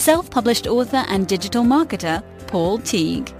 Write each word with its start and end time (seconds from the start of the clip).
self-published 0.00 0.66
author 0.66 1.04
and 1.08 1.28
digital 1.28 1.62
marketer, 1.62 2.24
Paul 2.46 2.78
Teague. 2.78 3.34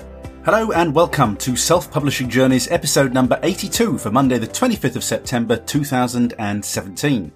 Hello 0.45 0.73
and 0.73 0.95
welcome 0.95 1.35
to 1.39 1.57
Self 1.57 1.91
Publishing 1.91 2.29
Journeys 2.29 2.71
episode 2.71 3.15
number 3.15 3.41
82 3.43 3.97
for 3.97 4.11
Monday 4.11 4.37
the 4.37 4.47
25th 4.47 4.97
of 4.97 5.05
September 5.05 5.57
2017. 5.57 7.33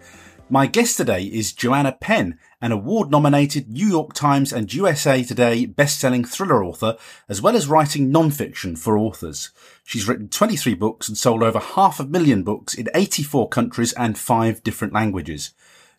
My 0.51 0.67
guest 0.67 0.99
today 0.99 1.23
is 1.23 1.55
Joanna 1.55 1.93
Penn, 1.93 2.39
an 2.61 2.71
award 2.71 3.11
nominated 3.11 3.71
New 3.71 3.89
York 3.89 4.13
Times 4.13 4.53
and 4.53 4.73
USA 4.75 5.23
Today 5.23 5.65
best-selling 5.65 6.25
thriller 6.25 6.63
author, 6.63 6.99
as 7.27 7.41
well 7.41 7.57
as 7.57 7.67
writing 7.67 8.11
non-fiction 8.11 8.77
for 8.77 8.99
authors. 8.99 9.53
She's 9.85 10.07
written 10.07 10.29
23 10.29 10.75
books 10.75 11.09
and 11.09 11.17
sold 11.17 11.43
over 11.43 11.59
half 11.59 11.99
a 11.99 12.05
million 12.05 12.43
books 12.43 12.75
in 12.75 12.89
84 12.95 13.49
countries 13.49 13.95
and 13.95 14.19
five 14.19 14.63
different 14.63 14.93
languages. 14.93 15.55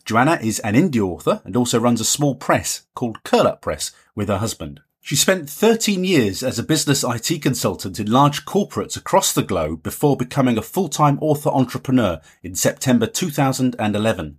Joanna 0.05 0.37
is 0.39 0.59
an 0.59 0.75
indie 0.75 1.01
author 1.01 1.41
and 1.45 1.55
also 1.55 1.79
runs 1.79 1.99
a 1.99 2.05
small 2.05 2.35
press 2.35 2.83
called 2.93 3.23
Curl 3.23 3.47
Up 3.47 3.61
Press 3.63 3.91
with 4.13 4.27
her 4.27 4.37
husband. 4.37 4.81
She 5.01 5.15
spent 5.15 5.49
13 5.49 6.03
years 6.03 6.43
as 6.43 6.59
a 6.59 6.63
business 6.63 7.03
IT 7.03 7.41
consultant 7.41 7.99
in 7.99 8.11
large 8.11 8.45
corporates 8.45 8.95
across 8.95 9.33
the 9.33 9.41
globe 9.41 9.81
before 9.81 10.15
becoming 10.15 10.59
a 10.59 10.63
full-time 10.63 11.17
author 11.21 11.49
entrepreneur 11.49 12.21
in 12.43 12.53
September 12.53 13.07
2011. 13.07 14.37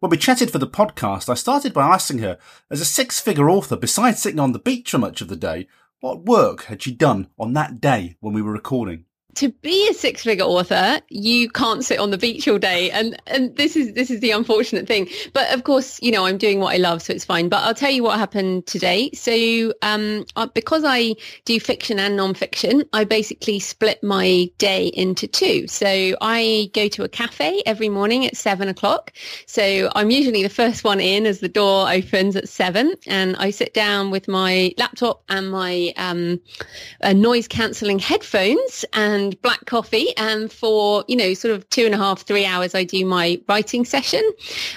When 0.00 0.10
we 0.10 0.16
chatted 0.16 0.50
for 0.50 0.58
the 0.58 0.66
podcast, 0.66 1.28
I 1.28 1.34
started 1.34 1.74
by 1.74 1.86
asking 1.86 2.18
her, 2.20 2.38
as 2.70 2.80
a 2.80 2.86
six-figure 2.86 3.50
author, 3.50 3.76
besides 3.76 4.20
sitting 4.20 4.40
on 4.40 4.52
the 4.52 4.58
beach 4.58 4.90
for 4.90 4.98
much 4.98 5.20
of 5.20 5.28
the 5.28 5.36
day, 5.36 5.68
what 6.00 6.24
work 6.24 6.64
had 6.64 6.82
she 6.82 6.92
done 6.92 7.28
on 7.38 7.52
that 7.52 7.82
day 7.82 8.16
when 8.20 8.32
we 8.32 8.40
were 8.40 8.52
recording? 8.52 9.04
To 9.34 9.48
be 9.48 9.88
a 9.88 9.94
six 9.94 10.22
figure 10.22 10.44
author 10.44 11.00
you 11.08 11.48
can't 11.50 11.84
sit 11.84 11.98
on 11.98 12.10
the 12.10 12.18
beach 12.18 12.46
all 12.48 12.58
day. 12.58 12.90
And 12.90 13.20
and 13.26 13.56
this 13.56 13.76
is 13.76 13.94
this 13.94 14.10
is 14.10 14.20
the 14.20 14.30
unfortunate 14.30 14.86
thing. 14.86 15.08
But 15.32 15.52
of 15.54 15.64
course 15.64 16.00
you 16.02 16.10
know 16.10 16.26
i'm 16.26 16.38
doing 16.38 16.60
what 16.60 16.74
i 16.74 16.76
love 16.76 17.02
so 17.02 17.12
it's 17.12 17.24
fine. 17.24 17.48
But 17.48 17.62
i'll 17.64 17.74
tell 17.74 17.90
you 17.90 18.02
what 18.02 18.18
happened 18.18 18.66
today. 18.66 19.10
So 19.12 19.72
um 19.82 20.24
uh, 20.36 20.46
because 20.46 20.84
i 20.84 21.14
do 21.44 21.58
fiction 21.60 21.98
and 21.98 22.16
non-fiction 22.16 22.84
i 22.92 23.04
basically 23.04 23.58
split 23.58 24.02
my 24.02 24.50
day 24.58 24.88
into 24.88 25.26
two. 25.26 25.66
So 25.66 26.16
i 26.20 26.70
go 26.74 26.88
to 26.88 27.04
a 27.04 27.08
cafe 27.08 27.62
every 27.66 27.88
morning 27.88 28.26
at 28.26 28.36
seven 28.36 28.68
o'clock. 28.68 29.12
So 29.46 29.90
i'm 29.94 30.10
usually 30.10 30.42
the 30.42 30.50
first 30.50 30.84
one 30.84 31.00
in 31.00 31.26
as 31.26 31.40
the 31.40 31.48
door 31.48 31.90
opens 31.90 32.36
at 32.36 32.48
seven. 32.48 32.94
And 33.06 33.36
i 33.36 33.50
sit 33.50 33.72
down 33.74 34.10
with 34.10 34.28
my 34.28 34.74
laptop 34.78 35.22
and 35.28 35.50
my 35.50 35.92
um, 35.96 36.40
uh, 37.02 37.12
noise 37.12 37.48
cancelling 37.48 37.98
headphones 37.98 38.84
and 38.92 39.21
and 39.22 39.40
black 39.42 39.64
coffee. 39.66 40.16
And 40.16 40.52
for, 40.52 41.04
you 41.08 41.16
know, 41.16 41.34
sort 41.34 41.54
of 41.54 41.68
two 41.70 41.84
and 41.86 41.94
a 41.94 41.98
half, 41.98 42.22
three 42.22 42.44
hours, 42.44 42.74
I 42.74 42.84
do 42.84 43.04
my 43.04 43.40
writing 43.48 43.84
session. 43.84 44.22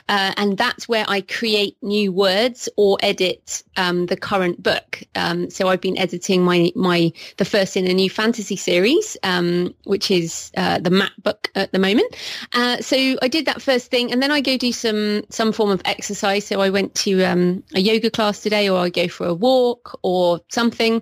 Uh, 0.08 0.34
and 0.38 0.58
that's 0.58 0.88
where 0.88 1.06
I 1.08 1.22
create 1.22 1.78
new 1.82 2.12
words 2.12 2.70
or 2.78 2.98
edit 3.02 3.64
um, 3.78 4.06
the 4.06 4.18
current 4.18 4.62
book. 4.62 5.04
Um, 5.16 5.50
so 5.50 5.68
I've 5.68 5.82
been 5.82 5.98
editing 5.98 6.44
my, 6.44 6.72
my, 6.76 7.12
the 7.38 7.46
first 7.46 7.78
in 7.78 7.88
a 7.88 7.94
new 7.94 8.10
fantasy 8.10 8.56
series, 8.56 9.18
um, 9.24 9.74
which 9.84 10.12
is 10.12 10.52
uh, 10.58 10.80
the 10.80 10.90
map 10.90 11.12
book 11.22 11.52
at 11.56 11.72
the 11.72 11.80
moment. 11.80 12.16
Uh, 12.54 12.78
so 12.82 13.18
I 13.22 13.28
did 13.28 13.46
that 13.46 13.62
first 13.62 13.92
thing 13.92 14.12
and 14.12 14.22
then 14.22 14.32
I 14.32 14.42
go 14.42 14.58
do 14.58 14.72
some, 14.72 15.24
some 15.30 15.52
form 15.52 15.72
of 15.72 15.82
exercise. 15.86 16.46
So 16.46 16.62
I 16.62 16.70
went 16.70 16.96
to 16.96 17.24
um, 17.24 17.64
a 17.74 17.80
yoga 17.80 18.10
class 18.10 18.42
today 18.42 18.70
or 18.70 18.80
I 18.80 18.90
go 18.90 19.08
for 19.08 19.28
a 19.28 19.34
walk 19.34 20.00
or 20.04 20.42
something. 20.50 21.02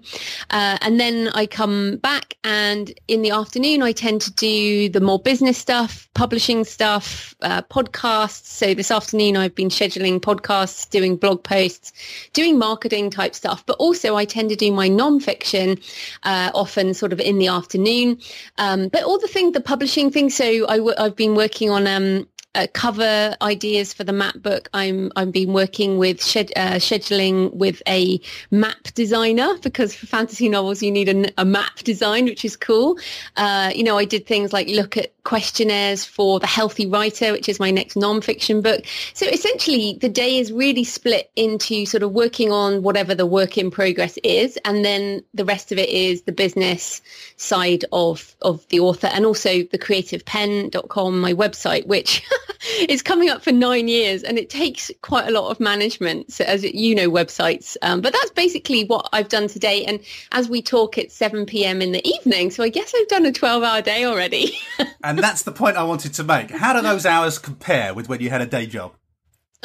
Uh, 0.50 0.78
and 0.82 1.00
then 1.00 1.30
I 1.30 1.46
come 1.46 1.98
back 1.98 2.38
and 2.44 2.94
in 3.08 3.22
the 3.22 3.32
afternoon, 3.34 3.82
I 3.82 3.92
tend 3.92 4.22
to 4.22 4.32
do 4.32 4.88
the 4.88 5.02
more 5.02 5.20
business 5.20 5.58
stuff, 5.58 6.08
publishing 6.14 6.64
stuff, 6.64 7.36
uh, 7.42 7.62
podcasts. 7.64 8.46
So 8.46 8.74
this 8.74 8.92
afternoon, 8.92 9.36
I've 9.36 9.56
been 9.56 9.70
scheduling 9.70 10.22
podcasts, 10.22 10.90
doing 10.90 11.18
blog 11.18 11.44
posts, 11.44 11.92
doing 12.32 12.58
marketing 12.58 13.10
type 13.10 13.36
stuff. 13.36 13.66
But 13.66 13.78
also, 13.78 14.16
I 14.16 14.26
tend 14.26 14.50
to 14.52 14.56
do 14.56 14.72
my 14.72 14.88
nonfiction 14.88 15.84
uh, 16.24 16.52
often 16.54 16.94
sort 16.94 17.12
of 17.12 17.20
in 17.20 17.40
the 17.40 17.48
afternoon. 17.48 18.20
Um, 18.58 18.88
but 18.88 19.04
all 19.04 19.20
the 19.20 19.28
things, 19.28 19.54
the 19.54 19.62
publishing 19.62 20.12
thing. 20.12 20.30
So 20.30 20.46
i 20.70 20.78
w- 20.78 20.96
I've 20.98 21.16
been 21.16 21.36
working 21.36 21.70
on 21.70 21.88
um, 21.88 22.28
uh, 22.56 22.68
cover 22.74 23.36
ideas 23.42 23.94
for 23.94 24.04
the 24.04 24.14
map 24.14 24.36
book. 24.42 24.70
I'm 24.74 25.12
I'm 25.16 25.32
been 25.32 25.54
working 25.54 25.98
with 25.98 26.24
shed, 26.24 26.52
uh, 26.56 26.74
scheduling 26.74 27.54
with 27.54 27.82
a 27.88 28.20
map 28.52 28.84
designer 28.94 29.58
because 29.62 29.96
for 29.96 30.06
fantasy 30.06 30.50
novels 30.50 30.84
you 30.84 30.92
need 30.92 31.10
a, 31.10 31.42
a 31.42 31.46
map 31.46 31.80
design, 31.80 32.26
which 32.26 32.46
is 32.46 32.56
cool. 32.56 32.98
Uh, 33.38 33.72
you 33.76 33.84
know, 33.84 33.98
I 33.98 34.06
did 34.06 34.26
things 34.26 34.54
like 34.54 34.68
look 34.68 34.98
at 34.98 35.12
questionnaires 35.24 36.04
for 36.04 36.40
the 36.40 36.48
Healthy 36.48 36.88
Writer, 36.88 37.32
which 37.32 37.48
is 37.48 37.60
my 37.60 37.72
next 37.72 37.96
non-fiction 37.96 38.62
book. 38.62 38.84
So 39.14 39.26
essentially, 39.26 39.98
the 40.02 40.10
day 40.10 40.38
is 40.38 40.52
really 40.52 40.84
split 40.84 41.32
into 41.36 41.86
sort 41.86 42.04
of 42.04 42.12
working 42.12 42.52
on 42.52 42.84
whatever 42.84 43.16
the 43.16 43.26
work 43.26 43.58
in 43.58 43.72
progress 43.72 44.18
is, 44.24 44.58
and 44.66 44.84
then 44.84 45.24
the 45.34 45.46
rest 45.46 45.72
of 45.72 45.78
it 45.78 45.90
is 45.90 46.24
the 46.24 46.32
business 46.32 47.02
side 47.38 47.86
of 47.92 48.36
of 48.42 48.68
the 48.70 48.80
author, 48.80 49.08
and 49.08 49.26
also 49.26 49.64
the 49.64 49.80
creativepenn.com, 49.80 51.20
my 51.20 51.34
website, 51.34 51.88
which 51.88 52.24
is 52.90 53.02
coming 53.02 53.30
up 53.30 53.44
for 53.44 53.52
nine 53.52 53.88
years 53.88 54.24
and 54.24 54.38
it 54.38 54.50
takes 54.50 54.92
quite 55.02 55.28
a 55.28 55.32
lot 55.32 55.50
of 55.50 55.60
management, 55.60 56.32
so 56.32 56.44
as 56.46 56.64
you 56.64 56.96
know, 56.96 57.10
websites. 57.10 57.76
Um, 57.82 58.02
but 58.02 58.14
that's 58.14 58.32
basically 58.32 58.86
what 58.86 59.10
I've 59.14 59.30
done 59.30 59.48
today. 59.48 59.86
And 59.86 60.00
as 60.32 60.50
we 60.50 60.62
talk, 60.62 60.98
it's 60.98 61.14
7 61.16 61.46
p.m. 61.46 61.82
in 61.82 61.92
the 61.92 62.06
evening. 62.08 62.52
So 62.52 62.64
I 62.64 62.70
guess 62.70 62.94
I've 62.96 63.08
done 63.08 63.26
a 63.26 63.32
12 63.32 63.64
hour 63.64 63.82
day 63.82 64.06
already. 64.06 64.58
and 65.18 65.24
that's 65.24 65.44
the 65.44 65.52
point 65.52 65.78
I 65.78 65.84
wanted 65.84 66.14
to 66.16 66.24
make. 66.24 66.50
How 66.50 66.74
do 66.74 66.82
those 66.82 67.06
hours 67.06 67.38
compare 67.38 67.94
with 67.94 68.10
when 68.10 68.20
you 68.20 68.30
had 68.30 68.42
a 68.42 68.48
day 68.48 68.66
job? 68.66 68.94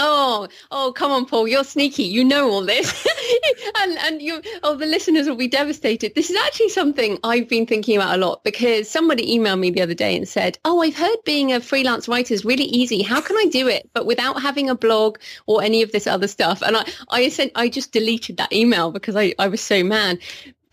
Oh, 0.00 0.46
oh, 0.70 0.92
come 0.94 1.10
on, 1.10 1.26
Paul, 1.26 1.48
you're 1.48 1.64
sneaky. 1.64 2.04
You 2.04 2.22
know 2.22 2.48
all 2.48 2.64
this. 2.64 3.06
and 3.80 3.98
and 3.98 4.22
you 4.22 4.40
oh 4.62 4.76
the 4.76 4.86
listeners 4.86 5.28
will 5.28 5.36
be 5.36 5.48
devastated. 5.48 6.14
This 6.14 6.30
is 6.30 6.36
actually 6.36 6.68
something 6.68 7.18
I've 7.24 7.48
been 7.48 7.66
thinking 7.66 7.96
about 7.96 8.14
a 8.14 8.18
lot 8.18 8.44
because 8.44 8.88
somebody 8.88 9.36
emailed 9.36 9.58
me 9.58 9.70
the 9.70 9.82
other 9.82 9.94
day 9.94 10.16
and 10.16 10.28
said, 10.28 10.58
"Oh, 10.64 10.82
I've 10.82 10.94
heard 10.94 11.16
being 11.24 11.52
a 11.52 11.60
freelance 11.60 12.06
writer 12.06 12.32
is 12.32 12.44
really 12.44 12.64
easy. 12.64 13.02
How 13.02 13.20
can 13.20 13.36
I 13.36 13.46
do 13.50 13.66
it 13.66 13.90
but 13.92 14.06
without 14.06 14.40
having 14.40 14.70
a 14.70 14.76
blog 14.76 15.18
or 15.46 15.62
any 15.62 15.82
of 15.82 15.90
this 15.90 16.06
other 16.06 16.28
stuff?" 16.28 16.62
And 16.62 16.76
I 16.76 16.84
I 17.08 17.28
sent 17.28 17.52
I 17.56 17.68
just 17.68 17.90
deleted 17.90 18.36
that 18.36 18.52
email 18.52 18.92
because 18.92 19.16
I 19.16 19.34
I 19.38 19.48
was 19.48 19.60
so 19.60 19.82
mad 19.82 20.20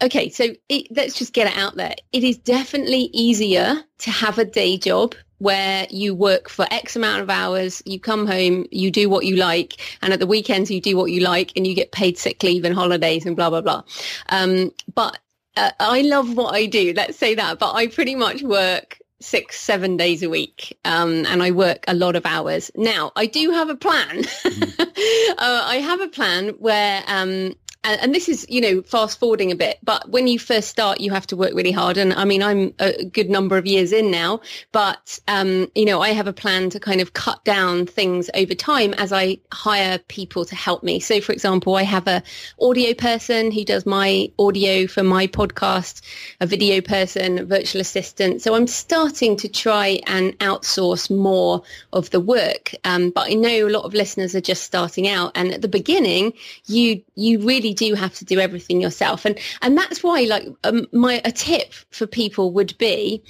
okay, 0.01 0.29
so 0.29 0.53
it, 0.69 0.87
let's 0.95 1.17
just 1.17 1.33
get 1.33 1.47
it 1.47 1.57
out 1.57 1.75
there. 1.75 1.95
It 2.11 2.23
is 2.23 2.37
definitely 2.37 3.09
easier 3.13 3.75
to 3.99 4.11
have 4.11 4.37
a 4.37 4.45
day 4.45 4.77
job 4.77 5.15
where 5.39 5.85
you 5.89 6.15
work 6.15 6.49
for 6.49 6.65
X 6.71 6.95
amount 6.95 7.21
of 7.21 7.29
hours, 7.29 7.83
you 7.85 7.99
come 7.99 8.25
home, 8.25 8.65
you 8.71 8.89
do 8.89 9.09
what 9.09 9.25
you 9.25 9.35
like, 9.35 9.73
and 10.01 10.13
at 10.13 10.19
the 10.19 10.27
weekends 10.27 10.71
you 10.71 10.79
do 10.79 10.95
what 10.95 11.11
you 11.11 11.21
like, 11.21 11.51
and 11.55 11.67
you 11.67 11.75
get 11.75 11.91
paid 11.91 12.17
sick 12.17 12.41
leave 12.43 12.63
and 12.63 12.73
holidays 12.73 13.25
and 13.25 13.35
blah 13.35 13.49
blah 13.49 13.61
blah. 13.61 13.83
Um, 14.29 14.71
but 14.93 15.19
uh, 15.57 15.71
I 15.79 16.01
love 16.01 16.35
what 16.35 16.53
I 16.53 16.65
do. 16.65 16.93
Let's 16.95 17.17
say 17.17 17.35
that. 17.35 17.59
But 17.59 17.73
I 17.73 17.87
pretty 17.87 18.15
much 18.15 18.43
work 18.43 18.99
six, 19.21 19.59
seven 19.59 19.97
days 19.97 20.23
a 20.23 20.29
week, 20.29 20.77
um, 20.85 21.25
and 21.25 21.41
I 21.41 21.51
work 21.51 21.83
a 21.87 21.93
lot 21.93 22.15
of 22.15 22.25
hours. 22.25 22.71
Now 22.75 23.11
I 23.15 23.25
do 23.25 23.51
have 23.51 23.69
a 23.69 23.75
plan. 23.75 24.23
Mm-hmm. 24.23 24.81
uh, 25.37 25.61
I 25.65 25.77
have 25.77 26.01
a 26.01 26.07
plan 26.07 26.49
where 26.59 27.03
um, 27.07 27.55
and, 27.85 28.01
and, 28.01 28.15
this 28.15 28.27
is, 28.27 28.45
you 28.49 28.61
know, 28.61 28.81
fast 28.81 29.19
forwarding 29.19 29.51
a 29.51 29.55
bit, 29.55 29.77
but 29.83 30.09
when 30.09 30.27
you 30.27 30.39
first 30.39 30.69
start, 30.69 30.99
you 30.99 31.11
have 31.11 31.27
to 31.27 31.35
work 31.35 31.53
really 31.53 31.71
hard. 31.71 31.97
And 31.97 32.13
I 32.13 32.25
mean, 32.25 32.41
I'm 32.41 32.73
a 32.79 33.05
good 33.05 33.29
number 33.29 33.57
of 33.57 33.67
years 33.67 33.91
in 33.91 34.09
now, 34.09 34.41
but, 34.71 35.19
um, 35.27 35.69
you 35.75 35.85
know, 35.85 36.01
I 36.01 36.09
have 36.09 36.25
a 36.25 36.33
plan 36.33 36.71
to 36.71 36.79
kind 36.79 36.99
of 36.99 37.13
cut 37.13 37.43
down 37.45 37.85
things 37.85 38.29
over 38.33 38.55
time 38.55 38.95
as 38.95 39.13
I 39.13 39.37
hire 39.53 39.99
people 40.07 40.45
to 40.45 40.55
help 40.55 40.83
me. 40.83 40.99
So 40.99 41.21
for 41.21 41.31
example, 41.31 41.75
I 41.75 41.83
have 41.83 42.07
a 42.07 42.23
audio 42.59 42.95
person 42.95 43.51
who 43.51 43.63
does 43.63 43.85
my 43.85 44.31
audio 44.39 44.87
for 44.87 45.03
my 45.03 45.27
podcast, 45.27 46.01
a 46.41 46.47
video 46.47 46.81
person, 46.81 47.37
a 47.37 47.45
virtual 47.45 47.81
assistant. 47.81 48.41
So 48.41 48.55
I'm 48.55 48.67
starting 48.67 49.37
to 49.37 49.47
try 49.47 49.99
and 50.07 50.37
outsource 50.39 51.15
more 51.15 51.61
of 51.93 52.09
the 52.09 52.19
work. 52.19 52.73
Um, 52.83 53.11
but 53.11 53.29
I 53.29 53.35
know 53.35 53.67
a 53.67 53.69
lot 53.69 53.83
of 53.83 53.93
listeners 53.93 54.33
are 54.33 54.41
just 54.41 54.63
starting 54.63 55.07
out. 55.07 55.33
And 55.35 55.51
at 55.51 55.61
the 55.61 55.67
beginning, 55.67 56.33
you, 56.65 57.03
you 57.13 57.45
really 57.45 57.74
do 57.75 57.93
have 57.93 58.13
to 58.15 58.25
do 58.25 58.39
everything 58.39 58.81
yourself. 58.81 59.25
And 59.25 59.37
and 59.61 59.77
that's 59.77 60.03
why 60.03 60.21
like 60.21 60.47
um, 60.63 60.87
my 60.91 61.21
a 61.25 61.31
tip 61.31 61.73
for 61.91 62.07
people 62.07 62.51
would 62.51 62.77
be 62.77 63.21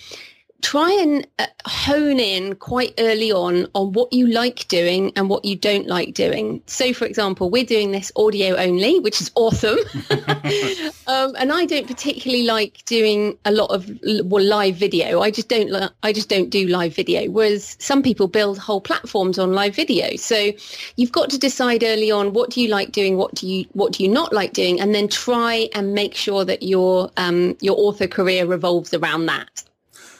try 0.65 0.91
and 1.00 1.27
uh, 1.38 1.45
hone 1.67 2.19
in 2.19 2.56
quite 2.56 2.91
early 2.97 3.31
on 3.31 3.67
on 3.75 3.94
what 3.94 4.12
you 4.12 4.25
like 4.25 4.67
doing 4.67 5.12
and 5.15 5.29
what 5.29 5.45
you 5.45 5.56
don't 5.56 5.85
like 5.85 6.15
doing. 6.15 6.59
So, 6.65 6.91
for 6.91 7.06
example, 7.06 7.51
we're 7.51 7.65
doing 7.65 7.91
this 7.91 8.12
audio 8.15 8.56
only, 8.56 9.00
which 9.00 9.21
is 9.21 9.29
awesome. 9.35 9.77
um, 11.07 11.35
and 11.38 11.51
I 11.51 11.65
don't 11.65 11.85
particularly 11.85 12.45
like 12.45 12.83
doing 12.85 13.38
a 13.45 13.51
lot 13.51 13.69
of 13.69 13.88
well, 14.25 14.44
live 14.44 14.75
video. 14.75 15.21
I 15.21 15.29
just 15.29 15.50
don't. 15.50 15.71
I 16.01 16.12
just 16.12 16.29
don't 16.29 16.50
do 16.50 16.68
live 16.68 16.95
video. 16.95 17.29
Whereas 17.29 17.77
some 17.79 18.01
people 18.01 18.27
build 18.27 18.57
whole 18.57 18.81
platforms 18.81 19.38
on 19.38 19.53
live 19.53 19.75
video. 19.75 20.15
So, 20.15 20.51
you've 20.95 21.11
got 21.11 21.29
to 21.29 21.38
decide 21.38 21.83
early 21.83 22.09
on 22.09 22.33
what 22.33 22.50
do 22.50 22.59
you 22.59 22.69
like 22.69 22.91
doing, 22.91 23.18
what 23.18 23.35
do 23.35 23.47
you 23.47 23.65
what 23.73 23.94
do 23.94 24.03
you 24.03 24.09
not 24.09 24.33
like 24.33 24.53
doing, 24.53 24.81
and 24.81 24.95
then 24.95 25.09
try 25.09 25.69
and 25.75 25.94
make 25.94 26.15
sure 26.15 26.44
that 26.44 26.63
your 26.63 27.11
um, 27.18 27.56
your 27.61 27.77
author 27.77 28.07
career 28.07 28.47
revolves 28.47 28.95
around 28.95 29.27
that. 29.27 29.63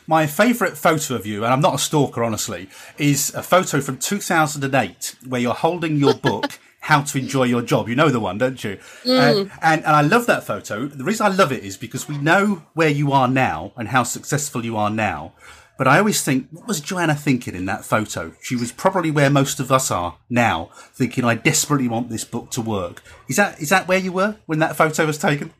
My 0.08 0.28
favourite 0.28 0.78
photo 0.78 1.16
of 1.16 1.26
you, 1.26 1.44
and 1.44 1.52
I'm 1.52 1.62
not 1.62 1.76
a 1.76 1.80
stalker, 1.80 2.24
honestly, 2.24 2.70
is 2.98 3.34
a 3.34 3.42
photo 3.42 3.82
from 3.82 3.98
2008 3.98 5.16
where 5.28 5.42
you're 5.42 5.54
holding 5.54 5.98
your 5.98 6.14
book. 6.14 6.60
How 6.86 7.02
to 7.02 7.18
enjoy 7.18 7.46
your 7.46 7.64
job. 7.64 7.90
You 7.90 7.96
know 7.96 8.10
the 8.10 8.20
one, 8.20 8.38
don't 8.38 8.64
you? 8.64 8.78
Mm. 9.04 9.48
Uh, 9.48 9.50
and, 9.64 9.84
and 9.84 9.96
I 9.96 10.02
love 10.02 10.28
that 10.28 10.44
photo. 10.44 10.86
The 10.86 11.04
reason 11.04 11.26
I 11.26 11.30
love 11.30 11.52
it 11.52 11.64
is 11.64 11.78
because 11.78 12.08
we 12.08 12.16
know 12.20 12.62
where 12.76 12.90
you 12.90 13.12
are 13.12 13.28
now 13.28 13.74
and 13.76 13.88
how 13.88 14.04
successful 14.04 14.64
you 14.64 14.78
are 14.78 14.92
now. 14.92 15.34
But 15.80 15.88
I 15.88 15.98
always 15.98 16.22
think, 16.22 16.48
what 16.52 16.68
was 16.68 16.82
Joanna 16.82 17.16
thinking 17.16 17.56
in 17.56 17.66
that 17.66 17.86
photo? 17.86 18.34
She 18.40 18.56
was 18.56 18.72
probably 18.72 19.10
where 19.10 19.32
most 19.32 19.60
of 19.60 19.72
us 19.72 19.90
are 19.90 20.18
now, 20.30 20.70
thinking, 20.94 21.26
I 21.26 21.34
desperately 21.34 21.88
want 21.88 22.10
this 22.10 22.24
book 22.24 22.52
to 22.52 22.62
work. 22.62 23.02
Is 23.28 23.38
that, 23.38 23.60
is 23.60 23.70
that 23.70 23.88
where 23.88 23.98
you 23.98 24.12
were 24.12 24.38
when 24.46 24.60
that 24.60 24.76
photo 24.76 25.08
was 25.08 25.18
taken? 25.18 25.54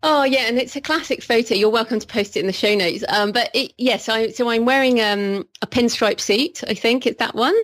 Oh 0.00 0.22
yeah, 0.22 0.42
and 0.42 0.58
it's 0.58 0.76
a 0.76 0.80
classic 0.80 1.24
photo. 1.24 1.56
You're 1.56 1.70
welcome 1.70 1.98
to 1.98 2.06
post 2.06 2.36
it 2.36 2.40
in 2.40 2.46
the 2.46 2.52
show 2.52 2.72
notes. 2.76 3.02
Um, 3.08 3.32
but 3.32 3.50
it, 3.52 3.72
yes, 3.78 4.08
I, 4.08 4.28
so 4.28 4.48
I'm 4.48 4.64
wearing 4.64 5.00
um, 5.00 5.44
a 5.60 5.66
pinstripe 5.66 6.20
suit. 6.20 6.62
I 6.68 6.74
think 6.74 7.04
it's 7.04 7.18
that 7.18 7.34
one, 7.34 7.56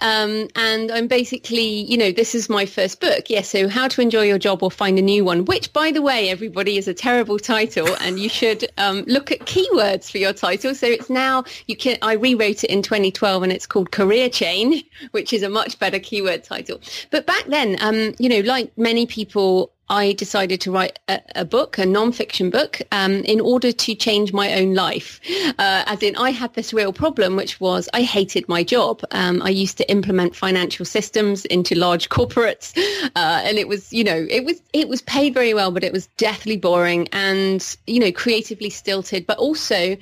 um, 0.00 0.48
and 0.56 0.90
I'm 0.90 1.06
basically, 1.06 1.82
you 1.84 1.96
know, 1.96 2.10
this 2.10 2.34
is 2.34 2.48
my 2.48 2.66
first 2.66 3.00
book. 3.00 3.30
Yes, 3.30 3.54
yeah, 3.54 3.62
so 3.62 3.68
how 3.68 3.86
to 3.86 4.00
enjoy 4.00 4.22
your 4.22 4.40
job 4.40 4.64
or 4.64 4.72
find 4.72 4.98
a 4.98 5.02
new 5.02 5.24
one. 5.24 5.44
Which, 5.44 5.72
by 5.72 5.92
the 5.92 6.02
way, 6.02 6.30
everybody 6.30 6.78
is 6.78 6.88
a 6.88 6.94
terrible 6.94 7.38
title, 7.38 7.94
and 8.00 8.18
you 8.18 8.28
should 8.28 8.68
um, 8.76 9.04
look 9.06 9.30
at 9.30 9.38
keywords 9.40 10.10
for 10.10 10.18
your 10.18 10.32
title. 10.32 10.74
So 10.74 10.88
it's 10.88 11.08
now 11.08 11.44
you 11.68 11.76
can. 11.76 11.96
I 12.02 12.14
rewrote 12.14 12.64
it 12.64 12.70
in 12.70 12.82
2012, 12.82 13.44
and 13.44 13.52
it's 13.52 13.66
called 13.66 13.92
Career 13.92 14.28
Change, 14.28 14.84
which 15.12 15.32
is 15.32 15.44
a 15.44 15.48
much 15.48 15.78
better 15.78 16.00
keyword 16.00 16.42
title. 16.42 16.80
But 17.12 17.24
back 17.24 17.44
then, 17.46 17.76
um, 17.80 18.16
you 18.18 18.28
know, 18.28 18.40
like 18.40 18.76
many 18.76 19.06
people 19.06 19.72
I 19.90 20.12
decided 20.12 20.60
to 20.62 20.72
write 20.72 20.98
a, 21.08 21.20
a 21.36 21.44
book, 21.44 21.78
a 21.78 21.86
non-fiction 21.86 22.50
book, 22.50 22.80
um, 22.92 23.14
in 23.24 23.40
order 23.40 23.72
to 23.72 23.94
change 23.94 24.32
my 24.32 24.54
own 24.54 24.74
life. 24.74 25.20
Uh, 25.58 25.84
as 25.86 26.02
in, 26.02 26.16
I 26.16 26.30
had 26.30 26.54
this 26.54 26.72
real 26.72 26.92
problem, 26.92 27.36
which 27.36 27.60
was 27.60 27.88
I 27.94 28.02
hated 28.02 28.48
my 28.48 28.62
job. 28.62 29.02
Um, 29.10 29.42
I 29.42 29.50
used 29.50 29.78
to 29.78 29.90
implement 29.90 30.36
financial 30.36 30.84
systems 30.84 31.44
into 31.46 31.74
large 31.74 32.08
corporates, 32.08 32.76
uh, 33.16 33.42
and 33.44 33.58
it 33.58 33.68
was, 33.68 33.92
you 33.92 34.04
know, 34.04 34.26
it 34.30 34.44
was 34.44 34.60
it 34.72 34.88
was 34.88 35.02
paid 35.02 35.34
very 35.34 35.54
well, 35.54 35.70
but 35.70 35.84
it 35.84 35.92
was 35.92 36.06
deathly 36.18 36.56
boring 36.56 37.08
and 37.12 37.76
you 37.86 38.00
know 38.00 38.12
creatively 38.12 38.70
stilted, 38.70 39.26
but 39.26 39.38
also 39.38 39.96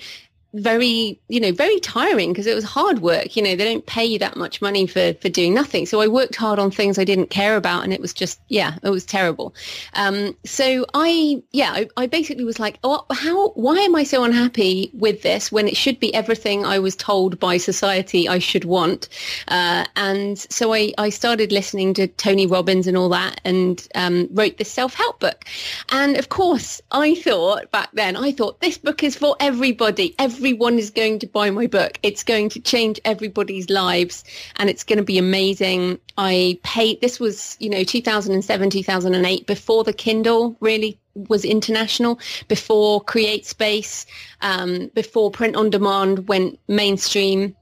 very, 0.57 1.21
you 1.29 1.41
know, 1.41 1.53
very 1.53 1.79
tiring 1.81 2.33
because 2.33 2.47
it 2.47 2.55
was 2.55 2.65
hard 2.65 3.01
work. 3.01 3.37
You 3.37 3.43
know, 3.43 3.57
they 3.57 3.65
don't 3.65 3.87
pay 3.87 4.05
you 4.05 4.19
that 4.19 4.37
much 4.37 4.63
money 4.63 4.87
for, 4.87 5.15
for 5.15 5.29
doing 5.29 5.55
nothing. 5.55 5.87
So 5.87 6.01
I 6.01 6.09
worked 6.09 6.37
hard 6.37 6.59
on 6.59 6.71
things 6.71 6.99
I 6.99 7.05
didn't 7.05 7.31
care 7.31 7.57
about 7.57 7.85
and 7.85 7.93
it 7.93 8.01
was 8.01 8.13
just, 8.13 8.41
yeah, 8.49 8.77
it 8.83 8.91
was 8.91 9.05
terrible. 9.05 9.55
Um, 9.95 10.37
so 10.45 10.87
I, 10.95 11.43
yeah, 11.53 11.73
I, 11.73 11.89
I, 11.97 12.07
basically 12.07 12.45
was 12.45 12.59
like, 12.59 12.79
oh, 12.85 13.05
how, 13.11 13.51
why 13.51 13.79
am 13.79 13.95
I 13.95 14.05
so 14.05 14.25
unhappy 14.25 14.91
with 14.95 15.23
this 15.23 15.53
when 15.53 15.69
it 15.69 15.77
should 15.77 16.01
be 16.01 16.15
everything 16.15 16.65
I 16.65 16.79
was 16.79 16.97
told 16.97 17.39
by 17.39 17.57
society 17.59 18.29
I 18.29 18.39
should 18.39 18.65
want? 18.65 19.09
Uh, 19.49 19.85
and 19.97 20.39
so 20.39 20.73
I, 20.73 20.93
I 20.99 21.11
started 21.11 21.53
listening 21.53 21.95
to 21.95 22.07
Tony 22.07 22.47
Robbins 22.47 22.87
and 22.87 22.97
all 22.97 23.09
that 23.11 23.41
and 23.45 23.87
um, 23.95 24.29
wrote 24.33 24.57
this 24.57 24.71
self-help 24.71 25.21
book. 25.21 25.45
And 25.91 26.17
of 26.17 26.29
course, 26.29 26.81
I 26.91 27.15
thought 27.17 27.71
back 27.71 27.91
then, 27.93 28.17
I 28.17 28.33
thought 28.33 28.61
this 28.61 28.79
book 28.79 29.03
is 29.03 29.17
for 29.17 29.37
everybody. 29.41 30.15
Every 30.19 30.46
everyone 30.47 30.79
is 30.79 30.91
going 30.91 31.19
to 31.19 31.27
buy 31.27 31.51
my 31.51 31.67
book. 31.67 31.99
It's 32.05 32.23
going 32.23 32.51
to 32.51 32.61
change 32.61 33.01
everybody's 33.05 33.69
lives 33.69 34.23
and 34.55 34.71
it's 34.71 34.85
going 34.85 34.99
to 34.99 35.05
be 35.05 35.19
amazing. 35.19 35.99
I 36.19 36.61
paid, 36.63 37.01
this 37.01 37.19
was, 37.19 37.57
you 37.59 37.69
know, 37.69 37.83
2007, 37.83 38.71
2008, 38.71 39.47
before 39.49 39.83
the 39.83 39.93
Kindle 39.93 40.57
really 40.61 41.01
was 41.17 41.45
international, 41.45 42.21
before 42.47 43.05
CreateSpace, 43.05 44.07
um, 44.41 44.89
before 44.95 45.33
print 45.33 45.57
on 45.57 45.69
demand 45.69 46.29
went 46.29 46.61
mainstream. 46.69 47.57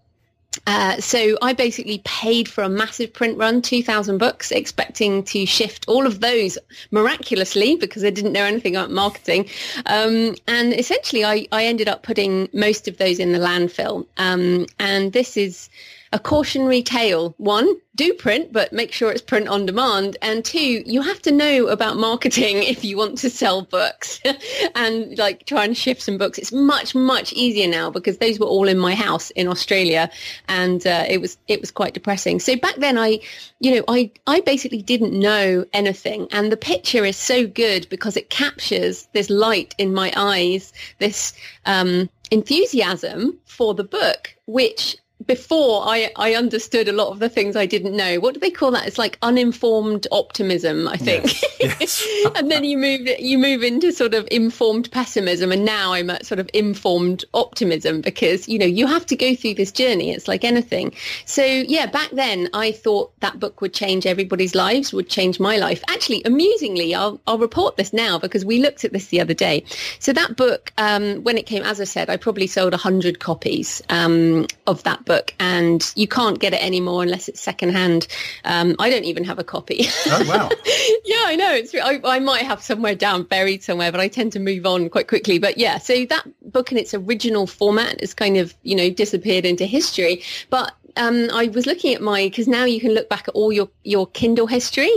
Uh, 0.66 1.00
so 1.00 1.36
I 1.42 1.52
basically 1.52 2.00
paid 2.04 2.48
for 2.48 2.62
a 2.62 2.68
massive 2.68 3.12
print 3.12 3.38
run, 3.38 3.62
2,000 3.62 4.18
books, 4.18 4.50
expecting 4.50 5.22
to 5.24 5.46
shift 5.46 5.84
all 5.88 6.06
of 6.06 6.20
those 6.20 6.58
miraculously 6.90 7.76
because 7.76 8.04
I 8.04 8.10
didn't 8.10 8.32
know 8.32 8.44
anything 8.44 8.76
about 8.76 8.90
marketing. 8.90 9.48
Um, 9.86 10.34
and 10.46 10.72
essentially, 10.72 11.24
I, 11.24 11.46
I, 11.52 11.64
ended 11.64 11.88
up 11.88 12.02
putting 12.02 12.48
most 12.52 12.88
of 12.88 12.98
those 12.98 13.18
in 13.18 13.32
the 13.32 13.38
landfill. 13.38 14.06
Um, 14.16 14.66
and 14.78 15.12
this 15.12 15.36
is 15.36 15.68
a 16.14 16.18
cautionary 16.20 16.80
tale. 16.80 17.34
One, 17.38 17.76
do 17.96 18.14
print, 18.14 18.52
but 18.52 18.72
make 18.72 18.92
sure 18.92 19.10
it's 19.10 19.20
print 19.20 19.48
on 19.48 19.66
demand. 19.66 20.16
And 20.22 20.44
two, 20.44 20.84
you 20.86 21.02
have 21.02 21.20
to 21.22 21.32
know 21.32 21.66
about 21.66 21.96
marketing 21.96 22.62
if 22.62 22.84
you 22.84 22.96
want 22.96 23.18
to 23.18 23.30
sell 23.30 23.62
books 23.62 24.20
and 24.76 25.18
like 25.18 25.44
try 25.44 25.64
and 25.64 25.76
shift 25.76 26.02
some 26.02 26.16
books. 26.16 26.38
It's 26.38 26.52
much, 26.52 26.94
much 26.94 27.32
easier 27.32 27.66
now 27.66 27.90
because 27.90 28.18
those 28.18 28.38
were 28.38 28.46
all 28.46 28.68
in 28.68 28.78
my 28.78 28.94
house 28.94 29.30
in 29.30 29.48
Australia 29.48 30.08
and 30.46 30.86
uh, 30.86 31.04
it 31.08 31.20
was, 31.20 31.36
it 31.48 31.60
was 31.60 31.72
quite 31.72 31.94
depressing. 31.94 32.38
So 32.38 32.54
back 32.54 32.76
then 32.76 32.96
I, 32.96 33.18
you 33.58 33.74
know, 33.74 33.84
I, 33.88 34.12
I 34.28 34.40
basically 34.40 34.82
didn't 34.82 35.18
know 35.18 35.64
anything 35.72 36.28
and 36.30 36.52
the 36.52 36.56
picture 36.56 37.04
is 37.04 37.16
so 37.16 37.44
good 37.44 37.88
because 37.88 38.16
it 38.16 38.30
captures 38.30 39.08
this 39.12 39.30
light 39.30 39.74
in 39.78 39.92
my 39.92 40.12
eyes, 40.14 40.72
this 41.00 41.32
um, 41.66 42.08
enthusiasm 42.30 43.36
for 43.46 43.74
the 43.74 43.84
book, 43.84 44.36
which 44.46 44.96
before 45.26 45.82
I, 45.86 46.10
I 46.16 46.34
understood 46.34 46.88
a 46.88 46.92
lot 46.92 47.08
of 47.08 47.18
the 47.18 47.28
things 47.28 47.56
I 47.56 47.66
didn't 47.66 47.96
know. 47.96 48.20
What 48.20 48.34
do 48.34 48.40
they 48.40 48.50
call 48.50 48.70
that? 48.72 48.86
It's 48.86 48.98
like 48.98 49.18
uninformed 49.22 50.06
optimism, 50.12 50.88
I 50.88 50.96
think. 50.96 51.24
Yes. 51.64 51.80
Yes. 51.80 52.06
and 52.36 52.50
then 52.50 52.64
you 52.64 52.76
move 52.76 53.08
you 53.18 53.38
move 53.38 53.62
into 53.62 53.90
sort 53.90 54.12
of 54.12 54.28
informed 54.30 54.90
pessimism, 54.90 55.50
and 55.50 55.64
now 55.64 55.94
I'm 55.94 56.10
at 56.10 56.26
sort 56.26 56.38
of 56.38 56.50
informed 56.52 57.24
optimism 57.32 58.02
because 58.02 58.48
you 58.48 58.58
know 58.58 58.66
you 58.66 58.86
have 58.86 59.06
to 59.06 59.16
go 59.16 59.34
through 59.34 59.54
this 59.54 59.72
journey. 59.72 60.10
It's 60.10 60.28
like 60.28 60.44
anything. 60.44 60.92
So 61.24 61.42
yeah, 61.42 61.86
back 61.86 62.10
then 62.10 62.50
I 62.52 62.72
thought 62.72 63.18
that 63.20 63.40
book 63.40 63.60
would 63.60 63.72
change 63.72 64.04
everybody's 64.04 64.54
lives, 64.54 64.92
would 64.92 65.08
change 65.08 65.40
my 65.40 65.56
life. 65.56 65.82
Actually, 65.88 66.22
amusingly, 66.24 66.94
I'll 66.94 67.20
I'll 67.26 67.38
report 67.38 67.76
this 67.76 67.92
now 67.92 68.18
because 68.18 68.44
we 68.44 68.58
looked 68.60 68.84
at 68.84 68.92
this 68.92 69.06
the 69.06 69.20
other 69.20 69.34
day. 69.34 69.64
So 70.00 70.12
that 70.12 70.36
book, 70.36 70.72
um, 70.76 71.22
when 71.22 71.38
it 71.38 71.46
came, 71.46 71.62
as 71.62 71.80
I 71.80 71.84
said, 71.84 72.10
I 72.10 72.16
probably 72.16 72.46
sold 72.46 72.74
hundred 72.74 73.20
copies 73.20 73.80
um, 73.88 74.46
of 74.66 74.82
that 74.82 75.04
book, 75.04 75.13
and 75.38 75.92
you 75.96 76.08
can't 76.08 76.38
get 76.38 76.52
it 76.52 76.62
anymore 76.62 77.02
unless 77.02 77.28
it's 77.28 77.40
secondhand. 77.40 78.06
Um, 78.44 78.76
I 78.78 78.90
don't 78.90 79.04
even 79.04 79.24
have 79.24 79.38
a 79.38 79.44
copy. 79.44 79.86
Oh 80.06 80.24
wow! 80.28 80.50
yeah, 81.04 81.22
I 81.24 81.36
know. 81.36 81.52
It's 81.52 81.74
I, 81.74 82.00
I, 82.04 82.18
might 82.18 82.42
have 82.42 82.62
somewhere 82.62 82.94
down 82.94 83.24
buried 83.24 83.62
somewhere, 83.62 83.90
but 83.90 84.00
I 84.00 84.08
tend 84.08 84.32
to 84.32 84.40
move 84.40 84.66
on 84.66 84.88
quite 84.88 85.08
quickly. 85.08 85.38
But 85.38 85.58
yeah, 85.58 85.78
so 85.78 86.04
that 86.06 86.26
book 86.52 86.72
in 86.72 86.78
its 86.78 86.94
original 86.94 87.46
format 87.46 88.00
has 88.00 88.14
kind 88.14 88.36
of 88.36 88.54
you 88.62 88.76
know 88.76 88.90
disappeared 88.90 89.44
into 89.44 89.66
history, 89.66 90.22
but 90.50 90.74
um, 90.96 91.28
I 91.32 91.48
was 91.48 91.66
looking 91.66 91.94
at 91.94 92.00
my 92.00 92.24
because 92.24 92.48
now 92.48 92.64
you 92.64 92.80
can 92.80 92.92
look 92.92 93.08
back 93.08 93.28
at 93.28 93.34
all 93.34 93.52
your 93.52 93.68
your 93.82 94.06
Kindle 94.08 94.46
history. 94.46 94.92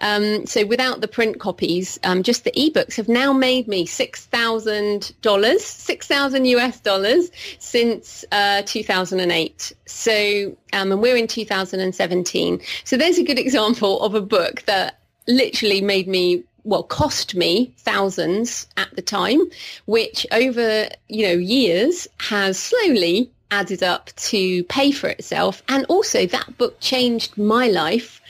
Um, 0.00 0.46
so 0.46 0.64
without 0.66 1.00
the 1.00 1.08
print 1.08 1.40
copies, 1.40 1.98
um, 2.04 2.22
just 2.22 2.44
the 2.44 2.52
ebooks 2.52 2.96
have 2.96 3.08
now 3.08 3.32
made 3.32 3.68
me 3.68 3.86
six 3.86 4.26
thousand 4.26 5.12
dollars, 5.22 5.64
six 5.64 6.06
thousand 6.06 6.46
US 6.46 6.80
dollars 6.80 7.30
since 7.58 8.24
uh, 8.32 8.62
2008. 8.66 9.72
So 9.86 10.56
um, 10.72 10.92
and 10.92 11.02
we're 11.02 11.16
in 11.16 11.26
2017. 11.26 12.60
So 12.84 12.96
there's 12.96 13.18
a 13.18 13.24
good 13.24 13.38
example 13.38 14.00
of 14.00 14.14
a 14.14 14.20
book 14.20 14.62
that 14.62 15.00
literally 15.28 15.80
made 15.80 16.08
me 16.08 16.44
well 16.64 16.82
cost 16.82 17.34
me 17.34 17.74
thousands 17.78 18.68
at 18.76 18.88
the 18.94 19.02
time 19.02 19.40
which 19.86 20.26
over 20.30 20.88
you 21.08 21.26
know 21.26 21.32
years 21.32 22.06
has 22.18 22.58
slowly 22.58 23.30
added 23.52 23.82
up 23.82 24.10
to 24.16 24.64
pay 24.64 24.90
for 24.90 25.08
itself. 25.08 25.62
And 25.68 25.84
also 25.88 26.26
that 26.26 26.58
book 26.58 26.80
changed 26.80 27.38
my 27.38 27.68
life 27.68 28.20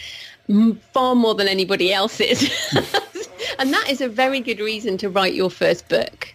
far 0.92 1.14
more 1.14 1.34
than 1.34 1.48
anybody 1.48 1.92
else's. 1.92 2.42
and 3.58 3.72
that 3.72 3.86
is 3.88 4.00
a 4.00 4.08
very 4.08 4.40
good 4.40 4.58
reason 4.58 4.98
to 4.98 5.08
write 5.08 5.34
your 5.34 5.48
first 5.50 5.88
book. 5.88 6.34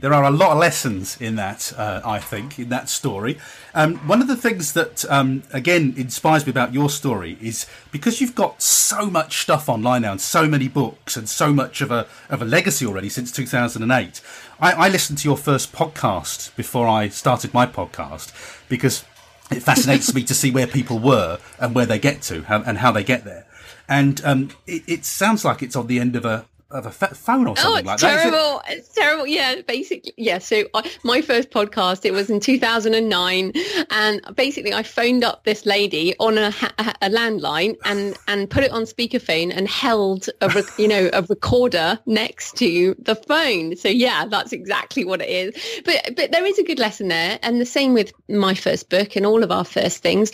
There 0.00 0.14
are 0.14 0.22
a 0.22 0.30
lot 0.30 0.52
of 0.52 0.58
lessons 0.58 1.20
in 1.20 1.34
that, 1.36 1.72
uh, 1.76 2.00
I 2.04 2.20
think, 2.20 2.56
in 2.56 2.68
that 2.68 2.88
story. 2.88 3.36
Um, 3.74 3.96
one 4.06 4.22
of 4.22 4.28
the 4.28 4.36
things 4.36 4.72
that, 4.74 5.04
um, 5.10 5.42
again, 5.52 5.92
inspires 5.96 6.46
me 6.46 6.50
about 6.50 6.72
your 6.72 6.88
story 6.88 7.36
is 7.40 7.66
because 7.90 8.20
you've 8.20 8.36
got 8.36 8.62
so 8.62 9.10
much 9.10 9.38
stuff 9.38 9.68
online 9.68 10.02
now 10.02 10.12
and 10.12 10.20
so 10.20 10.46
many 10.46 10.68
books 10.68 11.16
and 11.16 11.28
so 11.28 11.52
much 11.52 11.80
of 11.80 11.90
a, 11.90 12.06
of 12.30 12.40
a 12.40 12.44
legacy 12.44 12.86
already 12.86 13.08
since 13.08 13.32
2008. 13.32 14.20
I, 14.60 14.72
I 14.72 14.88
listened 14.88 15.18
to 15.18 15.28
your 15.28 15.36
first 15.36 15.72
podcast 15.72 16.54
before 16.54 16.86
I 16.86 17.08
started 17.08 17.52
my 17.52 17.66
podcast 17.66 18.32
because 18.68 19.04
it 19.50 19.64
fascinates 19.64 20.14
me 20.14 20.22
to 20.24 20.34
see 20.34 20.52
where 20.52 20.68
people 20.68 21.00
were 21.00 21.40
and 21.58 21.74
where 21.74 21.86
they 21.86 21.98
get 21.98 22.22
to 22.22 22.44
and 22.48 22.78
how 22.78 22.92
they 22.92 23.02
get 23.02 23.24
there. 23.24 23.46
And 23.88 24.24
um, 24.24 24.50
it, 24.66 24.82
it, 24.86 25.04
sounds 25.04 25.44
like 25.44 25.60
it's 25.60 25.74
on 25.74 25.88
the 25.88 25.98
end 25.98 26.14
of 26.14 26.24
a 26.24 26.44
of 26.70 26.84
a 26.84 26.90
phone 26.90 27.46
or 27.46 27.52
oh, 27.52 27.54
something 27.54 27.86
oh, 27.86 27.90
like 27.90 28.00
that. 28.00 28.22
Terrible. 28.22 28.60
It? 28.68 28.78
It's 28.78 28.88
terrible. 28.90 29.26
Yeah, 29.26 29.62
basically. 29.66 30.12
Yeah. 30.16 30.38
So 30.38 30.64
I, 30.74 30.90
my 31.02 31.22
first 31.22 31.50
podcast, 31.50 32.04
it 32.04 32.12
was 32.12 32.28
in 32.28 32.40
2009. 32.40 33.52
And 33.90 34.36
basically 34.36 34.74
I 34.74 34.82
phoned 34.82 35.24
up 35.24 35.44
this 35.44 35.64
lady 35.64 36.14
on 36.18 36.36
a, 36.36 36.48
a 36.78 37.08
landline 37.08 37.76
and, 37.84 38.18
and 38.28 38.50
put 38.50 38.64
it 38.64 38.70
on 38.70 38.82
speakerphone 38.82 39.50
and 39.54 39.66
held 39.66 40.28
a, 40.42 40.62
you 40.76 40.88
know, 40.88 41.08
a 41.14 41.22
recorder 41.22 41.98
next 42.04 42.56
to 42.58 42.94
the 42.98 43.14
phone. 43.14 43.74
So 43.76 43.88
yeah, 43.88 44.26
that's 44.26 44.52
exactly 44.52 45.04
what 45.06 45.22
it 45.22 45.30
is. 45.30 45.82
But, 45.86 46.16
but 46.16 46.32
there 46.32 46.44
is 46.44 46.58
a 46.58 46.64
good 46.64 46.78
lesson 46.78 47.08
there. 47.08 47.38
And 47.42 47.60
the 47.60 47.66
same 47.66 47.94
with 47.94 48.12
my 48.28 48.54
first 48.54 48.90
book 48.90 49.16
and 49.16 49.24
all 49.24 49.42
of 49.42 49.50
our 49.50 49.64
first 49.64 50.02
things 50.02 50.32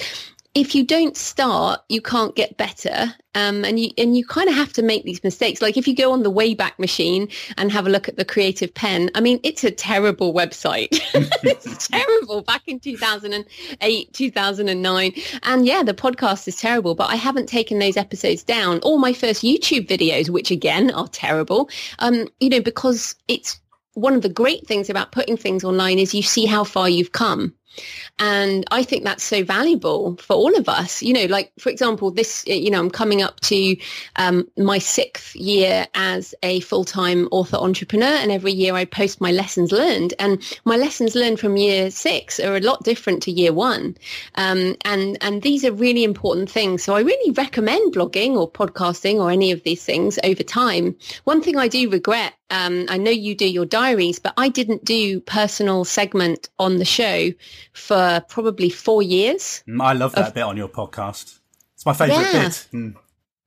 if 0.55 0.75
you 0.75 0.87
don't 0.87 1.17
start, 1.17 1.81
you 1.89 2.01
can't 2.01 2.37
get 2.37 2.57
better. 2.57 3.13
Um, 3.37 3.65
and 3.65 3.81
you 3.81 3.91
and 3.99 4.17
you 4.17 4.25
kind 4.25 4.49
of 4.49 4.55
have 4.55 4.73
to 4.75 4.83
make 4.83 5.03
these 5.03 5.25
mistakes. 5.25 5.61
Like 5.61 5.77
if 5.77 5.89
you 5.89 5.97
go 5.97 6.13
on 6.13 6.23
the 6.23 6.31
Wayback 6.31 6.79
Machine 6.79 7.29
and 7.59 7.73
have 7.73 7.85
a 7.85 7.91
look 7.91 8.09
at 8.09 8.17
the 8.17 8.25
Creative 8.25 8.73
Pen, 8.73 9.11
I 9.17 9.21
mean, 9.21 9.41
it's 9.43 9.65
a 9.65 9.73
terrible 9.73 10.33
website. 10.33 10.89
it's 11.43 11.89
terrible. 11.89 12.43
Back 12.43 12.63
in 12.69 12.79
2008, 12.79 14.13
2009, 14.13 15.13
and 15.43 15.67
yeah, 15.67 15.83
the 15.83 15.95
podcast 15.95 16.47
is 16.47 16.57
terrible. 16.57 16.95
But 16.95 17.11
I 17.11 17.17
haven't 17.17 17.49
taken 17.49 17.81
those 17.81 17.97
episodes 17.97 18.45
down. 18.45 18.79
All 18.81 18.99
my 18.99 19.13
first 19.13 19.43
YouTube 19.43 19.89
videos, 19.89 20.31
which 20.31 20.53
again 20.53 20.93
are 20.93 21.09
terrible. 21.09 21.69
Um, 21.99 22.29
you 22.39 22.49
know, 22.49 22.61
because 22.61 23.17
it's 23.27 23.61
one 23.95 24.15
of 24.15 24.23
the 24.23 24.29
great 24.29 24.67
things 24.67 24.89
about 24.89 25.13
putting 25.13 25.37
things 25.37 25.65
online 25.65 25.99
is 25.99 26.15
you 26.15 26.23
see 26.23 26.47
how 26.47 26.63
far 26.63 26.89
you've 26.89 27.13
come. 27.13 27.55
And 28.19 28.65
I 28.71 28.83
think 28.83 29.05
that's 29.05 29.25
so 29.25 29.45
valuable 29.45 30.17
for 30.17 30.35
all 30.35 30.57
of 30.57 30.69
us. 30.69 31.03
You 31.03 31.13
know, 31.13 31.27
like, 31.27 31.53
for 31.59 31.71
example, 31.71 32.11
this, 32.11 32.45
you 32.47 32.71
know, 32.71 32.79
I'm 32.79 32.91
coming 32.91 33.23
up 33.23 33.41
to 33.41 33.77
um, 34.17 34.49
my 34.57 34.79
sixth 34.79 35.35
year 35.35 35.87
as 35.95 36.35
a 36.43 36.61
full-time 36.61 37.29
author 37.31 37.57
entrepreneur. 37.57 38.07
And 38.07 38.31
every 38.31 38.53
year 38.53 38.75
I 38.75 38.85
post 38.85 39.21
my 39.21 39.33
lessons 39.33 39.73
learned. 39.73 40.15
And 40.19 40.43
my 40.65 40.77
lessons 40.77 41.15
learned 41.15 41.41
from 41.41 41.57
year 41.57 41.91
six 41.91 42.39
are 42.41 42.57
a 42.57 42.61
lot 42.61 42.85
different 42.85 43.23
to 43.25 43.31
year 43.31 43.53
one. 43.53 43.97
Um, 44.37 44.77
and, 44.85 45.19
and 45.21 45.43
these 45.43 45.65
are 45.65 45.73
really 45.73 46.05
important 46.05 46.51
things. 46.51 46.85
So 46.85 46.95
I 46.95 47.01
really 47.01 47.33
recommend 47.33 47.95
blogging 47.95 48.37
or 48.37 48.51
podcasting 48.51 49.17
or 49.17 49.31
any 49.31 49.51
of 49.53 49.63
these 49.65 49.85
things 49.85 50.19
over 50.25 50.43
time. 50.43 50.97
One 51.25 51.43
thing 51.43 51.57
I 51.57 51.69
do 51.69 51.91
regret 51.91 52.35
um, 52.51 52.87
I 52.89 52.99
know 52.99 53.11
you 53.11 53.35
do 53.35 53.51
your 53.51 53.65
diaries, 53.65 54.19
but 54.19 54.35
I 54.37 54.49
didn't 54.49 54.85
do 54.85 55.21
personal 55.21 55.85
segment 55.85 56.51
on 56.59 56.77
the 56.77 56.85
show 56.85 57.31
for 57.75 58.25
probably 58.29 58.71
four 58.71 59.03
years. 59.03 59.63
Mm, 59.69 59.83
I 59.83 59.93
love 59.93 60.15
that 60.15 60.29
of, 60.29 60.35
bit 60.35 60.43
on 60.43 60.57
your 60.57 60.69
podcast. 60.69 61.39
It's 61.75 61.85
my 61.85 61.93
favourite 61.93 62.33
yeah. 62.33 62.43
bit. 62.45 62.69
Mm. 62.73 62.95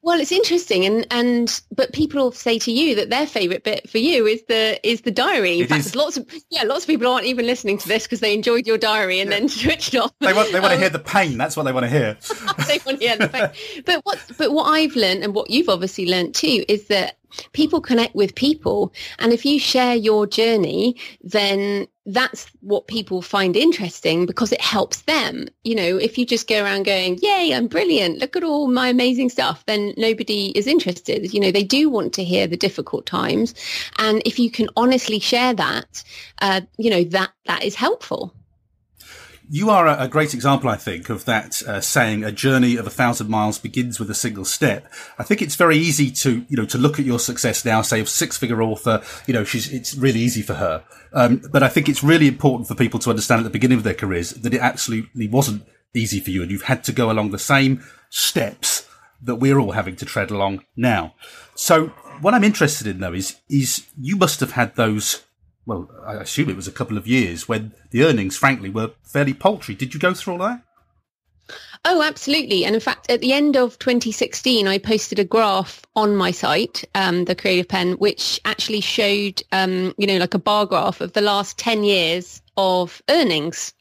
Well, 0.04 0.22
it's 0.22 0.32
interesting, 0.32 0.86
and 0.86 1.06
and 1.12 1.62
but 1.70 1.92
people 1.92 2.32
say 2.32 2.60
to 2.60 2.72
you 2.72 2.96
that 2.96 3.10
their 3.10 3.28
favourite 3.28 3.66
bit 3.66 3.90
for 3.90 3.98
you 3.98 4.26
is 4.26 4.42
the 4.48 4.80
is 4.88 5.02
the 5.02 5.12
diary. 5.12 5.58
In 5.58 5.66
it 5.66 5.70
fact, 5.70 5.86
is. 5.88 5.96
lots 5.96 6.16
of 6.16 6.26
yeah, 6.50 6.64
lots 6.64 6.86
of 6.86 6.88
people 6.88 7.08
aren't 7.12 7.26
even 7.26 7.46
listening 7.46 7.78
to 7.80 7.88
this 7.90 8.04
because 8.04 8.22
they 8.22 8.34
enjoyed 8.34 8.68
your 8.68 8.78
diary 8.78 9.20
and 9.20 9.30
yeah. 9.30 9.40
then 9.40 9.50
switched 9.50 9.96
off. 9.96 10.14
They 10.22 10.32
want 10.32 10.54
they 10.54 10.62
want 10.62 10.74
um, 10.74 10.78
to 10.78 10.82
hear 10.82 10.90
the 10.90 11.00
pain. 11.00 11.38
That's 11.38 11.58
what 11.58 11.64
they 11.64 11.74
want 11.74 11.88
to 11.88 11.90
hear. 11.90 12.18
they 12.68 12.80
want 12.86 13.02
to 13.02 13.06
hear 13.06 13.18
the 13.18 13.28
pain. 13.28 13.84
But 13.86 14.06
what 14.06 14.32
but 14.38 14.52
what 14.54 14.66
I've 14.66 14.96
learned 14.96 15.26
and 15.26 15.36
what 15.36 15.50
you've 15.50 15.68
obviously 15.68 16.06
learned 16.06 16.36
too 16.36 16.64
is 16.70 16.88
that 16.88 17.18
people 17.54 17.82
connect 17.82 18.16
with 18.16 18.36
people. 18.36 18.94
And 19.20 19.34
if 19.34 19.46
you 19.46 19.60
share 19.60 19.96
your 19.96 20.28
journey, 20.28 20.96
then 21.22 21.88
that's 22.06 22.50
what 22.62 22.88
people 22.88 23.22
find 23.22 23.58
interesting 23.58 24.26
because 24.26 24.54
it 24.54 24.62
helps 24.62 25.02
them. 25.02 25.48
You 25.64 25.76
know, 25.76 25.98
if 25.98 26.18
you 26.18 26.26
just 26.26 26.48
go 26.48 26.64
around 26.64 26.84
going, 26.84 27.20
yay, 27.22 27.52
I'm 27.54 27.68
brilliant. 27.68 28.20
Look 28.20 28.36
at 28.38 28.44
all 28.44 28.68
my 28.68 28.88
amazing 28.88 29.30
stuff. 29.30 29.66
Then 29.66 29.94
nobody 29.98 30.52
is 30.58 30.68
interested. 30.68 31.34
You 31.34 31.40
know, 31.42 31.52
they 31.52 31.64
do 31.64 31.90
want 31.90 32.14
to 32.14 32.24
hear 32.24 32.48
the 32.48 32.58
difficult 32.58 33.06
times. 33.06 33.54
And 33.98 34.22
if 34.26 34.40
you 34.40 34.50
can 34.50 34.70
honestly 34.78 35.20
share 35.20 35.54
that, 35.56 36.04
uh, 36.42 36.62
you 36.78 36.90
know, 36.90 37.04
that, 37.06 37.32
that 37.46 37.64
is 37.64 37.76
helpful. 37.76 38.34
You 39.50 39.70
are 39.70 39.88
a, 39.88 40.10
great 40.10 40.34
example, 40.34 40.70
I 40.70 40.76
think, 40.76 41.10
of 41.10 41.24
that 41.24 41.62
uh, 41.64 41.80
saying, 41.80 42.24
"A 42.24 42.34
journey 42.34 42.76
of 42.76 42.86
a 42.86 42.90
thousand 42.90 43.30
miles 43.30 43.58
begins 43.58 43.98
with 43.98 44.10
a 44.12 44.16
single 44.16 44.44
step." 44.44 44.92
I 45.18 45.24
think 45.24 45.42
it's 45.42 45.56
very 45.56 45.78
easy 45.78 46.12
to, 46.12 46.46
you 46.50 46.58
know, 46.58 46.66
to 46.66 46.78
look 46.78 47.00
at 47.00 47.06
your 47.06 47.20
success 47.20 47.64
now, 47.64 47.82
say, 47.82 48.02
of 48.02 48.10
six-figure 48.10 48.62
author. 48.62 49.02
You 49.26 49.34
know, 49.34 49.46
she's 49.46 49.72
it's 49.72 49.96
really 49.96 50.20
easy 50.20 50.42
for 50.42 50.56
her. 50.56 50.84
Um, 51.14 51.42
but 51.50 51.64
I 51.64 51.70
think 51.70 51.88
it's 51.88 52.04
really 52.04 52.28
important 52.28 52.68
for 52.68 52.76
people 52.76 53.00
to 53.00 53.10
understand 53.10 53.40
at 53.40 53.44
the 53.46 53.50
beginning 53.50 53.78
of 53.78 53.86
their 53.86 53.94
careers 53.94 54.32
that 54.32 54.54
it 54.54 54.60
absolutely 54.60 55.30
wasn't 55.30 55.66
easy 55.94 56.20
for 56.20 56.32
you, 56.32 56.42
and 56.42 56.52
you've 56.52 56.64
had 56.64 56.84
to 56.84 56.92
go 56.92 57.10
along 57.10 57.32
the 57.32 57.40
same 57.40 57.84
steps 58.10 58.88
that 59.22 59.36
we're 59.36 59.60
all 59.60 59.72
having 59.72 59.96
to 59.96 60.06
tread 60.06 60.30
along 60.30 60.66
now. 60.76 61.16
So, 61.56 61.88
what 62.20 62.34
I'm 62.34 62.44
interested 62.44 62.86
in, 62.86 63.00
though, 63.00 63.14
is 63.14 63.38
is 63.50 63.88
you 63.98 64.18
must 64.18 64.42
have 64.42 64.52
had 64.52 64.76
those 64.76 65.24
well, 65.68 65.92
I 66.06 66.14
assume 66.14 66.50
it 66.50 66.56
was 66.56 66.68
a 66.68 66.72
couple 66.72 66.98
of 66.98 67.06
years 67.06 67.48
when 67.48 67.74
the 67.92 68.06
earnings, 68.06 68.38
frankly, 68.38 68.70
were 68.70 68.92
fairly 69.04 69.34
paltry. 69.34 69.76
Did 69.76 69.94
you 69.94 70.00
go 70.00 70.14
through 70.14 70.34
all 70.34 70.40
that? 70.40 70.64
Oh, 71.86 72.02
absolutely. 72.02 72.66
And 72.66 72.74
in 72.74 72.82
fact, 72.82 73.12
at 73.12 73.22
the 73.22 73.34
end 73.34 73.56
of 73.56 73.78
2016, 73.80 74.68
I 74.68 74.78
posted 74.78 75.20
a 75.20 75.24
graph 75.26 75.86
on 75.96 76.16
my 76.16 76.32
site, 76.32 76.84
um, 76.96 77.26
the 77.26 77.36
Creative 77.36 77.68
Pen, 77.68 77.94
which 77.94 78.40
actually 78.46 78.82
showed, 78.82 79.42
um, 79.52 79.94
you 79.98 80.08
know, 80.08 80.18
like 80.18 80.34
a 80.34 80.40
bar 80.40 80.66
graph 80.66 81.02
of 81.02 81.14
the 81.14 81.22
last 81.22 81.58
10 81.58 81.84
years 81.84 82.42
of 82.58 83.02
earnings. 83.10 83.74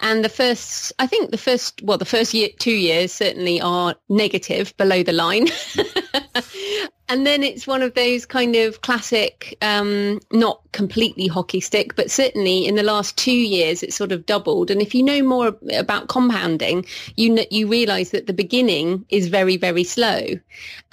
And 0.00 0.24
the 0.24 0.28
first, 0.28 0.92
I 0.98 1.06
think 1.06 1.30
the 1.30 1.38
first, 1.38 1.82
well, 1.82 1.98
the 1.98 2.04
first 2.04 2.34
year, 2.34 2.50
two 2.58 2.72
years 2.72 3.12
certainly 3.12 3.60
are 3.60 3.94
negative 4.08 4.76
below 4.76 5.02
the 5.02 5.12
line. 5.12 5.48
and 7.08 7.26
then 7.26 7.42
it's 7.42 7.66
one 7.66 7.82
of 7.82 7.94
those 7.94 8.26
kind 8.26 8.54
of 8.54 8.82
classic, 8.82 9.56
um, 9.62 10.20
not 10.30 10.60
completely 10.72 11.26
hockey 11.26 11.60
stick, 11.60 11.96
but 11.96 12.10
certainly 12.10 12.66
in 12.66 12.74
the 12.74 12.82
last 12.82 13.16
two 13.16 13.32
years, 13.32 13.82
it's 13.82 13.96
sort 13.96 14.12
of 14.12 14.26
doubled. 14.26 14.70
And 14.70 14.82
if 14.82 14.94
you 14.94 15.02
know 15.02 15.22
more 15.22 15.56
about 15.74 16.08
compounding, 16.08 16.84
you 17.16 17.44
you 17.50 17.66
realize 17.66 18.10
that 18.10 18.26
the 18.26 18.32
beginning 18.32 19.06
is 19.08 19.28
very, 19.28 19.56
very 19.56 19.84
slow. 19.84 20.26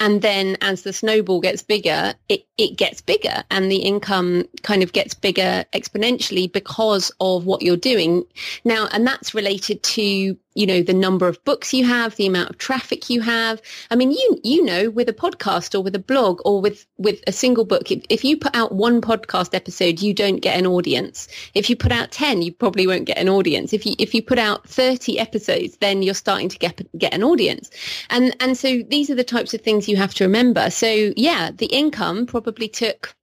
And 0.00 0.22
then 0.22 0.56
as 0.62 0.82
the 0.82 0.92
snowball 0.92 1.40
gets 1.40 1.62
bigger, 1.62 2.14
it, 2.28 2.46
it 2.56 2.76
gets 2.76 3.00
bigger 3.02 3.44
and 3.50 3.70
the 3.70 3.78
income 3.78 4.44
kind 4.62 4.82
of 4.82 4.92
gets 4.92 5.12
bigger 5.14 5.64
exponentially 5.72 6.50
because 6.50 7.12
of 7.20 7.44
what 7.44 7.62
you're 7.62 7.76
doing. 7.76 8.24
Now, 8.64 8.88
and 8.92 9.06
that's 9.06 9.34
related 9.34 9.82
to 9.82 10.36
you 10.56 10.66
know 10.66 10.82
the 10.82 10.94
number 10.94 11.28
of 11.28 11.42
books 11.44 11.74
you 11.74 11.84
have 11.84 12.16
the 12.16 12.26
amount 12.26 12.50
of 12.50 12.58
traffic 12.58 13.10
you 13.10 13.20
have. 13.20 13.60
I 13.90 13.96
mean 13.96 14.10
you 14.10 14.40
you 14.42 14.64
know 14.64 14.90
with 14.90 15.08
a 15.08 15.12
podcast 15.12 15.74
or 15.74 15.82
with 15.82 15.94
a 15.94 16.00
blog 16.00 16.40
or 16.44 16.60
with 16.60 16.86
with 16.98 17.20
a 17.26 17.32
single 17.32 17.64
book 17.64 17.90
if, 17.90 18.04
if 18.08 18.24
you 18.24 18.36
put 18.36 18.54
out 18.54 18.72
one 18.72 19.00
podcast 19.00 19.54
episode 19.54 20.00
you 20.00 20.14
don't 20.14 20.38
get 20.38 20.58
an 20.58 20.66
audience. 20.66 21.28
If 21.54 21.68
you 21.68 21.76
put 21.76 21.92
out 21.92 22.10
10 22.10 22.42
you 22.42 22.52
probably 22.52 22.86
won't 22.86 23.04
get 23.06 23.18
an 23.18 23.28
audience. 23.28 23.72
If 23.72 23.84
you 23.86 23.94
if 23.98 24.14
you 24.14 24.22
put 24.22 24.38
out 24.38 24.68
30 24.68 25.18
episodes 25.18 25.76
then 25.78 26.02
you're 26.02 26.14
starting 26.14 26.48
to 26.48 26.58
get 26.58 26.80
get 26.98 27.14
an 27.14 27.24
audience. 27.24 27.70
And 28.10 28.36
and 28.40 28.56
so 28.56 28.82
these 28.88 29.10
are 29.10 29.14
the 29.14 29.24
types 29.24 29.54
of 29.54 29.60
things 29.62 29.88
you 29.88 29.96
have 29.96 30.14
to 30.14 30.24
remember. 30.24 30.70
So 30.70 31.12
yeah 31.16 31.50
the 31.50 31.66
income 31.66 32.26
probably 32.26 32.68
took 32.68 33.15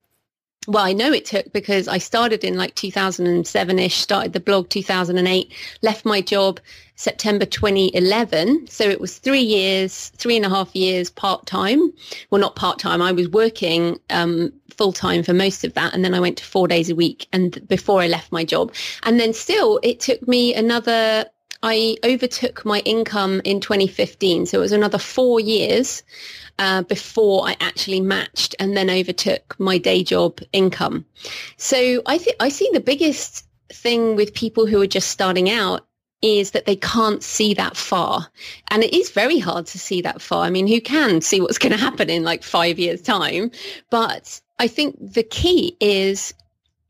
well, 0.68 0.86
I 0.86 0.94
know 0.94 1.12
it 1.12 1.26
took 1.26 1.52
because 1.52 1.88
I 1.88 1.98
started 1.98 2.44
in 2.44 2.56
like 2.56 2.76
2007-ish, 2.76 3.96
started 3.96 4.34
the 4.34 4.40
blog 4.40 4.70
2008, 4.70 5.52
left 5.82 6.06
my 6.06 6.22
job 6.22 6.60
September 6.96 7.46
2011. 7.46 8.68
So 8.68 8.86
it 8.86 9.02
was 9.02 9.18
three 9.18 9.42
years, 9.42 10.10
three 10.18 10.38
and 10.38 10.46
a 10.46 10.50
half 10.50 10.74
years 10.76 11.10
part-time. 11.10 11.92
Well, 12.30 12.40
not 12.40 12.56
part-time. 12.56 13.02
I 13.02 13.12
was 13.12 13.28
working 13.30 14.00
um, 14.10 14.54
full-time 14.78 15.24
for 15.24 15.34
most 15.34 15.66
of 15.66 15.74
that. 15.74 15.94
And 15.94 16.06
then 16.06 16.14
I 16.14 16.20
went 16.20 16.38
to 16.38 16.46
four 16.46 16.68
days 16.68 16.90
a 16.90 16.96
week 16.96 17.28
and 17.34 17.66
before 17.68 18.02
I 18.02 18.08
left 18.08 18.32
my 18.32 18.46
job. 18.46 18.74
And 19.04 19.20
then 19.20 19.34
still 19.34 19.80
it 19.84 20.00
took 20.00 20.28
me 20.28 20.54
another 20.54 21.26
I 21.66 21.96
overtook 22.04 22.66
my 22.66 22.80
income 22.80 23.42
in 23.46 23.62
2015. 23.62 24.48
So 24.48 24.58
it 24.58 24.62
was 24.62 24.74
another 24.74 24.98
four 24.98 25.40
years 25.40 26.04
uh, 26.60 26.84
before 26.84 27.48
I 27.48 27.56
actually 27.60 28.02
matched 28.02 28.56
and 28.60 28.76
then 28.76 28.90
overtook 28.90 29.56
my 29.60 29.78
day 29.78 30.04
job 30.04 30.40
income. 30.52 31.06
So 31.58 32.02
I 32.06 32.18
think 32.18 32.38
I 32.40 32.50
see 32.50 32.70
the 32.74 32.80
biggest 32.80 33.46
thing 33.70 34.16
with 34.16 34.34
people 34.34 34.66
who 34.66 34.82
are 34.82 34.88
just 34.88 35.10
starting 35.10 35.50
out 35.50 35.86
is 36.22 36.52
that 36.52 36.66
they 36.66 36.78
can't 36.78 37.22
see 37.22 37.54
that 37.54 37.76
far. 37.76 38.28
And 38.70 38.84
it 38.84 38.94
is 38.94 39.12
very 39.12 39.40
hard 39.40 39.66
to 39.68 39.80
see 39.80 40.02
that 40.02 40.22
far. 40.22 40.46
I 40.46 40.50
mean, 40.50 40.68
who 40.68 40.80
can 40.80 41.20
see 41.20 41.42
what's 41.42 41.58
going 41.58 41.74
to 41.74 41.78
happen 41.78 42.10
in 42.10 42.24
like 42.24 42.44
five 42.44 42.80
years 42.80 43.02
time? 43.02 43.52
But 43.90 44.40
I 44.58 44.68
think 44.68 44.96
the 45.00 45.24
key 45.24 45.76
is 45.82 46.34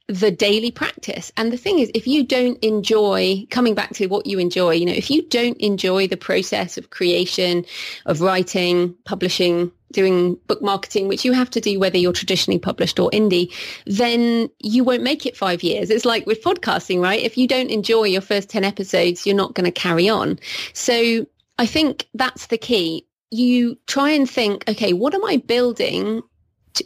the 0.07 0.31
daily 0.31 0.71
practice. 0.71 1.31
And 1.37 1.51
the 1.51 1.57
thing 1.57 1.79
is, 1.79 1.89
if 1.95 2.07
you 2.07 2.23
don't 2.25 2.61
enjoy 2.63 3.45
coming 3.49 3.73
back 3.73 3.93
to 3.93 4.07
what 4.07 4.25
you 4.25 4.37
enjoy, 4.37 4.71
you 4.71 4.85
know, 4.85 4.93
if 4.93 5.09
you 5.09 5.27
don't 5.29 5.57
enjoy 5.57 6.07
the 6.07 6.17
process 6.17 6.77
of 6.77 6.89
creation, 6.89 7.65
of 8.05 8.19
writing, 8.19 8.95
publishing, 9.05 9.71
doing 9.93 10.35
book 10.47 10.61
marketing, 10.61 11.07
which 11.07 11.23
you 11.23 11.31
have 11.31 11.49
to 11.51 11.61
do 11.61 11.79
whether 11.79 11.97
you're 11.97 12.11
traditionally 12.11 12.59
published 12.59 12.99
or 12.99 13.09
indie, 13.11 13.53
then 13.85 14.49
you 14.59 14.83
won't 14.83 15.03
make 15.03 15.25
it 15.25 15.37
five 15.37 15.63
years. 15.63 15.89
It's 15.89 16.05
like 16.05 16.25
with 16.25 16.43
podcasting, 16.43 17.01
right? 17.01 17.21
If 17.21 17.37
you 17.37 17.47
don't 17.47 17.69
enjoy 17.69 18.05
your 18.05 18.21
first 18.21 18.49
10 18.49 18.65
episodes, 18.65 19.25
you're 19.25 19.35
not 19.35 19.53
going 19.53 19.65
to 19.65 19.71
carry 19.71 20.09
on. 20.09 20.39
So 20.73 21.25
I 21.57 21.65
think 21.65 22.09
that's 22.13 22.47
the 22.47 22.57
key. 22.57 23.07
You 23.31 23.77
try 23.87 24.09
and 24.09 24.29
think, 24.29 24.65
okay, 24.67 24.91
what 24.93 25.13
am 25.13 25.23
I 25.23 25.37
building 25.37 26.21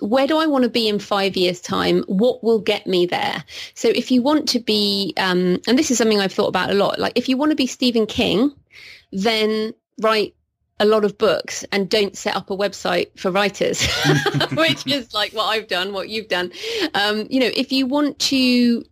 where 0.02 0.28
do 0.28 0.38
I 0.38 0.48
want 0.48 0.64
to 0.64 0.70
be 0.70 0.88
in 0.88 1.00
five 1.00 1.38
years 1.38 1.62
time? 1.62 2.04
What 2.08 2.44
will 2.44 2.60
get 2.60 2.88
me 2.88 3.06
there? 3.06 3.44
So 3.74 3.90
if 3.90 4.12
you 4.12 4.22
want 4.22 4.50
to 4.50 4.60
be, 4.60 5.14
um, 5.18 5.60
and 5.68 5.78
this 5.78 5.92
is 5.92 5.98
something 5.98 6.20
I've 6.20 6.34
thought 6.34 6.48
about 6.48 6.72
a 6.72 6.74
lot, 6.74 7.00
like 7.00 7.14
if 7.16 7.30
you 7.30 7.38
want 7.38 7.52
to 7.52 7.56
be 7.56 7.68
Stephen 7.68 8.06
King, 8.06 8.54
then 9.12 9.74
write 10.02 10.36
a 10.80 10.86
lot 10.86 11.06
of 11.06 11.18
books 11.18 11.66
and 11.72 11.90
don't 11.90 12.16
set 12.16 12.36
up 12.36 12.50
a 12.50 12.58
website 12.58 13.18
for 13.18 13.32
writers, 13.32 13.86
which 14.54 14.86
is 14.86 15.14
like 15.14 15.34
what 15.34 15.46
I've 15.46 15.68
done, 15.68 15.94
what 15.94 16.10
you've 16.10 16.28
done. 16.28 16.52
Um, 16.94 17.28
you 17.30 17.40
know, 17.40 17.50
if 17.54 17.72
you 17.72 17.88
want 17.88 18.20
to 18.20 18.84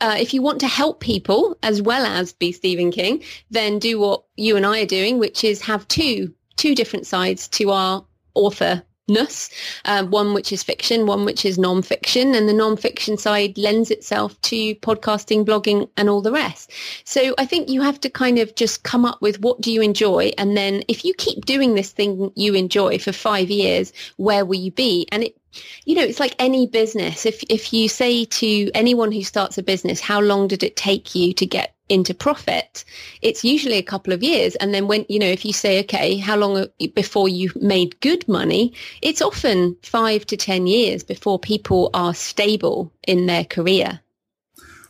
uh, 0.00 0.16
if 0.18 0.32
you 0.32 0.40
want 0.40 0.60
to 0.60 0.66
help 0.66 1.00
people 1.00 1.58
as 1.62 1.82
well 1.82 2.06
as 2.06 2.32
be 2.32 2.52
Stephen 2.52 2.90
King, 2.90 3.22
then 3.50 3.78
do 3.78 3.98
what 3.98 4.24
you 4.36 4.56
and 4.56 4.64
I 4.64 4.80
are 4.82 4.86
doing, 4.86 5.18
which 5.18 5.44
is 5.44 5.60
have 5.62 5.86
two 5.88 6.34
two 6.56 6.74
different 6.74 7.06
sides 7.06 7.48
to 7.48 7.70
our 7.70 8.06
author 8.34 8.82
ness, 9.08 9.50
uh, 9.84 10.04
one 10.04 10.34
which 10.34 10.52
is 10.52 10.62
fiction, 10.62 11.06
one 11.06 11.24
which 11.24 11.44
is 11.44 11.58
non-fiction, 11.58 12.34
and 12.34 12.48
the 12.48 12.52
non-fiction 12.52 13.16
side 13.18 13.58
lends 13.58 13.90
itself 13.90 14.40
to 14.42 14.74
podcasting, 14.76 15.44
blogging, 15.44 15.88
and 15.96 16.08
all 16.08 16.22
the 16.22 16.32
rest. 16.32 16.70
So 17.04 17.34
I 17.38 17.46
think 17.46 17.68
you 17.68 17.82
have 17.82 18.00
to 18.00 18.10
kind 18.10 18.38
of 18.38 18.54
just 18.54 18.82
come 18.82 19.04
up 19.04 19.20
with 19.20 19.40
what 19.40 19.60
do 19.60 19.70
you 19.72 19.82
enjoy, 19.82 20.32
and 20.38 20.56
then 20.56 20.82
if 20.88 21.04
you 21.04 21.14
keep 21.14 21.44
doing 21.44 21.74
this 21.74 21.92
thing 21.92 22.32
you 22.34 22.54
enjoy 22.54 22.98
for 22.98 23.12
five 23.12 23.50
years, 23.50 23.92
where 24.16 24.44
will 24.44 24.58
you 24.58 24.70
be? 24.70 25.06
And 25.12 25.24
it 25.24 25.36
you 25.84 25.94
know, 25.94 26.02
it's 26.02 26.20
like 26.20 26.34
any 26.38 26.66
business. 26.66 27.26
If 27.26 27.42
if 27.48 27.72
you 27.72 27.88
say 27.88 28.24
to 28.24 28.70
anyone 28.74 29.12
who 29.12 29.22
starts 29.22 29.58
a 29.58 29.62
business, 29.62 30.00
how 30.00 30.20
long 30.20 30.48
did 30.48 30.62
it 30.62 30.76
take 30.76 31.14
you 31.14 31.32
to 31.34 31.46
get 31.46 31.73
into 31.88 32.14
profit? 32.14 32.84
It's 33.22 33.44
usually 33.44 33.78
a 33.78 33.82
couple 33.82 34.12
of 34.12 34.22
years. 34.22 34.54
And 34.56 34.74
then 34.74 34.86
when, 34.86 35.04
you 35.08 35.18
know, 35.18 35.26
if 35.26 35.44
you 35.44 35.52
say, 35.52 35.80
okay, 35.80 36.16
how 36.16 36.36
long 36.36 36.66
before 36.94 37.28
you 37.28 37.50
made 37.56 38.00
good 38.00 38.26
money? 38.28 38.72
It's 39.02 39.22
often 39.22 39.76
five 39.82 40.26
to 40.26 40.36
10 40.36 40.66
years 40.66 41.02
before 41.02 41.38
people 41.38 41.90
are 41.94 42.14
stable 42.14 42.92
in 43.06 43.26
their 43.26 43.44
career. 43.44 44.00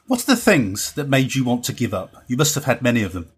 What 0.06 0.22
are 0.22 0.34
the 0.34 0.40
things 0.40 0.92
that 0.92 1.08
made 1.08 1.34
you 1.34 1.44
want 1.44 1.64
to 1.64 1.72
give 1.72 1.94
up? 1.94 2.24
You 2.28 2.36
must 2.36 2.54
have 2.54 2.64
had 2.64 2.82
many 2.82 3.02
of 3.02 3.12
them. 3.12 3.30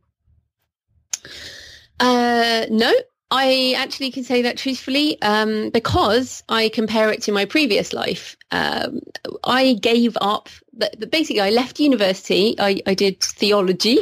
Uh, 2.00 2.66
no, 2.70 2.92
I 3.30 3.74
actually 3.76 4.10
can 4.10 4.24
say 4.24 4.42
that 4.42 4.58
truthfully 4.58 5.20
um, 5.22 5.70
because 5.70 6.42
I 6.48 6.68
compare 6.68 7.10
it 7.10 7.22
to 7.22 7.32
my 7.32 7.44
previous 7.44 7.92
life. 7.92 8.35
Um, 8.50 9.00
I 9.44 9.74
gave 9.74 10.16
up. 10.20 10.48
Basically, 11.10 11.40
I 11.40 11.50
left 11.50 11.80
university. 11.80 12.54
I, 12.58 12.80
I 12.86 12.94
did 12.94 13.20
theology, 13.20 13.98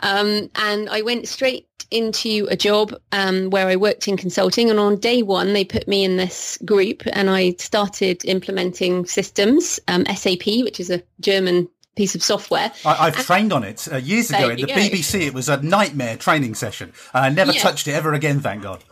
um, 0.00 0.50
and 0.54 0.88
I 0.90 1.02
went 1.02 1.28
straight 1.28 1.66
into 1.90 2.46
a 2.50 2.56
job 2.56 2.94
um, 3.12 3.50
where 3.50 3.66
I 3.66 3.76
worked 3.76 4.06
in 4.06 4.16
consulting. 4.16 4.70
And 4.70 4.78
on 4.78 4.96
day 4.96 5.22
one, 5.22 5.52
they 5.52 5.64
put 5.64 5.88
me 5.88 6.04
in 6.04 6.16
this 6.16 6.58
group, 6.64 7.02
and 7.12 7.28
I 7.30 7.52
started 7.58 8.24
implementing 8.24 9.06
systems, 9.06 9.80
um, 9.88 10.04
SAP, 10.06 10.46
which 10.46 10.80
is 10.80 10.90
a 10.90 11.02
German 11.20 11.68
piece 11.96 12.14
of 12.14 12.22
software. 12.22 12.72
I, 12.84 13.10
have 13.10 13.26
trained 13.26 13.52
on 13.52 13.64
it 13.64 13.88
uh, 13.92 13.96
years 13.96 14.30
ago 14.30 14.50
in 14.50 14.56
the 14.56 14.66
go. 14.66 14.74
BBC. 14.74 15.26
It 15.26 15.34
was 15.34 15.48
a 15.48 15.60
nightmare 15.62 16.16
training 16.16 16.54
session, 16.54 16.92
and 17.12 17.24
I 17.24 17.28
never 17.28 17.52
yeah. 17.52 17.60
touched 17.60 17.88
it 17.88 17.92
ever 17.92 18.14
again. 18.14 18.40
Thank 18.40 18.62
God. 18.62 18.82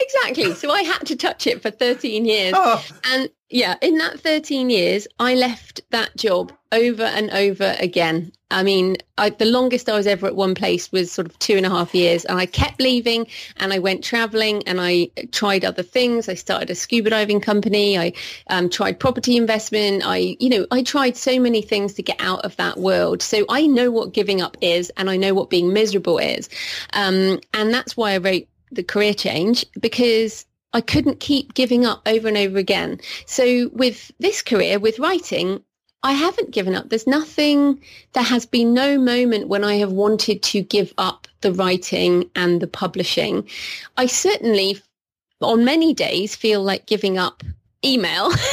Exactly. 0.00 0.54
So 0.54 0.70
I 0.70 0.82
had 0.82 1.06
to 1.06 1.16
touch 1.16 1.46
it 1.46 1.60
for 1.60 1.70
13 1.70 2.24
years. 2.24 2.54
Oh. 2.56 2.84
And 3.04 3.28
yeah, 3.50 3.76
in 3.80 3.98
that 3.98 4.20
13 4.20 4.70
years, 4.70 5.08
I 5.18 5.34
left 5.34 5.80
that 5.90 6.16
job 6.16 6.52
over 6.70 7.02
and 7.02 7.30
over 7.30 7.74
again. 7.80 8.30
I 8.50 8.62
mean, 8.62 8.96
I, 9.16 9.30
the 9.30 9.46
longest 9.46 9.88
I 9.88 9.96
was 9.96 10.06
ever 10.06 10.26
at 10.26 10.36
one 10.36 10.54
place 10.54 10.92
was 10.92 11.10
sort 11.10 11.26
of 11.26 11.38
two 11.38 11.56
and 11.56 11.66
a 11.66 11.70
half 11.70 11.94
years. 11.94 12.24
And 12.26 12.38
I 12.38 12.46
kept 12.46 12.80
leaving 12.80 13.26
and 13.56 13.72
I 13.72 13.78
went 13.78 14.04
traveling 14.04 14.62
and 14.66 14.80
I 14.80 15.10
tried 15.32 15.64
other 15.64 15.82
things. 15.82 16.28
I 16.28 16.34
started 16.34 16.70
a 16.70 16.74
scuba 16.74 17.10
diving 17.10 17.40
company. 17.40 17.98
I 17.98 18.12
um, 18.48 18.70
tried 18.70 19.00
property 19.00 19.36
investment. 19.36 20.02
I, 20.04 20.36
you 20.38 20.50
know, 20.50 20.66
I 20.70 20.82
tried 20.82 21.16
so 21.16 21.40
many 21.40 21.60
things 21.62 21.94
to 21.94 22.02
get 22.02 22.20
out 22.20 22.44
of 22.44 22.56
that 22.56 22.78
world. 22.78 23.22
So 23.22 23.44
I 23.48 23.66
know 23.66 23.90
what 23.90 24.12
giving 24.12 24.40
up 24.40 24.56
is 24.60 24.90
and 24.96 25.10
I 25.10 25.16
know 25.16 25.34
what 25.34 25.50
being 25.50 25.72
miserable 25.72 26.18
is. 26.18 26.48
Um, 26.92 27.40
and 27.52 27.72
that's 27.72 27.96
why 27.96 28.12
I 28.12 28.18
wrote 28.18 28.46
the 28.70 28.82
career 28.82 29.14
change 29.14 29.64
because 29.80 30.44
I 30.72 30.80
couldn't 30.80 31.20
keep 31.20 31.54
giving 31.54 31.86
up 31.86 32.02
over 32.06 32.28
and 32.28 32.36
over 32.36 32.58
again. 32.58 33.00
So 33.26 33.70
with 33.72 34.10
this 34.18 34.42
career, 34.42 34.78
with 34.78 34.98
writing, 34.98 35.62
I 36.02 36.12
haven't 36.12 36.52
given 36.52 36.74
up. 36.74 36.88
There's 36.88 37.06
nothing, 37.06 37.82
there 38.12 38.22
has 38.22 38.46
been 38.46 38.72
no 38.72 38.98
moment 38.98 39.48
when 39.48 39.64
I 39.64 39.76
have 39.76 39.92
wanted 39.92 40.42
to 40.44 40.62
give 40.62 40.92
up 40.98 41.26
the 41.40 41.52
writing 41.52 42.30
and 42.36 42.60
the 42.60 42.68
publishing. 42.68 43.48
I 43.96 44.06
certainly, 44.06 44.80
on 45.40 45.64
many 45.64 45.94
days, 45.94 46.36
feel 46.36 46.62
like 46.62 46.86
giving 46.86 47.18
up 47.18 47.42
email 47.84 48.26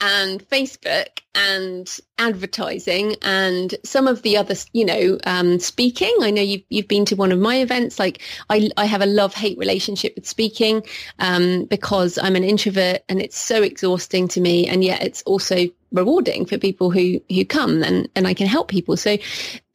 and 0.00 0.48
Facebook 0.48 1.08
and 1.34 1.98
advertising 2.18 3.16
and 3.22 3.74
some 3.84 4.06
of 4.06 4.22
the 4.22 4.36
other, 4.36 4.54
you 4.72 4.84
know, 4.84 5.18
um, 5.24 5.58
speaking. 5.58 6.14
I 6.20 6.30
know 6.30 6.42
you've, 6.42 6.62
you've 6.68 6.88
been 6.88 7.04
to 7.06 7.16
one 7.16 7.32
of 7.32 7.38
my 7.38 7.56
events. 7.56 7.98
Like 7.98 8.22
I, 8.50 8.70
I 8.76 8.84
have 8.84 9.02
a 9.02 9.06
love-hate 9.06 9.58
relationship 9.58 10.14
with 10.16 10.26
speaking 10.26 10.84
um, 11.18 11.64
because 11.64 12.18
I'm 12.18 12.36
an 12.36 12.44
introvert 12.44 13.02
and 13.08 13.20
it's 13.20 13.38
so 13.38 13.62
exhausting 13.62 14.28
to 14.28 14.40
me. 14.40 14.66
And 14.66 14.84
yet 14.84 15.02
it's 15.02 15.22
also 15.22 15.66
rewarding 15.92 16.46
for 16.46 16.58
people 16.58 16.90
who, 16.90 17.20
who 17.28 17.44
come 17.44 17.82
and, 17.82 18.08
and 18.14 18.26
I 18.26 18.34
can 18.34 18.46
help 18.46 18.68
people. 18.68 18.96
So 18.96 19.16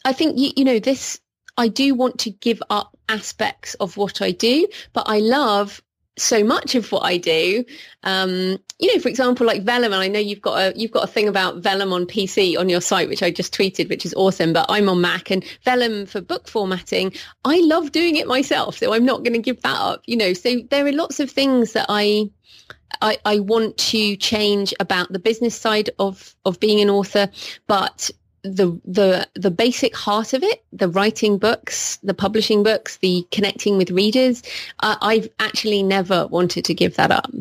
I 0.05 0.13
think, 0.13 0.37
you, 0.37 0.51
you 0.55 0.65
know, 0.65 0.79
this, 0.79 1.19
I 1.57 1.67
do 1.67 1.95
want 1.95 2.19
to 2.19 2.29
give 2.29 2.61
up 2.69 2.97
aspects 3.09 3.73
of 3.75 3.97
what 3.97 4.21
I 4.21 4.31
do, 4.31 4.67
but 4.93 5.03
I 5.07 5.19
love 5.19 5.81
so 6.17 6.43
much 6.43 6.75
of 6.75 6.91
what 6.91 7.03
I 7.03 7.17
do. 7.17 7.65
Um, 8.03 8.59
you 8.79 8.93
know, 8.93 9.01
for 9.01 9.09
example, 9.09 9.47
like 9.47 9.63
Vellum, 9.63 9.93
and 9.93 10.01
I 10.01 10.07
know 10.07 10.19
you've 10.19 10.41
got 10.41 10.57
a 10.59 10.73
you've 10.77 10.91
got 10.91 11.03
a 11.03 11.07
thing 11.07 11.27
about 11.27 11.57
Vellum 11.57 11.93
on 11.93 12.05
PC 12.05 12.57
on 12.57 12.69
your 12.69 12.81
site, 12.81 13.09
which 13.09 13.23
I 13.23 13.31
just 13.31 13.53
tweeted, 13.53 13.89
which 13.89 14.05
is 14.05 14.13
awesome. 14.13 14.53
But 14.53 14.65
I'm 14.69 14.89
on 14.89 15.01
Mac 15.01 15.31
and 15.31 15.43
Vellum 15.63 16.05
for 16.05 16.21
book 16.21 16.47
formatting. 16.47 17.13
I 17.45 17.61
love 17.61 17.91
doing 17.91 18.15
it 18.17 18.27
myself, 18.27 18.77
so 18.77 18.93
I'm 18.93 19.05
not 19.05 19.23
going 19.23 19.33
to 19.33 19.39
give 19.39 19.61
that 19.61 19.79
up. 19.79 20.01
You 20.05 20.17
know, 20.17 20.33
so 20.33 20.57
there 20.69 20.85
are 20.85 20.91
lots 20.91 21.19
of 21.19 21.31
things 21.31 21.73
that 21.73 21.87
I. 21.89 22.29
I, 23.01 23.17
I 23.25 23.39
want 23.39 23.75
to 23.79 24.15
change 24.17 24.71
about 24.79 25.11
the 25.11 25.17
business 25.17 25.59
side 25.59 25.89
of, 25.97 26.35
of 26.45 26.59
being 26.59 26.79
an 26.79 26.91
author, 26.91 27.27
but 27.65 28.11
the 28.43 28.79
the 28.85 29.27
the 29.35 29.51
basic 29.51 29.95
heart 29.95 30.33
of 30.33 30.43
it 30.43 30.63
the 30.73 30.89
writing 30.89 31.37
books 31.37 31.97
the 32.03 32.13
publishing 32.13 32.61
books 32.61 32.97
the 32.97 33.25
connecting 33.31 33.77
with 33.77 33.89
readers 33.89 34.43
uh, 34.81 34.97
i've 35.01 35.29
actually 35.39 35.81
never 35.81 36.27
wanted 36.27 36.65
to 36.65 36.73
give 36.73 36.95
that 36.95 37.11
up. 37.11 37.31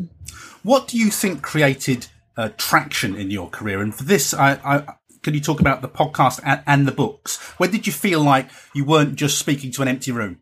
What 0.63 0.87
do 0.87 0.97
you 0.97 1.09
think 1.09 1.41
created 1.41 2.07
uh, 2.37 2.49
traction 2.57 3.15
in 3.15 3.29
your 3.29 3.49
career? 3.49 3.81
And 3.81 3.93
for 3.93 4.03
this 4.03 4.33
I, 4.33 4.53
I 4.63 4.95
can 5.21 5.33
you 5.33 5.41
talk 5.41 5.59
about 5.59 5.81
the 5.81 5.89
podcast 5.89 6.39
and, 6.45 6.61
and 6.65 6.87
the 6.87 6.91
books? 6.91 7.37
When 7.57 7.71
did 7.71 7.85
you 7.87 7.93
feel 7.93 8.21
like 8.21 8.49
you 8.73 8.85
weren't 8.85 9.15
just 9.15 9.37
speaking 9.37 9.71
to 9.71 9.81
an 9.81 9.87
empty 9.87 10.11
room 10.11 10.39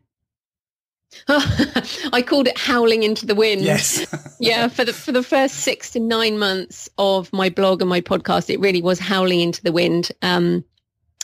I 1.28 2.22
called 2.26 2.48
it 2.48 2.58
howling 2.58 3.02
into 3.02 3.26
the 3.26 3.34
wind. 3.34 3.62
Yes. 3.62 4.06
yeah, 4.40 4.68
for 4.68 4.84
the 4.84 4.92
for 4.92 5.12
the 5.12 5.22
first 5.22 5.56
six 5.56 5.90
to 5.90 6.00
nine 6.00 6.38
months 6.38 6.88
of 6.98 7.32
my 7.32 7.48
blog 7.48 7.80
and 7.80 7.88
my 7.88 8.00
podcast, 8.00 8.50
it 8.50 8.60
really 8.60 8.82
was 8.82 8.98
howling 8.98 9.40
into 9.40 9.62
the 9.62 9.72
wind. 9.72 10.10
Um, 10.22 10.64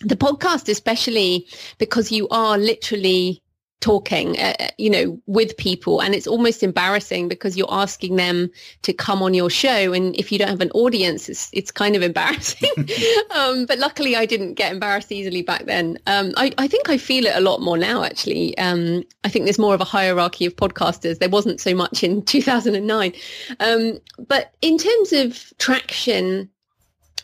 the 0.02 0.16
podcast, 0.16 0.68
especially 0.68 1.46
because 1.78 2.12
you 2.12 2.28
are 2.28 2.56
literally 2.56 3.42
talking, 3.80 4.38
uh, 4.38 4.54
uh, 4.58 4.68
you 4.76 4.90
know, 4.90 5.20
with 5.26 5.56
people. 5.56 6.00
And 6.00 6.14
it's 6.14 6.26
almost 6.26 6.62
embarrassing 6.62 7.28
because 7.28 7.56
you're 7.56 7.72
asking 7.72 8.16
them 8.16 8.50
to 8.82 8.92
come 8.92 9.22
on 9.22 9.34
your 9.34 9.50
show. 9.50 9.92
And 9.92 10.16
if 10.16 10.32
you 10.32 10.38
don't 10.38 10.48
have 10.48 10.60
an 10.60 10.72
audience, 10.72 11.28
it's, 11.28 11.48
it's 11.52 11.70
kind 11.70 11.94
of 11.94 12.02
embarrassing. 12.02 12.70
um, 13.30 13.66
but 13.66 13.78
luckily 13.78 14.16
I 14.16 14.26
didn't 14.26 14.54
get 14.54 14.72
embarrassed 14.72 15.12
easily 15.12 15.42
back 15.42 15.66
then. 15.66 15.98
Um, 16.06 16.32
I, 16.36 16.52
I, 16.58 16.66
think 16.66 16.88
I 16.88 16.98
feel 16.98 17.26
it 17.26 17.36
a 17.36 17.40
lot 17.40 17.60
more 17.60 17.78
now, 17.78 18.02
actually. 18.02 18.56
Um, 18.58 19.04
I 19.24 19.28
think 19.28 19.44
there's 19.44 19.58
more 19.58 19.74
of 19.74 19.80
a 19.80 19.84
hierarchy 19.84 20.46
of 20.46 20.56
podcasters. 20.56 21.18
There 21.18 21.28
wasn't 21.28 21.60
so 21.60 21.74
much 21.74 22.02
in 22.02 22.22
2009. 22.24 23.12
Um, 23.60 23.98
but 24.26 24.54
in 24.60 24.76
terms 24.78 25.12
of 25.12 25.52
traction, 25.58 26.50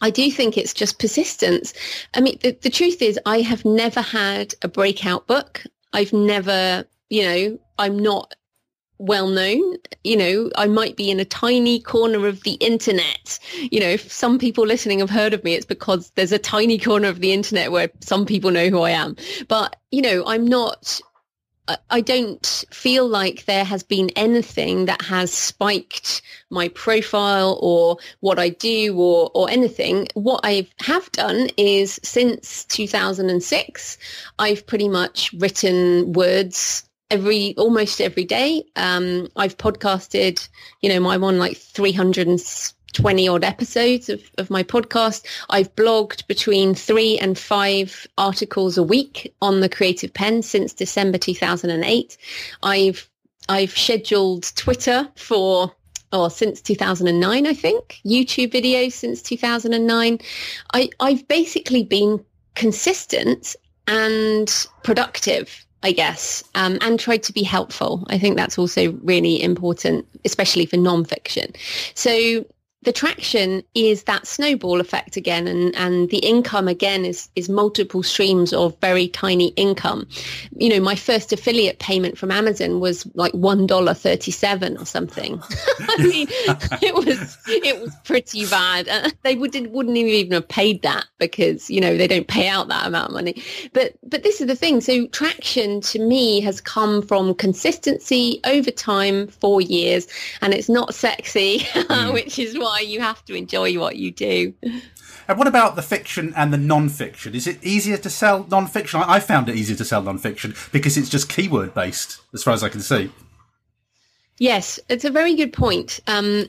I 0.01 0.11
do 0.11 0.31
think 0.31 0.57
it's 0.57 0.75
just 0.75 0.99
persistence. 0.99 1.73
I 2.15 2.21
mean, 2.21 2.39
the, 2.43 2.53
the 2.63 2.71
truth 2.71 3.01
is 3.01 3.19
I 3.27 3.41
have 3.41 3.65
never 3.65 4.03
had 4.03 4.55
a 4.63 4.69
breakout 4.69 5.27
book. 5.27 5.65
I've 5.95 6.13
never, 6.13 6.85
you 7.09 7.23
know, 7.23 7.59
I'm 7.79 7.99
not 7.99 8.35
well 8.99 9.29
known. 9.29 9.77
You 10.03 10.17
know, 10.17 10.51
I 10.57 10.67
might 10.67 10.97
be 10.97 11.11
in 11.11 11.21
a 11.21 11.25
tiny 11.25 11.81
corner 11.81 12.27
of 12.27 12.43
the 12.43 12.55
internet. 12.55 13.39
You 13.71 13.81
know, 13.81 13.89
if 13.89 14.13
some 14.13 14.39
people 14.39 14.67
listening 14.67 14.99
have 14.99 15.11
heard 15.11 15.35
of 15.35 15.45
me, 15.45 15.55
it's 15.55 15.65
because 15.65 16.11
there's 16.17 16.33
a 16.33 16.39
tiny 16.39 16.79
corner 16.79 17.09
of 17.09 17.21
the 17.21 17.33
internet 17.33 17.73
where 17.73 17.91
some 18.01 18.27
people 18.27 18.51
know 18.51 18.69
who 18.69 18.81
I 18.81 18.91
am. 18.91 19.17
But, 19.49 19.77
you 19.91 20.03
know, 20.03 20.25
I'm 20.27 20.47
not 20.47 21.01
I 21.91 22.03
don't 22.03 22.65
feel 22.71 23.09
like 23.09 23.47
there 23.47 23.65
has 23.65 23.83
been 23.83 24.11
anything 24.17 24.85
that 24.85 25.01
has 25.03 25.33
spiked 25.33 26.21
my 26.51 26.69
profile 26.69 27.59
or 27.63 27.97
what 28.21 28.39
I 28.39 28.51
do 28.51 28.95
or, 28.99 29.31
or 29.35 29.49
anything. 29.49 30.09
What 30.13 30.41
I 30.45 30.69
have 30.81 31.11
done 31.13 31.49
is 31.57 31.99
since 32.03 32.67
2006, 32.67 33.99
I've 34.39 34.67
pretty 34.67 34.89
much 34.91 35.33
written 35.33 36.13
words 36.13 36.87
every 37.11 37.55
almost 37.57 38.01
every 38.01 38.25
day. 38.25 38.65
Um, 38.77 39.29
I've 39.35 39.57
podcasted, 39.57 40.47
you 40.83 40.91
know, 40.91 41.09
I'm 41.09 41.39
like 41.39 41.57
320 42.95 43.29
odd 43.29 43.45
episodes 43.45 44.09
of, 44.09 44.23
of 44.39 44.51
my 44.51 44.63
podcast. 44.63 45.27
I've 45.51 45.75
blogged 45.75 46.27
between 46.27 46.75
three 46.75 47.19
and 47.19 47.39
five 47.39 48.07
articles 48.19 48.79
a 48.79 48.83
week 48.83 49.35
on 49.43 49.61
the 49.61 49.69
Creative 49.69 50.13
Pen 50.13 50.43
since 50.43 50.73
December 50.73 51.19
2008. 51.19 52.17
I've 52.63 53.09
I've 53.49 53.77
scheduled 53.77 54.55
Twitter 54.57 55.09
for 55.17 55.73
or 56.13 56.27
oh, 56.27 56.29
since 56.29 56.63
2009, 56.63 57.47
I 57.47 57.53
think, 57.53 57.99
YouTube 58.07 58.53
videos 58.53 58.93
since 58.93 59.21
2009. 59.21 60.21
I, 60.73 60.89
I've 61.01 61.27
basically 61.27 61.83
been 61.83 62.25
consistent 62.55 63.57
and 63.89 64.67
productive 64.85 65.67
I 65.85 65.93
guess, 65.93 66.43
um, 66.55 66.79
and 66.81 66.99
tried 66.99 67.23
to 67.25 67.33
be 67.35 67.43
helpful. 67.43 68.07
I 68.09 68.19
think 68.19 68.39
that's 68.39 68.57
also 68.57 68.93
really 69.03 69.43
important, 69.43 70.07
especially 70.25 70.65
for 70.65 70.79
nonfiction. 70.79 71.55
So 71.93 72.47
the 72.85 72.93
traction 72.93 73.63
is 73.75 74.05
that 74.05 74.27
snowball 74.27 74.81
effect 74.81 75.17
again 75.17 75.49
and, 75.49 75.75
and 75.77 76.11
the 76.11 76.19
income 76.19 76.69
again 76.69 77.05
is, 77.05 77.29
is 77.35 77.49
multiple 77.49 78.03
streams 78.03 78.53
of 78.53 78.79
very 78.81 79.09
tiny 79.09 79.49
income. 79.51 80.07
You 80.57 80.69
know, 80.69 80.81
my 80.81 80.95
first 80.95 81.33
affiliate 81.33 81.79
payment 81.79 82.19
from 82.19 82.31
Amazon 82.31 82.81
was 82.81 83.07
like 83.15 83.33
$1.37 83.33 84.81
or 84.81 84.85
something. 84.85 85.43
I 85.81 86.07
mean, 86.07 86.29
it 86.83 86.95
was, 86.95 87.39
it 87.47 87.81
was 87.81 87.95
pretty 88.05 88.47
bad. 88.47 88.89
Uh, 88.89 89.11
they 89.23 89.35
would, 89.35 89.55
wouldn't 89.73 89.97
even 89.97 90.33
have 90.33 90.49
paid 90.49 90.83
that 90.83 91.07
because, 91.19 91.71
you 91.71 91.81
know, 91.81 91.97
they 91.97 92.07
don't 92.07 92.29
pay 92.29 92.49
out 92.49 92.69
that 92.69 92.87
amount 92.87 93.09
of 93.09 93.15
money. 93.15 93.43
But, 93.73 93.95
but 94.03 94.23
this 94.23 94.41
is 94.41 94.47
the 94.47 94.57
thing. 94.57 94.81
So 94.81 95.07
traction 95.09 95.81
to 95.83 95.99
me 95.99 96.41
has 96.41 96.61
come 96.61 97.01
from 97.03 97.35
consistency 97.35 98.41
over 98.45 98.71
time, 98.71 99.29
four 99.29 99.61
years, 99.61 100.07
and 100.43 100.53
it's 100.53 100.69
not 100.69 100.95
sexy, 100.95 101.59
mm. 101.75 102.13
which 102.13 102.39
is 102.39 102.59
why 102.59 102.74
you 102.81 103.01
have 103.01 103.25
to 103.27 103.35
enjoy 103.35 103.79
what 103.79 103.97
you 103.97 104.11
do. 104.11 104.55
And 105.27 105.39
what 105.39 105.47
about 105.47 105.77
the 105.77 105.83
fiction 105.83 106.35
and 106.37 106.53
the 106.53 106.59
non-fiction? 106.59 107.35
Is 107.35 107.47
it 107.47 107.65
easier 107.65 107.97
to 107.97 108.11
sell 108.11 108.47
non-fiction? 108.51 109.01
I, 109.01 109.21
found 109.21 109.49
it 109.49 109.57
easier 109.57 109.77
to 109.77 109.85
sell 109.85 110.03
non-fiction 110.03 110.55
because 110.71 110.97
it's 110.97 111.09
just 111.09 111.31
keyword 111.31 111.73
based, 111.73 112.21
as 112.35 112.43
far 112.43 112.53
as 112.53 112.63
I 112.63 112.69
can 112.69 112.81
see. 112.81 113.11
Yes, 114.39 114.79
it's 114.89 115.05
a 115.05 115.11
very 115.11 115.35
good 115.35 115.53
point. 115.53 116.01
Um, 116.07 116.47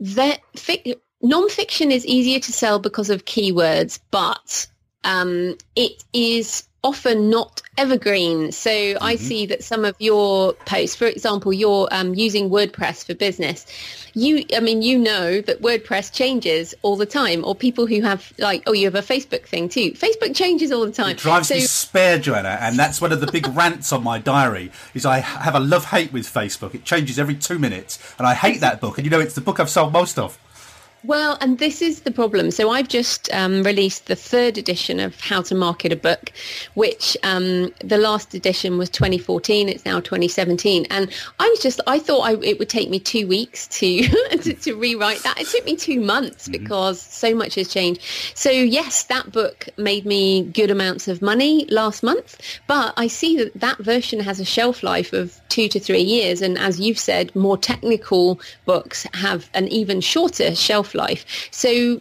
that 0.00 0.40
fic- 0.56 1.00
non-fiction 1.22 1.90
is 1.90 2.04
easier 2.04 2.40
to 2.40 2.52
sell 2.52 2.78
because 2.78 3.10
of 3.10 3.24
keywords, 3.24 3.98
but 4.10 4.66
um, 5.04 5.56
it 5.74 6.04
is 6.12 6.67
often 6.88 7.28
not 7.28 7.60
evergreen. 7.76 8.50
So 8.50 8.70
mm-hmm. 8.70 9.04
I 9.04 9.16
see 9.16 9.44
that 9.46 9.62
some 9.62 9.84
of 9.84 9.94
your 9.98 10.54
posts, 10.54 10.96
for 10.96 11.06
example, 11.06 11.52
you're 11.52 11.86
um, 11.90 12.14
using 12.14 12.48
WordPress 12.48 13.04
for 13.04 13.14
business. 13.14 13.66
You, 14.14 14.46
I 14.56 14.60
mean, 14.60 14.80
you 14.80 14.98
know 14.98 15.42
that 15.42 15.60
WordPress 15.60 16.10
changes 16.10 16.74
all 16.80 16.96
the 16.96 17.06
time, 17.06 17.44
or 17.44 17.54
people 17.54 17.86
who 17.86 18.00
have 18.00 18.32
like, 18.38 18.62
oh, 18.66 18.72
you 18.72 18.86
have 18.86 18.94
a 18.94 19.02
Facebook 19.02 19.44
thing 19.44 19.68
too. 19.68 19.92
Facebook 19.92 20.34
changes 20.34 20.72
all 20.72 20.86
the 20.86 20.92
time. 20.92 21.10
It 21.10 21.18
drives 21.18 21.48
so- 21.48 21.56
me 21.56 21.60
spare, 21.60 22.18
Joanna, 22.18 22.56
and 22.60 22.78
that's 22.78 23.02
one 23.02 23.12
of 23.12 23.20
the 23.20 23.30
big 23.30 23.46
rants 23.54 23.92
on 23.92 24.02
my 24.02 24.18
diary. 24.18 24.72
Is 24.94 25.04
I 25.04 25.18
have 25.18 25.54
a 25.54 25.60
love 25.60 25.84
hate 25.86 26.10
with 26.10 26.26
Facebook. 26.26 26.74
It 26.74 26.84
changes 26.84 27.18
every 27.18 27.34
two 27.34 27.58
minutes, 27.58 27.98
and 28.18 28.26
I 28.26 28.32
hate 28.32 28.60
that 28.60 28.80
book. 28.80 28.96
And 28.96 29.04
you 29.04 29.10
know, 29.10 29.20
it's 29.20 29.34
the 29.34 29.42
book 29.42 29.60
I've 29.60 29.70
sold 29.70 29.92
most 29.92 30.18
of. 30.18 30.38
Well, 31.04 31.38
and 31.40 31.58
this 31.58 31.80
is 31.80 32.00
the 32.00 32.10
problem. 32.10 32.50
So 32.50 32.70
I've 32.70 32.88
just 32.88 33.32
um, 33.32 33.62
released 33.62 34.06
the 34.06 34.16
third 34.16 34.58
edition 34.58 34.98
of 34.98 35.20
How 35.20 35.42
to 35.42 35.54
Market 35.54 35.92
a 35.92 35.96
Book, 35.96 36.32
which 36.74 37.16
um, 37.22 37.72
the 37.84 37.98
last 37.98 38.34
edition 38.34 38.78
was 38.78 38.90
2014. 38.90 39.68
It's 39.68 39.84
now 39.84 40.00
2017, 40.00 40.86
and 40.90 41.08
I 41.38 41.48
was 41.48 41.60
just 41.60 41.80
I 41.86 42.00
thought 42.00 42.22
I, 42.22 42.32
it 42.42 42.58
would 42.58 42.68
take 42.68 42.90
me 42.90 42.98
two 42.98 43.28
weeks 43.28 43.68
to, 43.78 44.02
to, 44.42 44.54
to 44.54 44.74
rewrite 44.74 45.22
that. 45.22 45.40
It 45.40 45.46
took 45.46 45.64
me 45.64 45.76
two 45.76 46.00
months 46.00 46.48
mm-hmm. 46.48 46.62
because 46.62 47.00
so 47.00 47.32
much 47.32 47.54
has 47.54 47.68
changed. 47.68 48.02
So 48.34 48.50
yes, 48.50 49.04
that 49.04 49.30
book 49.30 49.68
made 49.76 50.04
me 50.04 50.42
good 50.42 50.70
amounts 50.70 51.06
of 51.06 51.22
money 51.22 51.64
last 51.66 52.02
month, 52.02 52.42
but 52.66 52.92
I 52.96 53.06
see 53.06 53.36
that 53.36 53.54
that 53.54 53.78
version 53.78 54.18
has 54.18 54.40
a 54.40 54.44
shelf 54.44 54.82
life 54.82 55.12
of 55.12 55.40
two 55.48 55.68
to 55.68 55.78
three 55.78 56.02
years, 56.02 56.42
and 56.42 56.58
as 56.58 56.80
you've 56.80 56.98
said, 56.98 57.34
more 57.36 57.56
technical 57.56 58.40
books 58.64 59.06
have 59.14 59.48
an 59.54 59.68
even 59.68 60.00
shorter 60.00 60.56
shelf 60.56 60.87
shelf 60.88 60.94
life. 60.94 61.24
So, 61.50 62.00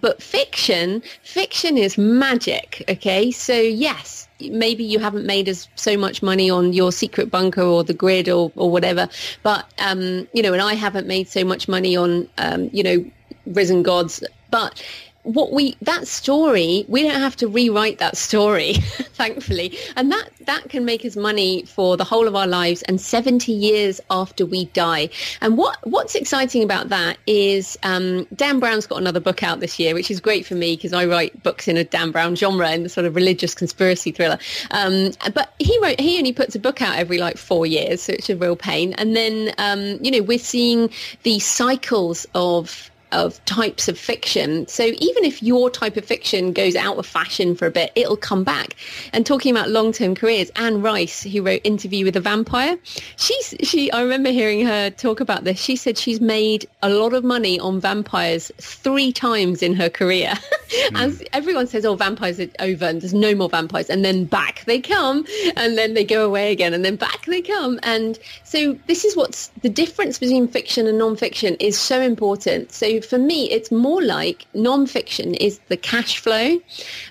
but 0.00 0.22
fiction, 0.22 1.02
fiction 1.22 1.76
is 1.76 1.98
magic. 1.98 2.84
Okay. 2.88 3.30
So 3.30 3.54
yes, 3.54 4.28
maybe 4.40 4.84
you 4.84 4.98
haven't 4.98 5.26
made 5.26 5.48
as 5.48 5.68
so 5.76 5.96
much 5.96 6.22
money 6.22 6.50
on 6.50 6.72
your 6.72 6.92
secret 6.92 7.30
bunker 7.30 7.62
or 7.62 7.84
the 7.84 7.94
grid 7.94 8.28
or, 8.28 8.52
or 8.54 8.70
whatever, 8.70 9.08
but, 9.42 9.64
um, 9.78 10.28
you 10.32 10.42
know, 10.42 10.52
and 10.52 10.62
I 10.62 10.74
haven't 10.74 11.06
made 11.06 11.28
so 11.28 11.44
much 11.44 11.68
money 11.68 11.96
on, 11.96 12.28
um, 12.38 12.70
you 12.72 12.82
know, 12.82 13.04
risen 13.46 13.82
gods, 13.82 14.22
but 14.50 14.82
what 15.26 15.52
we 15.52 15.76
that 15.82 16.06
story 16.06 16.84
we 16.88 17.02
don't 17.02 17.20
have 17.20 17.34
to 17.34 17.48
rewrite 17.48 17.98
that 17.98 18.16
story 18.16 18.74
thankfully. 19.14 19.76
And 19.96 20.12
that 20.12 20.30
that 20.46 20.68
can 20.68 20.84
make 20.84 21.04
us 21.04 21.16
money 21.16 21.64
for 21.64 21.96
the 21.96 22.04
whole 22.04 22.28
of 22.28 22.36
our 22.36 22.46
lives 22.46 22.82
and 22.82 23.00
70 23.00 23.50
years 23.50 24.00
after 24.08 24.46
we 24.46 24.66
die. 24.66 25.08
And 25.40 25.58
what 25.58 25.78
what's 25.82 26.14
exciting 26.14 26.62
about 26.62 26.90
that 26.90 27.18
is 27.26 27.76
um, 27.82 28.26
dan 28.36 28.60
brown's 28.60 28.86
got 28.86 29.00
another 29.00 29.20
book 29.20 29.42
out 29.42 29.60
this 29.60 29.78
year 29.78 29.94
which 29.94 30.10
is 30.10 30.20
great 30.20 30.46
for 30.46 30.54
me 30.54 30.76
because 30.76 30.92
i 30.92 31.04
write 31.04 31.42
books 31.42 31.66
in 31.66 31.76
a 31.76 31.84
dan 31.84 32.12
brown 32.12 32.36
genre 32.36 32.70
in 32.70 32.84
the 32.84 32.88
sort 32.88 33.06
of 33.06 33.16
religious 33.16 33.54
conspiracy 33.54 34.12
thriller. 34.12 34.38
Um, 34.70 35.10
but 35.34 35.54
he 35.58 35.76
wrote 35.80 36.00
he 36.00 36.18
only 36.18 36.32
puts 36.32 36.54
a 36.54 36.60
book 36.60 36.80
out 36.80 36.96
every 36.96 37.18
like 37.18 37.36
four 37.36 37.66
years 37.66 38.02
so 38.02 38.12
it's 38.12 38.30
a 38.30 38.36
real 38.36 38.56
pain. 38.56 38.92
And 38.94 39.16
then 39.16 39.52
um, 39.58 39.98
you 40.04 40.10
know 40.12 40.22
we're 40.22 40.38
seeing 40.38 40.90
the 41.24 41.40
cycles 41.40 42.26
of 42.34 42.90
of 43.12 43.42
types 43.44 43.88
of 43.88 43.98
fiction. 43.98 44.66
So 44.68 44.84
even 44.84 45.24
if 45.24 45.42
your 45.42 45.70
type 45.70 45.96
of 45.96 46.04
fiction 46.04 46.52
goes 46.52 46.74
out 46.74 46.98
of 46.98 47.06
fashion 47.06 47.54
for 47.54 47.66
a 47.66 47.70
bit, 47.70 47.92
it'll 47.94 48.16
come 48.16 48.44
back. 48.44 48.76
And 49.12 49.24
talking 49.24 49.54
about 49.54 49.70
long-term 49.70 50.14
careers, 50.14 50.50
Anne 50.56 50.82
Rice, 50.82 51.22
who 51.22 51.42
wrote 51.42 51.60
Interview 51.64 52.04
with 52.04 52.16
a 52.16 52.20
Vampire, 52.20 52.78
she's 53.16 53.54
she. 53.62 53.90
I 53.92 54.02
remember 54.02 54.30
hearing 54.30 54.66
her 54.66 54.90
talk 54.90 55.20
about 55.20 55.44
this. 55.44 55.60
She 55.60 55.76
said 55.76 55.96
she's 55.98 56.20
made 56.20 56.66
a 56.82 56.90
lot 56.90 57.12
of 57.14 57.24
money 57.24 57.58
on 57.60 57.80
vampires 57.80 58.50
three 58.58 59.12
times 59.12 59.62
in 59.62 59.74
her 59.74 59.88
career. 59.88 60.34
mm. 60.68 60.98
As 60.98 61.22
everyone 61.32 61.66
says, 61.66 61.84
"Oh, 61.84 61.94
vampires 61.94 62.40
are 62.40 62.48
over, 62.60 62.86
and 62.86 63.00
there's 63.00 63.14
no 63.14 63.34
more 63.34 63.48
vampires," 63.48 63.88
and 63.88 64.04
then 64.04 64.24
back 64.24 64.64
they 64.66 64.80
come, 64.80 65.24
and 65.56 65.78
then 65.78 65.94
they 65.94 66.04
go 66.04 66.26
away 66.26 66.52
again, 66.52 66.74
and 66.74 66.84
then 66.84 66.96
back 66.96 67.24
they 67.26 67.42
come. 67.42 67.78
And 67.82 68.18
so 68.44 68.76
this 68.86 69.04
is 69.04 69.16
what's 69.16 69.48
the 69.62 69.68
difference 69.68 70.18
between 70.18 70.48
fiction 70.48 70.86
and 70.86 70.98
non-fiction 70.98 71.56
is 71.60 71.78
so 71.78 72.00
important. 72.00 72.72
So 72.72 72.95
for 73.00 73.18
me, 73.18 73.50
it's 73.50 73.70
more 73.70 74.02
like 74.02 74.46
non-fiction 74.54 75.34
is 75.34 75.58
the 75.68 75.76
cash 75.76 76.18
flow. 76.18 76.60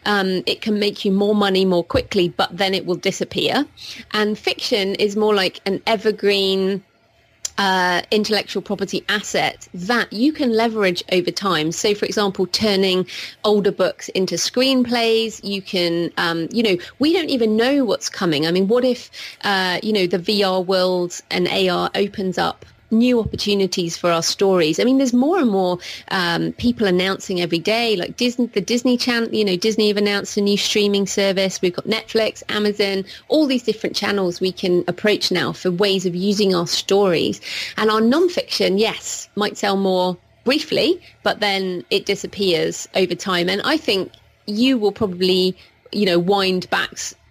Um, 0.06 0.43
it 0.45 0.62
can 0.62 0.80
make 0.80 1.06
you 1.06 1.12
more 1.12 1.36
money 1.36 1.65
more 1.65 1.84
quickly, 1.84 2.30
but 2.30 2.56
then 2.56 2.74
it 2.74 2.86
will 2.86 2.95
disappear. 2.95 3.65
And 4.12 4.38
fiction 4.38 4.95
is 4.95 5.15
more 5.15 5.34
like 5.34 5.62
an 5.65 5.82
evergreen 5.88 6.84
uh, 7.58 8.02
intellectual 8.12 8.62
property 8.62 9.04
asset 9.10 9.67
that 9.74 10.12
you 10.12 10.34
can 10.34 10.52
leverage 10.52 11.04
over 11.12 11.32
time. 11.32 11.71
So, 11.71 11.95
for 11.95 12.06
example, 12.06 12.48
turning 12.48 13.08
older 13.43 13.71
books 13.71 14.10
into 14.10 14.36
screenplays. 14.36 15.41
You 15.43 15.62
can, 15.62 16.12
um, 16.17 16.50
you 16.52 16.63
know, 16.63 16.78
we 17.00 17.13
don't 17.13 17.30
even 17.30 17.56
know 17.56 17.86
what's 17.86 18.10
coming. 18.10 18.45
I 18.45 18.52
mean, 18.52 18.67
what 18.67 18.84
if, 18.84 19.10
uh, 19.43 19.80
you 19.82 19.93
know, 19.93 20.08
the 20.08 20.19
VR 20.19 20.65
world 20.65 21.21
and 21.32 21.48
AR 21.48 21.89
opens 21.95 22.38
up 22.38 22.65
new 22.97 23.19
opportunities 23.19 23.97
for 23.97 24.12
our 24.12 24.23
stories. 24.23 24.79
I 24.79 24.84
mean, 24.84 24.97
there's 24.97 25.13
more 25.13 25.39
and 25.39 25.49
more 25.49 25.79
um, 26.10 26.53
people 26.53 26.88
announcing 26.88 27.41
every 27.41 27.60
day, 27.60 27.95
like 27.95 28.17
Disney, 28.17 28.47
the 28.47 28.62
Disney 28.62 28.97
Channel. 28.97 29.34
You 29.34 29.45
know, 29.45 29.55
Disney 29.55 29.88
have 29.89 29.97
announced 29.97 30.38
a 30.38 30.41
new 30.41 30.58
streaming 30.58 31.08
service. 31.08 31.62
We've 31.62 31.75
got 31.75 31.86
Netflix, 31.86 32.43
Amazon, 32.49 33.05
all 33.27 33.45
these 33.45 33.63
different 33.63 33.95
channels 33.95 34.41
we 34.41 34.51
can 34.51 34.84
approach 34.88 35.31
now 35.31 35.53
for 35.53 35.71
ways 35.71 36.05
of 36.05 36.15
using 36.15 36.55
our 36.55 36.67
stories. 36.67 37.41
And 37.77 37.89
our 37.89 38.01
nonfiction, 38.01 38.79
yes, 38.79 39.29
might 39.36 39.58
sell 39.58 39.77
more 39.77 40.17
briefly, 40.43 41.01
but 41.23 41.39
then 41.39 41.84
it 41.89 42.05
disappears 42.05 42.88
over 42.95 43.15
time. 43.15 43.49
And 43.49 43.62
I 43.63 43.77
think 43.77 44.12
you 44.45 44.77
will 44.77 44.91
probably, 44.91 45.58
you 45.91 46.05
know, 46.05 46.19
wind 46.19 46.69
back 46.69 46.86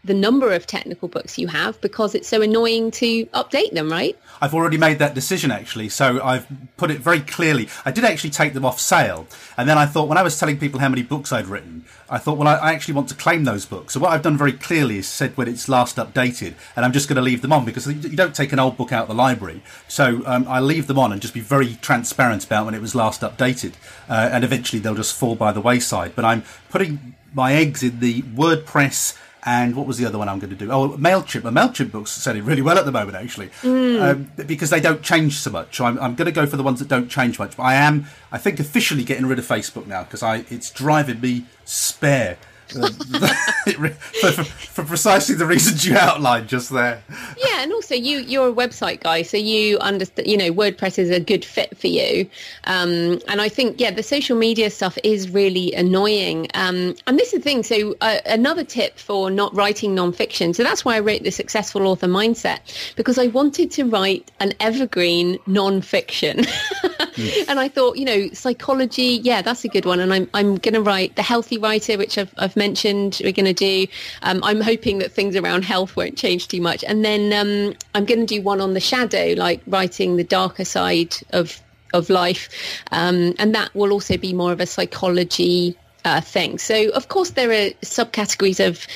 the 0.05 0.15
number 0.15 0.53
of 0.53 0.67
technical 0.67 1.09
books 1.09 1.39
you 1.39 1.49
have 1.49 1.81
because 1.81 2.15
it's 2.15 2.29
so 2.29 2.43
annoying 2.43 2.91
to 2.91 3.25
update 3.27 3.73
them, 3.73 3.91
right? 3.91 4.19
I've 4.41 4.55
already 4.55 4.77
made 4.77 4.99
that 4.99 5.15
decision 5.15 5.51
actually, 5.51 5.89
so 5.89 6.23
I've 6.23 6.47
put 6.77 6.91
it 6.91 7.01
very 7.01 7.21
clearly. 7.21 7.69
I 7.85 7.91
did 7.91 8.05
actually 8.05 8.31
take 8.31 8.53
them 8.53 8.65
off 8.65 8.79
sale, 8.79 9.27
and 9.57 9.69
then 9.69 9.79
I 9.79 9.87
thought 9.87 10.09
when 10.09 10.19
I 10.19 10.23
was 10.23 10.39
telling 10.39 10.59
people 10.59 10.81
how 10.81 10.89
many 10.89 11.03
books 11.03 11.33
I'd 11.33 11.47
written, 11.47 11.87
I 12.11 12.19
thought, 12.19 12.37
well, 12.37 12.49
I, 12.49 12.73
actually 12.73 12.95
want 12.95 13.09
to 13.09 13.15
claim 13.15 13.45
those 13.45 13.65
books. 13.65 13.95
So 13.95 14.01
what 14.01 14.11
I've 14.11 14.23
done 14.23 14.37
very 14.37 14.53
clearly 14.53 14.99
is 14.99 15.09
said 15.09 15.37
when 15.37 15.49
it's 15.49 15.69
last 15.69 15.97
updated, 15.97 16.55
and 16.77 16.85
I'm 16.85 16.93
just 16.93 17.09
going 17.09 17.17
to 17.17 17.23
leave 17.23 17.41
them 17.41 17.53
on 17.53 17.65
because 17.65 17.87
you 17.87 18.17
don't 18.17 18.35
take 18.35 18.53
an 18.53 18.59
old 18.59 18.77
book 18.77 18.93
out 18.93 19.03
of 19.03 19.09
the 19.09 19.15
library. 19.15 19.63
So 19.89 20.23
um, 20.27 20.47
I 20.47 20.61
leave 20.61 20.87
them 20.87 20.99
on 20.99 21.13
and 21.13 21.23
just 21.23 21.33
be 21.33 21.41
very 21.41 21.77
transparent 21.81 22.45
about 22.45 22.67
when 22.67 22.75
it 22.75 22.83
was 22.83 22.95
last 22.95 23.23
updated, 23.23 23.73
uh, 24.09 24.29
and 24.31 24.45
eventually 24.45 24.81
they'll 24.81 24.95
just 24.95 25.17
fall 25.17 25.35
by 25.35 25.53
the 25.53 25.61
wayside. 25.61 26.15
But 26.15 26.27
I'm 26.27 26.45
putting 26.69 27.15
my 27.33 27.55
eggs 27.55 27.83
in 27.83 28.01
the 28.01 28.23
WordPress 28.23 29.19
and 29.45 29.77
what 29.77 29.87
was 29.87 29.99
the 29.99 30.07
other 30.07 30.17
one 30.17 30.29
I'm 30.29 30.39
going 30.39 30.51
to 30.51 30.57
do? 30.57 30.71
Oh, 30.71 30.91
Mailchimp. 30.91 31.45
My 31.45 31.51
Mailchimp 31.51 31.93
books 31.93 32.17
are 32.17 32.21
selling 32.21 32.45
really 32.45 32.63
well 32.63 32.79
at 32.79 32.87
the 32.87 32.93
moment, 32.93 33.17
actually, 33.17 33.49
mm. 33.61 34.01
um, 34.01 34.31
because 34.47 34.71
they 34.71 34.81
don't 34.81 35.03
change 35.03 35.35
so 35.35 35.51
much. 35.51 35.77
So 35.77 35.85
I'm, 35.85 35.99
I'm, 35.99 36.15
going 36.15 36.27
to 36.27 36.33
go 36.33 36.47
for 36.47 36.57
the 36.57 36.63
ones 36.63 36.79
that 36.79 36.89
don't 36.89 37.11
change 37.11 37.39
much. 37.39 37.57
But 37.57 37.65
I 37.65 37.75
am, 37.75 38.07
I 38.33 38.39
think, 38.39 38.59
officially 38.59 39.05
getting 39.05 39.27
rid 39.27 39.39
of 39.39 39.47
Facebook 39.47 39.87
now 39.87 40.03
because 40.03 40.23
I 40.23 40.45
it's 40.49 40.71
driving 40.71 41.21
me 41.21 41.45
spare 41.65 42.39
for, 44.21 44.31
for, 44.31 44.85
precisely 44.85 45.35
the 45.35 45.47
reasons 45.47 45.87
you 45.87 45.97
outlined 45.97 46.49
just 46.49 46.71
there. 46.71 47.03
Yeah, 47.39 47.63
and 47.63 47.73
also 47.73 47.95
you 47.95 48.19
you're 48.19 48.49
a 48.49 48.53
website 48.53 49.03
guy, 49.03 49.23
so 49.23 49.37
you 49.37 49.79
understand. 49.79 50.29
You 50.29 50.37
know, 50.37 50.53
WordPress 50.53 50.99
is 50.99 51.11
a 51.11 51.21
good 51.21 51.45
fit 51.45 51.77
for 51.77 51.87
you. 51.87 52.29
Um, 52.65 53.21
and 53.29 53.41
I 53.41 53.49
think 53.49 53.81
yeah, 53.81 53.91
the 53.91 54.03
social 54.03 54.37
media 54.37 54.71
stuff 54.71 54.99
is 55.05 55.31
really 55.31 55.73
annoying. 55.75 56.49
Um, 56.55 56.95
and 57.07 57.19
this 57.19 57.33
is 57.33 57.41
the 57.41 57.41
thing. 57.41 57.63
So 57.63 57.95
uh, 58.01 58.19
another 58.27 58.65
tip 58.65 58.99
for 58.99 59.31
not 59.31 59.55
writing 59.55 59.95
nonfiction. 59.95 60.55
So 60.55 60.63
that's 60.63 60.85
why 60.85 60.97
I 60.97 61.01
wrote 61.01 61.23
the 61.23 61.31
Successful 61.31 61.87
Author 61.87 62.09
Mindset 62.09 62.61
because 62.97 63.19
I 63.19 63.29
wanted 63.29 63.71
to 63.73 63.85
write 63.85 64.31
an 64.41 64.55
evergreen 64.61 65.39
nonfiction. 65.47 66.49
mm. 67.15 67.49
And 67.49 67.61
I 67.61 67.69
thought, 67.69 67.97
you 67.97 68.05
know, 68.05 68.29
psychology, 68.33 69.21
yeah, 69.23 69.43
that's 69.43 69.65
a 69.65 69.69
good 69.69 69.85
one. 69.85 70.01
And 70.01 70.13
I'm 70.13 70.29
I'm 70.35 70.57
going 70.57 70.75
to 70.75 70.83
write 70.83 71.17
the 71.17 71.23
Healthy 71.23 71.59
Writer, 71.59 71.97
which 71.99 72.19
I've, 72.19 72.33
I've 72.39 72.57
mentioned 72.57 73.21
we're 73.23 73.33
going 73.33 73.47
to 73.47 73.53
do. 73.53 73.87
Um, 74.23 74.43
I'm 74.43 74.61
hoping 74.61 74.99
that 74.99 75.13
things 75.13 75.37
around 75.37 75.65
health 75.65 75.97
won't 75.97 76.17
change 76.17 76.49
too 76.49 76.61
much. 76.61 76.85
And 76.85 77.05
then 77.05 77.33
um, 77.33 77.75
I'm 77.95 78.05
going 78.05 78.21
to 78.21 78.27
do 78.27 78.43
one 78.43 78.61
on 78.61 78.75
the 78.75 78.81
shadow, 78.81 79.35
like 79.37 79.63
writing 79.67 80.17
the 80.17 80.25
darker 80.25 80.65
side 80.65 81.15
of 81.31 81.61
of 81.93 82.11
life. 82.11 82.49
Um, 82.91 83.35
and 83.39 83.55
that 83.55 83.75
will 83.75 83.93
also 83.93 84.17
be 84.17 84.33
more 84.33 84.53
of 84.53 84.61
a 84.61 84.67
psychology 84.67 85.77
uh, 86.05 86.21
thing. 86.21 86.59
So, 86.59 86.91
of 86.91 87.09
course, 87.09 87.31
there 87.31 87.51
are 87.51 87.71
subcategories 87.83 88.65
of 88.65 88.87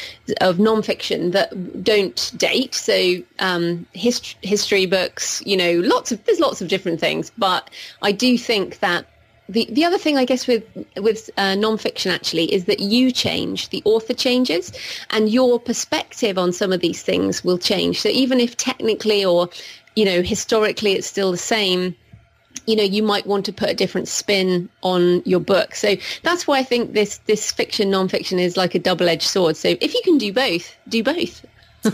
of 0.41 0.57
nonfiction 0.57 1.33
that 1.33 1.83
don't 1.83 2.33
date. 2.37 2.75
So, 2.75 3.17
um, 3.39 3.87
hist- 3.93 4.37
history 4.43 4.87
books, 4.87 5.43
you 5.47 5.57
know, 5.57 5.81
lots 5.81 6.13
of 6.13 6.25
there's 6.25 6.41
lots 6.41 6.61
of 6.61 6.69
different 6.69 7.01
things. 7.01 7.33
But 7.39 7.71
I 8.03 8.13
do 8.13 8.37
think 8.37 8.81
that 8.81 9.07
the, 9.49 9.67
the 9.71 9.85
other 9.85 9.99
thing 9.99 10.19
I 10.19 10.25
guess 10.25 10.47
with 10.47 10.65
with 10.97 11.31
uh, 11.37 11.55
nonfiction 11.55 12.13
actually 12.13 12.53
is 12.53 12.67
that 12.67 12.81
you 12.81 13.11
change, 13.11 13.71
the 13.71 13.83
author 13.85 14.15
changes, 14.15 14.73
and 15.11 15.31
your 15.31 15.59
perspective 15.59 16.37
on 16.37 16.53
some 16.53 16.73
of 16.73 16.81
these 16.81 17.03
things 17.03 17.43
will 17.43 17.59
change. 17.59 18.01
So 18.01 18.11
even 18.11 18.41
if 18.41 18.57
technically 18.57 19.25
or 19.25 19.49
you 19.97 20.05
know 20.05 20.23
historically 20.23 20.93
it's 20.93 21.07
still 21.07 21.31
the 21.31 21.39
same, 21.39 21.97
you 22.67 22.77
know 22.77 22.83
you 22.83 23.03
might 23.03 23.27
want 23.27 23.45
to 23.47 23.53
put 23.53 23.69
a 23.69 23.75
different 23.75 24.09
spin 24.09 24.69
on 24.83 25.23
your 25.25 25.41
book. 25.41 25.75
So 25.75 25.97
that's 26.23 26.47
why 26.47 26.59
I 26.59 26.63
think 26.63 26.93
this 26.93 27.19
this 27.27 27.51
fiction 27.51 27.91
nonfiction 27.91 28.39
is 28.39 28.57
like 28.57 28.75
a 28.75 28.79
double 28.79 29.09
edged 29.09 29.29
sword. 29.29 29.57
So 29.57 29.69
if 29.81 29.95
you 29.95 30.01
can 30.05 30.19
do 30.19 30.33
both, 30.33 30.75
do 30.89 31.03
both. 31.03 31.45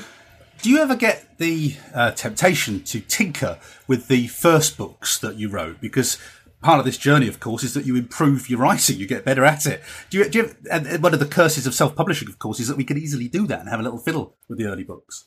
Do 0.62 0.70
you 0.70 0.78
ever 0.78 0.96
get 0.96 1.36
the 1.36 1.76
uh, 1.92 2.12
temptation 2.12 2.82
to 2.84 3.00
tinker 3.00 3.58
with 3.86 4.08
the 4.08 4.28
first 4.28 4.78
books 4.78 5.18
that 5.18 5.36
you 5.36 5.50
wrote? 5.50 5.78
Because 5.78 6.16
part 6.62 6.78
of 6.78 6.86
this 6.86 6.96
journey, 6.96 7.28
of 7.28 7.38
course, 7.38 7.62
is 7.62 7.74
that 7.74 7.84
you 7.84 7.96
improve 7.96 8.48
your 8.48 8.60
writing, 8.60 8.96
you 8.96 9.06
get 9.06 9.26
better 9.26 9.44
at 9.44 9.66
it. 9.66 9.82
Do 10.08 10.18
you, 10.18 10.28
do 10.30 10.38
you 10.38 10.56
and 10.70 11.02
one 11.02 11.12
of 11.12 11.20
the 11.20 11.26
curses 11.26 11.66
of 11.66 11.74
self-publishing, 11.74 12.28
of 12.28 12.38
course, 12.38 12.58
is 12.58 12.68
that 12.68 12.78
we 12.78 12.84
can 12.84 12.96
easily 12.96 13.28
do 13.28 13.46
that 13.46 13.60
and 13.60 13.68
have 13.68 13.78
a 13.78 13.82
little 13.82 13.98
fiddle 13.98 14.36
with 14.48 14.58
the 14.58 14.64
early 14.64 14.84
books. 14.84 15.26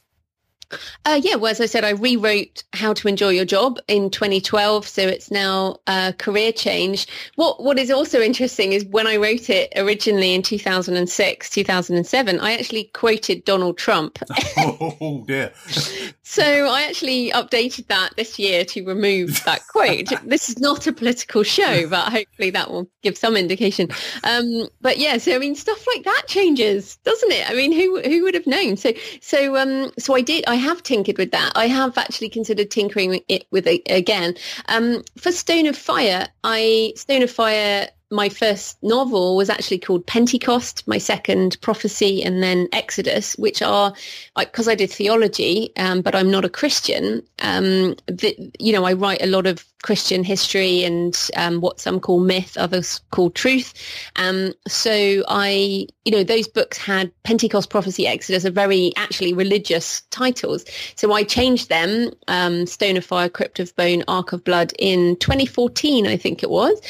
Uh, 1.06 1.20
yeah, 1.24 1.36
well, 1.36 1.52
as 1.52 1.62
I 1.62 1.66
said, 1.66 1.84
I 1.84 1.92
rewrote 1.92 2.64
How 2.74 2.94
to 2.94 3.08
Enjoy 3.08 3.30
Your 3.30 3.46
Job 3.46 3.80
in 3.88 4.10
2012, 4.10 4.88
so 4.88 5.02
it's 5.02 5.32
now 5.32 5.80
a 5.88 6.14
career 6.18 6.52
change. 6.52 7.08
What 7.36 7.64
What 7.64 7.80
is 7.80 7.92
also 7.92 8.22
interesting 8.22 8.74
is 8.74 8.86
when 8.86 9.08
I 9.08 9.18
wrote 9.18 9.50
it 9.50 9.72
originally 9.76 10.34
in 10.34 10.42
2006, 10.42 11.50
2007, 11.50 12.40
I 12.40 12.54
actually 12.54 12.86
quoted 12.94 13.46
Donald 13.46 13.78
Trump. 13.78 14.20
oh 14.58 15.24
dear! 15.28 15.54
so 16.30 16.44
I 16.44 16.84
actually 16.84 17.32
updated 17.32 17.88
that 17.88 18.18
this 18.18 18.38
year 18.38 18.66
to 18.66 18.84
remove 18.84 19.42
that 19.46 19.66
quote. 19.68 20.10
this 20.26 20.50
is 20.50 20.60
not 20.60 20.86
a 20.86 20.92
political 20.92 21.42
show, 21.42 21.88
but 21.88 22.12
hopefully 22.12 22.50
that 22.50 22.70
will 22.70 22.90
give 23.02 23.18
some 23.18 23.38
indication. 23.38 23.88
Um, 24.26 24.68
but 24.82 24.98
yeah, 24.98 25.20
so 25.20 25.34
I 25.34 25.40
mean, 25.40 25.56
stuff 25.56 25.88
like 25.88 26.04
that 26.04 26.24
changes, 26.28 26.98
doesn't 27.06 27.32
it? 27.32 27.50
I 27.50 27.54
mean, 27.54 27.72
who 27.72 28.02
who 28.02 28.24
would 28.24 28.34
have 28.34 28.46
known? 28.46 28.76
So 28.76 28.92
so 29.22 29.56
um, 29.56 29.94
so 29.98 30.16
I 30.16 30.22
did. 30.22 30.44
I 30.48 30.56
have 30.56 30.84
tinkered 30.84 31.18
with 31.18 31.32
that. 31.32 31.54
I 31.56 31.68
have 31.68 31.98
actually 31.98 32.28
considered 32.28 32.72
tinkering 32.72 33.22
it 33.30 33.46
with 33.52 33.66
it 33.66 33.84
again. 33.90 34.36
Um, 34.68 35.04
for 35.18 35.32
Stone 35.32 35.68
of 35.68 35.78
Fire, 35.78 36.28
I 36.44 36.92
Stone 36.98 37.24
of 37.24 37.32
Fire 37.32 37.88
my 38.10 38.30
first 38.30 38.82
novel 38.82 39.36
was 39.36 39.50
actually 39.50 39.80
called 39.80 40.06
Pentecost, 40.06 40.88
my 40.88 40.98
second 40.98 41.58
Prophecy, 41.62 42.24
and 42.24 42.42
then 42.42 42.68
Exodus, 42.72 43.36
which 43.38 43.62
are 43.62 43.94
because 44.38 44.68
I 44.68 44.76
did 44.76 44.92
theology, 44.92 45.72
um, 45.78 46.02
but 46.02 46.16
I'm 46.16 46.32
not 46.32 46.46
a 46.46 46.50
Christian. 46.50 47.22
Um, 47.42 47.96
the, 48.08 48.52
you 48.60 48.72
know, 48.72 48.86
I 48.86 48.94
write 48.94 49.22
a 49.22 49.28
lot 49.28 49.46
of 49.46 49.66
Christian 49.84 50.24
history 50.24 50.84
and 50.84 51.30
um, 51.36 51.62
what 51.62 51.80
some 51.80 52.00
call 52.00 52.20
myth, 52.20 52.58
others 52.58 53.00
call 53.12 53.30
truth. 53.30 53.74
Um, 54.16 54.54
so 54.68 55.24
I, 55.28 55.88
you 56.04 56.12
know, 56.12 56.24
those 56.24 56.48
books 56.48 56.78
had 56.78 57.12
Pentecost, 57.24 57.70
Prophecy, 57.70 58.08
Exodus 58.08 58.46
are 58.46 58.52
very 58.52 58.92
actually 58.96 59.34
religious 59.34 60.02
titles. 60.10 60.66
So 60.96 61.14
I 61.14 61.24
changed 61.24 61.70
them, 61.70 62.12
um, 62.28 62.66
Stone 62.66 62.98
of 62.98 63.06
Fire, 63.06 63.30
Crypt 63.30 63.60
of 63.60 63.76
Bone, 63.76 64.04
Ark 64.08 64.34
of 64.34 64.44
Blood 64.44 64.74
in 64.80 65.16
2014, 65.18 66.08
I 66.08 66.18
think 66.18 66.44
it 66.44 66.50
was. 66.50 66.82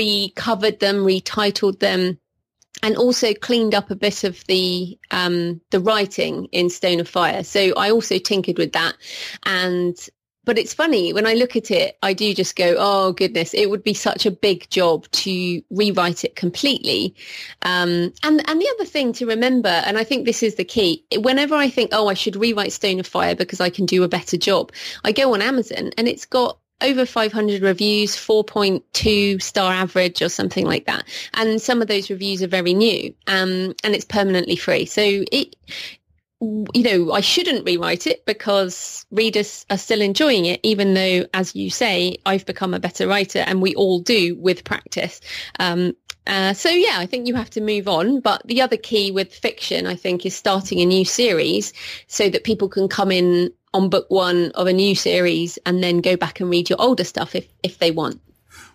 Recovered 0.00 0.80
them, 0.80 1.04
retitled 1.04 1.80
them 1.80 2.18
and 2.82 2.96
also 2.96 3.34
cleaned 3.34 3.74
up 3.74 3.90
a 3.90 3.96
bit 3.96 4.24
of 4.24 4.42
the 4.46 4.98
um, 5.10 5.60
the 5.70 5.80
writing 5.80 6.46
in 6.52 6.70
Stone 6.70 7.00
of 7.00 7.08
Fire. 7.08 7.44
So 7.44 7.60
I 7.76 7.90
also 7.90 8.18
tinkered 8.18 8.58
with 8.58 8.72
that, 8.72 8.94
and 9.44 9.96
but 10.44 10.58
it's 10.58 10.72
funny 10.72 11.12
when 11.12 11.26
I 11.26 11.34
look 11.34 11.54
at 11.54 11.70
it, 11.70 11.98
I 12.02 12.14
do 12.14 12.32
just 12.34 12.56
go, 12.56 12.74
oh 12.78 13.12
goodness, 13.12 13.52
it 13.52 13.68
would 13.68 13.84
be 13.84 13.92
such 13.94 14.24
a 14.24 14.30
big 14.30 14.68
job 14.70 15.08
to 15.10 15.62
rewrite 15.70 16.24
it 16.24 16.34
completely. 16.34 17.14
Um, 17.62 18.12
and 18.22 18.48
and 18.48 18.60
the 18.60 18.74
other 18.74 18.86
thing 18.86 19.12
to 19.14 19.26
remember, 19.26 19.68
and 19.68 19.98
I 19.98 20.04
think 20.04 20.24
this 20.24 20.42
is 20.42 20.54
the 20.54 20.64
key, 20.64 21.04
whenever 21.18 21.54
I 21.54 21.68
think, 21.68 21.90
oh, 21.92 22.08
I 22.08 22.14
should 22.14 22.36
rewrite 22.36 22.72
Stone 22.72 23.00
of 23.00 23.06
Fire 23.06 23.34
because 23.34 23.60
I 23.60 23.70
can 23.70 23.86
do 23.86 24.02
a 24.02 24.08
better 24.08 24.38
job, 24.38 24.72
I 25.04 25.12
go 25.12 25.34
on 25.34 25.42
Amazon 25.42 25.90
and 25.98 26.08
it's 26.08 26.24
got 26.24 26.58
over 26.82 27.06
500 27.06 27.62
reviews, 27.62 28.16
4.2 28.16 29.42
star 29.42 29.72
average 29.72 30.22
or 30.22 30.28
something 30.28 30.66
like 30.66 30.86
that. 30.86 31.04
And 31.34 31.60
some 31.60 31.82
of 31.82 31.88
those 31.88 32.10
reviews 32.10 32.42
are 32.42 32.48
very 32.48 32.74
new, 32.74 33.14
um, 33.26 33.74
and 33.84 33.94
it's 33.94 34.04
permanently 34.04 34.56
free. 34.56 34.86
So 34.86 35.02
it, 35.02 35.56
you 36.40 36.82
know, 36.82 37.12
I 37.12 37.20
shouldn't 37.20 37.66
rewrite 37.66 38.06
it 38.06 38.24
because 38.24 39.04
readers 39.10 39.66
are 39.70 39.78
still 39.78 40.00
enjoying 40.00 40.46
it, 40.46 40.60
even 40.62 40.94
though, 40.94 41.26
as 41.34 41.54
you 41.54 41.70
say, 41.70 42.16
I've 42.24 42.46
become 42.46 42.72
a 42.72 42.80
better 42.80 43.06
writer 43.06 43.40
and 43.40 43.60
we 43.60 43.74
all 43.74 44.00
do 44.00 44.36
with 44.36 44.64
practice. 44.64 45.20
Um, 45.58 45.94
uh, 46.26 46.52
so 46.52 46.68
yeah, 46.68 46.96
I 46.96 47.06
think 47.06 47.26
you 47.26 47.34
have 47.34 47.50
to 47.50 47.60
move 47.60 47.88
on. 47.88 48.20
But 48.20 48.46
the 48.46 48.62
other 48.62 48.76
key 48.76 49.10
with 49.10 49.34
fiction, 49.34 49.86
I 49.86 49.96
think, 49.96 50.24
is 50.24 50.36
starting 50.36 50.80
a 50.80 50.86
new 50.86 51.04
series 51.04 51.72
so 52.06 52.30
that 52.30 52.44
people 52.44 52.68
can 52.68 52.88
come 52.88 53.10
in 53.10 53.52
on 53.72 53.88
book 53.88 54.06
one 54.08 54.50
of 54.54 54.66
a 54.66 54.72
new 54.72 54.94
series 54.94 55.58
and 55.66 55.82
then 55.82 56.00
go 56.00 56.16
back 56.16 56.40
and 56.40 56.50
read 56.50 56.68
your 56.68 56.80
older 56.80 57.04
stuff 57.04 57.34
if, 57.34 57.48
if 57.62 57.78
they 57.78 57.90
want. 57.90 58.20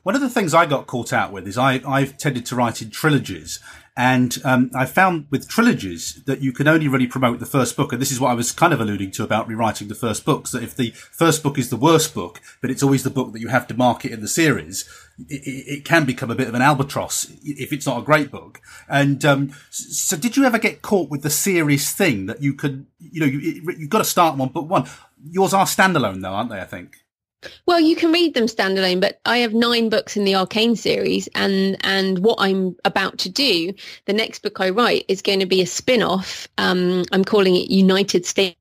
One 0.03 0.15
of 0.15 0.21
the 0.21 0.29
things 0.29 0.53
I 0.53 0.65
got 0.65 0.87
caught 0.87 1.11
out 1.11 1.31
with 1.31 1.47
is 1.47 1.57
I, 1.57 1.81
I've 1.87 2.17
tended 2.17 2.45
to 2.47 2.55
write 2.55 2.81
in 2.81 2.91
trilogies. 2.91 3.59
And 3.97 4.37
um, 4.43 4.71
I 4.75 4.85
found 4.85 5.27
with 5.31 5.47
trilogies 5.47 6.21
that 6.25 6.41
you 6.41 6.51
can 6.51 6.67
only 6.67 6.87
really 6.87 7.07
promote 7.07 7.39
the 7.39 7.45
first 7.45 7.77
book. 7.77 7.93
And 7.93 8.01
this 8.01 8.11
is 8.11 8.19
what 8.19 8.29
I 8.29 8.33
was 8.33 8.51
kind 8.51 8.73
of 8.73 8.81
alluding 8.81 9.11
to 9.11 9.23
about 9.23 9.47
rewriting 9.47 9.87
the 9.87 9.95
first 9.95 10.25
books, 10.25 10.51
that 10.51 10.63
if 10.63 10.75
the 10.75 10.91
first 10.91 11.41
book 11.41 11.57
is 11.57 11.69
the 11.69 11.77
worst 11.77 12.13
book, 12.13 12.41
but 12.61 12.69
it's 12.69 12.83
always 12.83 13.03
the 13.03 13.09
book 13.09 13.31
that 13.31 13.39
you 13.39 13.47
have 13.47 13.67
to 13.67 13.73
market 13.73 14.11
in 14.11 14.21
the 14.21 14.27
series, 14.27 14.87
it, 15.29 15.77
it 15.77 15.85
can 15.85 16.05
become 16.05 16.31
a 16.31 16.35
bit 16.35 16.47
of 16.47 16.53
an 16.53 16.61
albatross 16.61 17.31
if 17.43 17.71
it's 17.71 17.85
not 17.85 17.99
a 17.99 18.05
great 18.05 18.31
book. 18.31 18.61
And 18.89 19.23
um, 19.25 19.53
so 19.69 20.17
did 20.17 20.37
you 20.37 20.45
ever 20.45 20.59
get 20.59 20.81
caught 20.81 21.09
with 21.09 21.23
the 21.23 21.29
series 21.29 21.91
thing 21.91 22.25
that 22.27 22.41
you 22.41 22.53
could, 22.53 22.85
you 22.99 23.19
know, 23.19 23.25
you, 23.25 23.61
you've 23.77 23.89
got 23.89 23.99
to 23.99 24.03
start 24.03 24.33
them 24.33 24.41
on 24.41 24.49
book 24.49 24.69
one? 24.69 24.87
Yours 25.23 25.53
are 25.53 25.65
standalone 25.65 26.21
though, 26.21 26.33
aren't 26.33 26.49
they, 26.49 26.59
I 26.59 26.65
think? 26.65 26.97
Well, 27.67 27.79
you 27.79 27.95
can 27.95 28.11
read 28.11 28.33
them 28.33 28.45
standalone, 28.45 28.99
but 28.99 29.19
I 29.25 29.37
have 29.37 29.53
nine 29.53 29.89
books 29.89 30.17
in 30.17 30.25
the 30.25 30.33
ARKANE 30.33 30.77
series, 30.77 31.27
and 31.35 31.77
and 31.81 32.19
what 32.19 32.37
I'm 32.39 32.75
about 32.85 33.19
to 33.19 33.29
do, 33.29 33.71
the 34.05 34.13
next 34.13 34.39
book 34.39 34.59
I 34.59 34.71
write 34.71 35.05
is 35.07 35.21
going 35.21 35.41
to 35.41 35.45
be 35.45 35.61
a 35.61 35.67
spin-off. 35.67 36.47
Um, 36.57 37.03
I'm 37.11 37.23
calling 37.23 37.55
it 37.55 37.69
United 37.69 38.25
States 38.25 38.57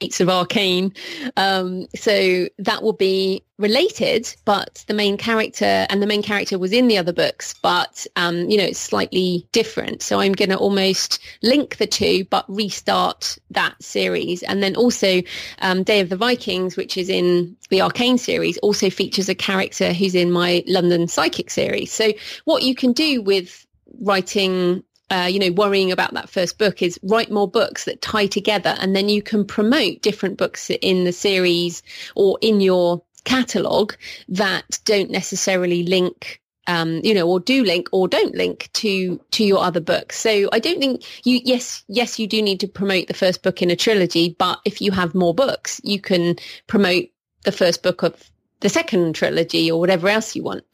of 0.00 0.28
ARKANE. 0.28 0.92
Um, 1.36 1.86
so 1.94 2.48
that 2.58 2.82
will 2.82 2.92
be 2.92 3.42
related, 3.58 4.32
but 4.44 4.84
the 4.86 4.94
main 4.94 5.16
character 5.16 5.86
and 5.90 6.00
the 6.00 6.06
main 6.06 6.22
character 6.22 6.58
was 6.58 6.72
in 6.72 6.86
the 6.86 6.96
other 6.96 7.12
books, 7.12 7.54
but 7.60 8.06
um, 8.14 8.48
you 8.48 8.56
know 8.56 8.64
it's 8.64 8.78
slightly 8.78 9.46
different. 9.52 10.02
So 10.02 10.20
I'm 10.20 10.32
going 10.32 10.50
to 10.50 10.56
almost 10.56 11.18
link 11.42 11.76
the 11.78 11.86
two, 11.86 12.24
but 12.26 12.44
restart 12.48 13.38
that 13.50 13.82
series. 13.82 14.42
And 14.44 14.62
then 14.62 14.76
also 14.76 15.22
um, 15.60 15.82
Day 15.82 16.00
of 16.00 16.08
the 16.08 16.16
Vikings, 16.16 16.76
which 16.76 16.96
is 16.96 17.08
in 17.08 17.56
the 17.70 17.80
ARKANE 17.80 18.18
series, 18.18 18.58
also 18.58 18.90
features 18.90 19.28
a 19.28 19.34
character 19.34 19.92
who's 19.92 20.14
in 20.14 20.30
my 20.30 20.62
London 20.66 21.08
Psychic 21.08 21.50
series. 21.50 21.92
So 21.92 22.12
what 22.44 22.62
you 22.62 22.74
can 22.74 22.92
do 22.92 23.20
with 23.20 23.66
writing 24.00 24.84
uh, 25.10 25.28
you 25.30 25.38
know, 25.38 25.50
worrying 25.52 25.90
about 25.90 26.14
that 26.14 26.28
first 26.28 26.58
book 26.58 26.82
is 26.82 26.98
write 27.02 27.30
more 27.30 27.48
books 27.48 27.84
that 27.84 28.02
tie 28.02 28.26
together 28.26 28.76
and 28.78 28.94
then 28.94 29.08
you 29.08 29.22
can 29.22 29.44
promote 29.44 30.02
different 30.02 30.36
books 30.36 30.70
in 30.70 31.04
the 31.04 31.12
series 31.12 31.82
or 32.14 32.38
in 32.42 32.60
your 32.60 33.02
catalogue 33.24 33.96
that 34.28 34.78
don't 34.84 35.10
necessarily 35.10 35.82
link 35.82 36.40
um, 36.68 37.00
you 37.02 37.14
know, 37.14 37.26
or 37.26 37.40
do 37.40 37.64
link 37.64 37.88
or 37.92 38.06
don't 38.06 38.34
link 38.34 38.68
to 38.74 39.18
to 39.30 39.42
your 39.42 39.60
other 39.60 39.80
books. 39.80 40.18
So 40.18 40.50
I 40.52 40.58
don't 40.58 40.78
think 40.78 41.02
you. 41.24 41.40
Yes, 41.42 41.82
yes, 41.88 42.18
you 42.18 42.26
do 42.26 42.42
need 42.42 42.60
to 42.60 42.68
promote 42.68 43.08
the 43.08 43.14
first 43.14 43.42
book 43.42 43.62
in 43.62 43.70
a 43.70 43.76
trilogy, 43.76 44.36
but 44.38 44.60
if 44.66 44.82
you 44.82 44.92
have 44.92 45.14
more 45.14 45.34
books, 45.34 45.80
you 45.82 45.98
can 45.98 46.36
promote 46.66 47.06
the 47.44 47.52
first 47.52 47.82
book 47.82 48.02
of 48.02 48.30
the 48.60 48.68
second 48.68 49.14
trilogy 49.14 49.70
or 49.70 49.80
whatever 49.80 50.08
else 50.08 50.36
you 50.36 50.42
want. 50.42 50.64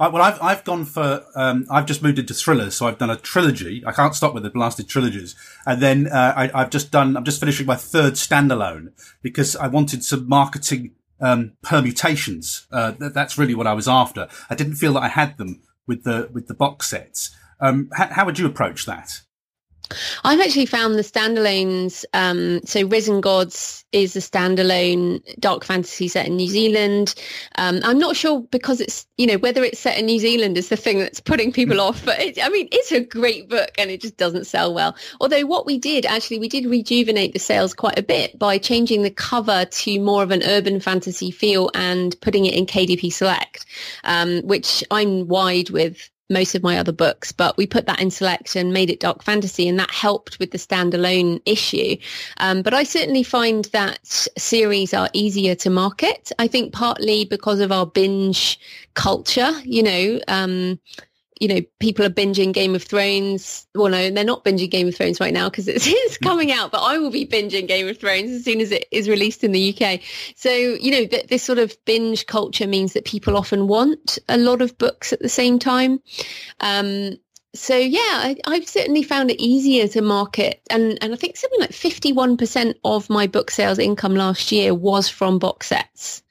I, 0.00 0.08
well, 0.08 0.22
I've 0.22 0.40
I've 0.42 0.64
gone 0.64 0.84
for 0.84 1.24
um, 1.34 1.66
I've 1.70 1.86
just 1.86 2.02
moved 2.02 2.18
into 2.18 2.34
thrillers, 2.34 2.74
so 2.76 2.86
I've 2.86 2.98
done 2.98 3.10
a 3.10 3.16
trilogy. 3.16 3.82
I 3.86 3.92
can't 3.92 4.14
stop 4.14 4.34
with 4.34 4.42
the 4.42 4.50
blasted 4.50 4.88
trilogies, 4.88 5.34
and 5.66 5.82
then 5.82 6.06
uh, 6.06 6.34
I, 6.36 6.50
I've 6.54 6.70
just 6.70 6.90
done. 6.90 7.16
I'm 7.16 7.24
just 7.24 7.40
finishing 7.40 7.66
my 7.66 7.76
third 7.76 8.14
standalone 8.14 8.92
because 9.22 9.56
I 9.56 9.66
wanted 9.68 10.04
some 10.04 10.28
marketing 10.28 10.92
um, 11.20 11.52
permutations. 11.62 12.66
Uh, 12.70 12.92
th- 12.92 13.12
that's 13.12 13.38
really 13.38 13.54
what 13.54 13.66
I 13.66 13.72
was 13.72 13.88
after. 13.88 14.28
I 14.48 14.54
didn't 14.54 14.76
feel 14.76 14.94
that 14.94 15.02
I 15.02 15.08
had 15.08 15.36
them 15.36 15.62
with 15.86 16.04
the 16.04 16.30
with 16.32 16.46
the 16.46 16.54
box 16.54 16.88
sets. 16.88 17.34
Um, 17.60 17.90
how 17.92 18.24
would 18.24 18.38
you 18.38 18.46
approach 18.46 18.86
that? 18.86 19.22
I've 20.24 20.40
actually 20.40 20.66
found 20.66 20.96
the 20.96 21.02
standalones. 21.02 22.04
Um, 22.12 22.60
so 22.64 22.86
Risen 22.86 23.20
Gods 23.20 23.84
is 23.92 24.16
a 24.16 24.20
standalone 24.20 25.22
dark 25.40 25.64
fantasy 25.64 26.08
set 26.08 26.26
in 26.26 26.36
New 26.36 26.48
Zealand. 26.48 27.14
Um, 27.56 27.80
I'm 27.84 27.98
not 27.98 28.16
sure 28.16 28.42
because 28.50 28.80
it's, 28.80 29.06
you 29.16 29.26
know, 29.26 29.38
whether 29.38 29.64
it's 29.64 29.78
set 29.78 29.98
in 29.98 30.06
New 30.06 30.18
Zealand 30.18 30.58
is 30.58 30.68
the 30.68 30.76
thing 30.76 30.98
that's 30.98 31.20
putting 31.20 31.52
people 31.52 31.80
off. 31.80 32.04
But 32.04 32.20
it, 32.20 32.38
I 32.44 32.48
mean, 32.48 32.68
it's 32.70 32.92
a 32.92 33.00
great 33.00 33.48
book 33.48 33.70
and 33.78 33.90
it 33.90 34.00
just 34.00 34.16
doesn't 34.16 34.46
sell 34.46 34.74
well. 34.74 34.94
Although 35.20 35.46
what 35.46 35.66
we 35.66 35.78
did, 35.78 36.04
actually, 36.06 36.38
we 36.38 36.48
did 36.48 36.66
rejuvenate 36.66 37.32
the 37.32 37.38
sales 37.38 37.74
quite 37.74 37.98
a 37.98 38.02
bit 38.02 38.38
by 38.38 38.58
changing 38.58 39.02
the 39.02 39.10
cover 39.10 39.64
to 39.64 40.00
more 40.00 40.22
of 40.22 40.30
an 40.30 40.42
urban 40.44 40.80
fantasy 40.80 41.30
feel 41.30 41.70
and 41.74 42.18
putting 42.20 42.46
it 42.46 42.54
in 42.54 42.66
KDP 42.66 43.12
Select, 43.12 43.64
um, 44.04 44.42
which 44.42 44.84
I'm 44.90 45.28
wide 45.28 45.70
with 45.70 46.10
most 46.30 46.54
of 46.54 46.62
my 46.62 46.78
other 46.78 46.92
books, 46.92 47.32
but 47.32 47.56
we 47.56 47.66
put 47.66 47.86
that 47.86 48.00
in 48.00 48.10
select 48.10 48.56
and 48.56 48.72
made 48.72 48.90
it 48.90 49.00
dark 49.00 49.22
fantasy 49.22 49.68
and 49.68 49.78
that 49.78 49.90
helped 49.90 50.38
with 50.38 50.50
the 50.50 50.58
standalone 50.58 51.40
issue. 51.46 51.96
Um, 52.38 52.62
but 52.62 52.74
I 52.74 52.82
certainly 52.82 53.22
find 53.22 53.64
that 53.66 54.28
series 54.36 54.92
are 54.94 55.08
easier 55.12 55.54
to 55.56 55.70
market. 55.70 56.30
I 56.38 56.46
think 56.46 56.72
partly 56.72 57.24
because 57.24 57.60
of 57.60 57.72
our 57.72 57.86
binge 57.86 58.60
culture, 58.94 59.52
you 59.64 59.82
know, 59.82 60.20
um, 60.28 60.78
you 61.40 61.48
know, 61.48 61.60
people 61.78 62.04
are 62.04 62.10
binging 62.10 62.52
Game 62.52 62.74
of 62.74 62.82
Thrones. 62.82 63.66
Well, 63.74 63.90
no, 63.90 64.10
they're 64.10 64.24
not 64.24 64.44
binging 64.44 64.70
Game 64.70 64.88
of 64.88 64.96
Thrones 64.96 65.20
right 65.20 65.32
now 65.32 65.48
because 65.48 65.68
it's, 65.68 65.86
it's 65.88 66.18
coming 66.18 66.52
out, 66.52 66.70
but 66.70 66.82
I 66.82 66.98
will 66.98 67.10
be 67.10 67.26
binging 67.26 67.68
Game 67.68 67.88
of 67.88 67.98
Thrones 67.98 68.30
as 68.30 68.44
soon 68.44 68.60
as 68.60 68.72
it 68.72 68.86
is 68.90 69.08
released 69.08 69.44
in 69.44 69.52
the 69.52 69.74
UK. 69.74 70.00
So, 70.36 70.50
you 70.50 70.90
know, 70.90 71.06
th- 71.06 71.28
this 71.28 71.42
sort 71.42 71.58
of 71.58 71.76
binge 71.84 72.26
culture 72.26 72.66
means 72.66 72.92
that 72.92 73.04
people 73.04 73.36
often 73.36 73.68
want 73.68 74.18
a 74.28 74.38
lot 74.38 74.62
of 74.62 74.76
books 74.78 75.12
at 75.12 75.20
the 75.20 75.28
same 75.28 75.58
time. 75.58 76.00
Um, 76.60 77.16
so 77.54 77.76
yeah, 77.76 78.34
I, 78.46 78.54
have 78.54 78.68
certainly 78.68 79.02
found 79.02 79.30
it 79.30 79.42
easier 79.42 79.88
to 79.88 80.02
market, 80.02 80.60
and 80.70 80.98
and 81.02 81.12
I 81.14 81.16
think 81.16 81.36
something 81.36 81.60
like 81.60 81.72
fifty 81.72 82.12
one 82.12 82.36
percent 82.36 82.76
of 82.84 83.08
my 83.08 83.26
book 83.26 83.50
sales 83.50 83.78
income 83.78 84.14
last 84.14 84.52
year 84.52 84.74
was 84.74 85.08
from 85.08 85.38
box 85.38 85.68
sets 85.68 86.22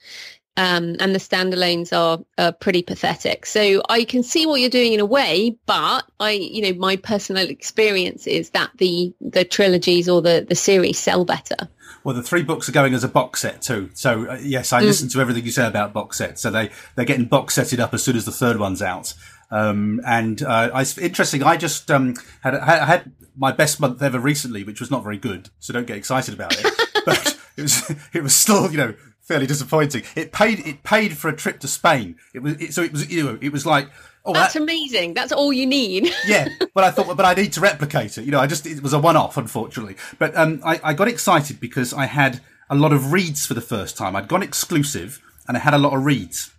um, 0.57 0.95
and 0.99 1.13
the 1.13 1.19
standalones 1.19 1.95
are, 1.95 2.19
are 2.39 2.51
pretty 2.51 2.81
pathetic. 2.81 3.45
So 3.45 3.81
I 3.89 4.03
can 4.03 4.23
see 4.23 4.47
what 4.47 4.59
you're 4.59 4.71
doing 4.71 4.93
in 4.93 4.99
a 4.99 5.05
way, 5.05 5.55
but 5.67 6.03
I, 6.19 6.31
you 6.31 6.61
know, 6.63 6.79
my 6.79 6.95
personal 6.95 7.47
experience 7.47 8.25
is 8.25 8.49
that 8.49 8.71
the 8.77 9.13
the 9.21 9.45
trilogies 9.45 10.09
or 10.09 10.21
the 10.21 10.45
the 10.47 10.55
series 10.55 10.97
sell 10.97 11.25
better. 11.25 11.69
Well, 12.03 12.15
the 12.15 12.23
three 12.23 12.43
books 12.43 12.67
are 12.67 12.71
going 12.71 12.93
as 12.93 13.03
a 13.03 13.07
box 13.07 13.41
set 13.41 13.61
too. 13.61 13.91
So 13.93 14.31
uh, 14.31 14.39
yes, 14.41 14.73
I 14.73 14.81
mm. 14.81 14.85
listened 14.85 15.11
to 15.11 15.21
everything 15.21 15.45
you 15.45 15.51
say 15.51 15.67
about 15.67 15.93
box 15.93 16.17
sets. 16.17 16.41
So 16.41 16.49
they 16.49 16.71
they're 16.95 17.05
getting 17.05 17.25
box 17.25 17.53
setted 17.53 17.79
up 17.79 17.93
as 17.93 18.03
soon 18.03 18.17
as 18.17 18.25
the 18.25 18.31
third 18.31 18.57
one's 18.59 18.81
out. 18.81 19.13
Um, 19.51 20.01
and 20.05 20.41
uh, 20.41 20.71
I, 20.73 20.85
interesting. 20.99 21.43
I 21.43 21.55
just 21.55 21.91
um, 21.91 22.15
had 22.41 22.55
I 22.55 22.85
had 22.85 23.11
my 23.37 23.51
best 23.51 23.79
month 23.79 24.01
ever 24.01 24.19
recently, 24.19 24.63
which 24.63 24.79
was 24.79 24.89
not 24.89 25.03
very 25.03 25.17
good. 25.17 25.51
So 25.59 25.71
don't 25.71 25.85
get 25.85 25.97
excited 25.97 26.33
about 26.33 26.57
it. 26.57 26.65
but 27.05 27.37
it 27.57 27.61
was 27.61 27.95
it 28.13 28.23
was 28.23 28.35
still 28.35 28.71
you 28.71 28.77
know 28.77 28.93
fairly 29.27 29.47
disappointing. 29.47 30.03
It 30.15 30.31
paid 30.31 30.65
it 30.65 30.83
paid 30.83 31.17
for 31.17 31.29
a 31.29 31.35
trip 31.35 31.59
to 31.61 31.67
Spain. 31.67 32.15
It 32.33 32.39
was 32.39 32.53
it, 32.61 32.73
so 32.73 32.81
it 32.81 32.91
was 32.91 33.09
you 33.09 33.23
know 33.23 33.37
it 33.41 33.51
was 33.51 33.65
like 33.65 33.89
oh 34.25 34.33
that's 34.33 34.53
that, 34.53 34.63
amazing. 34.63 35.13
That's 35.13 35.31
all 35.31 35.51
you 35.51 35.65
need. 35.65 36.11
yeah, 36.27 36.47
but 36.73 36.83
I 36.83 36.91
thought 36.91 37.15
but 37.15 37.25
I 37.25 37.33
need 37.33 37.53
to 37.53 37.61
replicate 37.61 38.17
it. 38.17 38.25
You 38.25 38.31
know, 38.31 38.39
I 38.39 38.47
just 38.47 38.65
it 38.65 38.81
was 38.81 38.93
a 38.93 38.99
one 38.99 39.15
off, 39.15 39.37
unfortunately. 39.37 39.97
But 40.17 40.35
um, 40.35 40.61
I, 40.65 40.79
I 40.83 40.93
got 40.93 41.07
excited 41.07 41.59
because 41.59 41.93
I 41.93 42.05
had 42.05 42.41
a 42.69 42.75
lot 42.75 42.93
of 42.93 43.11
reads 43.11 43.45
for 43.45 43.53
the 43.53 43.61
first 43.61 43.97
time. 43.97 44.15
I'd 44.15 44.27
gone 44.27 44.43
exclusive 44.43 45.21
and 45.47 45.57
I 45.57 45.59
had 45.59 45.73
a 45.73 45.77
lot 45.77 45.93
of 45.93 46.03
reads. 46.03 46.51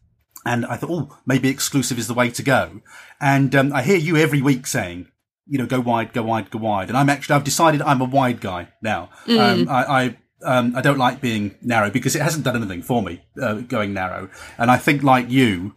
And 0.44 0.64
I 0.64 0.76
thought, 0.76 0.90
oh, 0.90 1.18
maybe 1.26 1.48
exclusive 1.48 1.98
is 1.98 2.07
the 2.07 2.14
way 2.14 2.31
to 2.31 2.42
go. 2.42 2.81
And 3.20 3.54
um, 3.54 3.72
I 3.72 3.83
hear 3.83 3.98
you 3.98 4.16
every 4.16 4.40
week 4.40 4.66
saying, 4.66 5.09
you 5.46 5.59
know, 5.59 5.66
go 5.66 5.81
wide, 5.81 6.12
go 6.12 6.22
wide, 6.22 6.50
go 6.50 6.59
wide. 6.59 6.88
And 6.88 6.96
I'm 6.96 7.11
actually, 7.11 7.35
I've 7.37 7.44
decided 7.44 7.83
I'm 7.83 8.00
a 8.00 8.07
wide 8.07 8.40
guy 8.40 8.68
now. 8.83 9.11
Mm. 9.26 9.38
Um, 9.38 9.68
I, 9.68 9.85
I 9.85 10.16
um, 10.42 10.74
I 10.77 10.81
don't 10.81 10.98
like 10.98 11.20
being 11.20 11.57
narrow 11.62 11.90
because 11.90 12.14
it 12.14 12.22
hasn't 12.22 12.44
done 12.44 12.57
anything 12.57 12.83
for 12.83 13.03
me 13.03 13.22
uh, 13.40 13.55
going 13.55 13.92
narrow. 13.92 14.31
And 14.57 14.70
I 14.70 14.77
think, 14.77 15.03
like 15.03 15.31
you, 15.31 15.74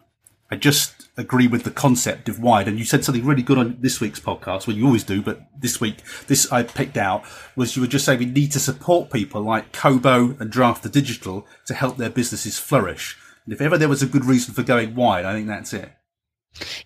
I 0.49 0.55
just 0.55 1.09
agree 1.17 1.47
with 1.47 1.63
the 1.63 1.71
concept 1.71 2.29
of 2.29 2.39
wide. 2.39 2.67
And 2.67 2.77
you 2.77 2.85
said 2.85 3.03
something 3.03 3.25
really 3.25 3.41
good 3.41 3.57
on 3.57 3.77
this 3.79 3.99
week's 3.99 4.19
podcast, 4.19 4.67
well, 4.67 4.75
you 4.75 4.85
always 4.85 5.03
do, 5.03 5.21
but 5.21 5.41
this 5.57 5.79
week, 5.79 5.97
this 6.27 6.51
I 6.51 6.63
picked 6.63 6.97
out 6.97 7.23
was 7.55 7.75
you 7.75 7.81
were 7.81 7.87
just 7.87 8.05
saying 8.05 8.19
we 8.19 8.25
need 8.25 8.51
to 8.53 8.59
support 8.59 9.11
people 9.11 9.41
like 9.41 9.71
Kobo 9.71 10.35
and 10.39 10.51
Draft2Digital 10.51 11.45
to 11.65 11.73
help 11.73 11.97
their 11.97 12.09
businesses 12.09 12.59
flourish. 12.59 13.17
And 13.45 13.53
if 13.53 13.61
ever 13.61 13.77
there 13.77 13.89
was 13.89 14.03
a 14.03 14.07
good 14.07 14.25
reason 14.25 14.53
for 14.53 14.63
going 14.63 14.95
wide, 14.95 15.25
I 15.25 15.33
think 15.33 15.47
that's 15.47 15.73
it. 15.73 15.91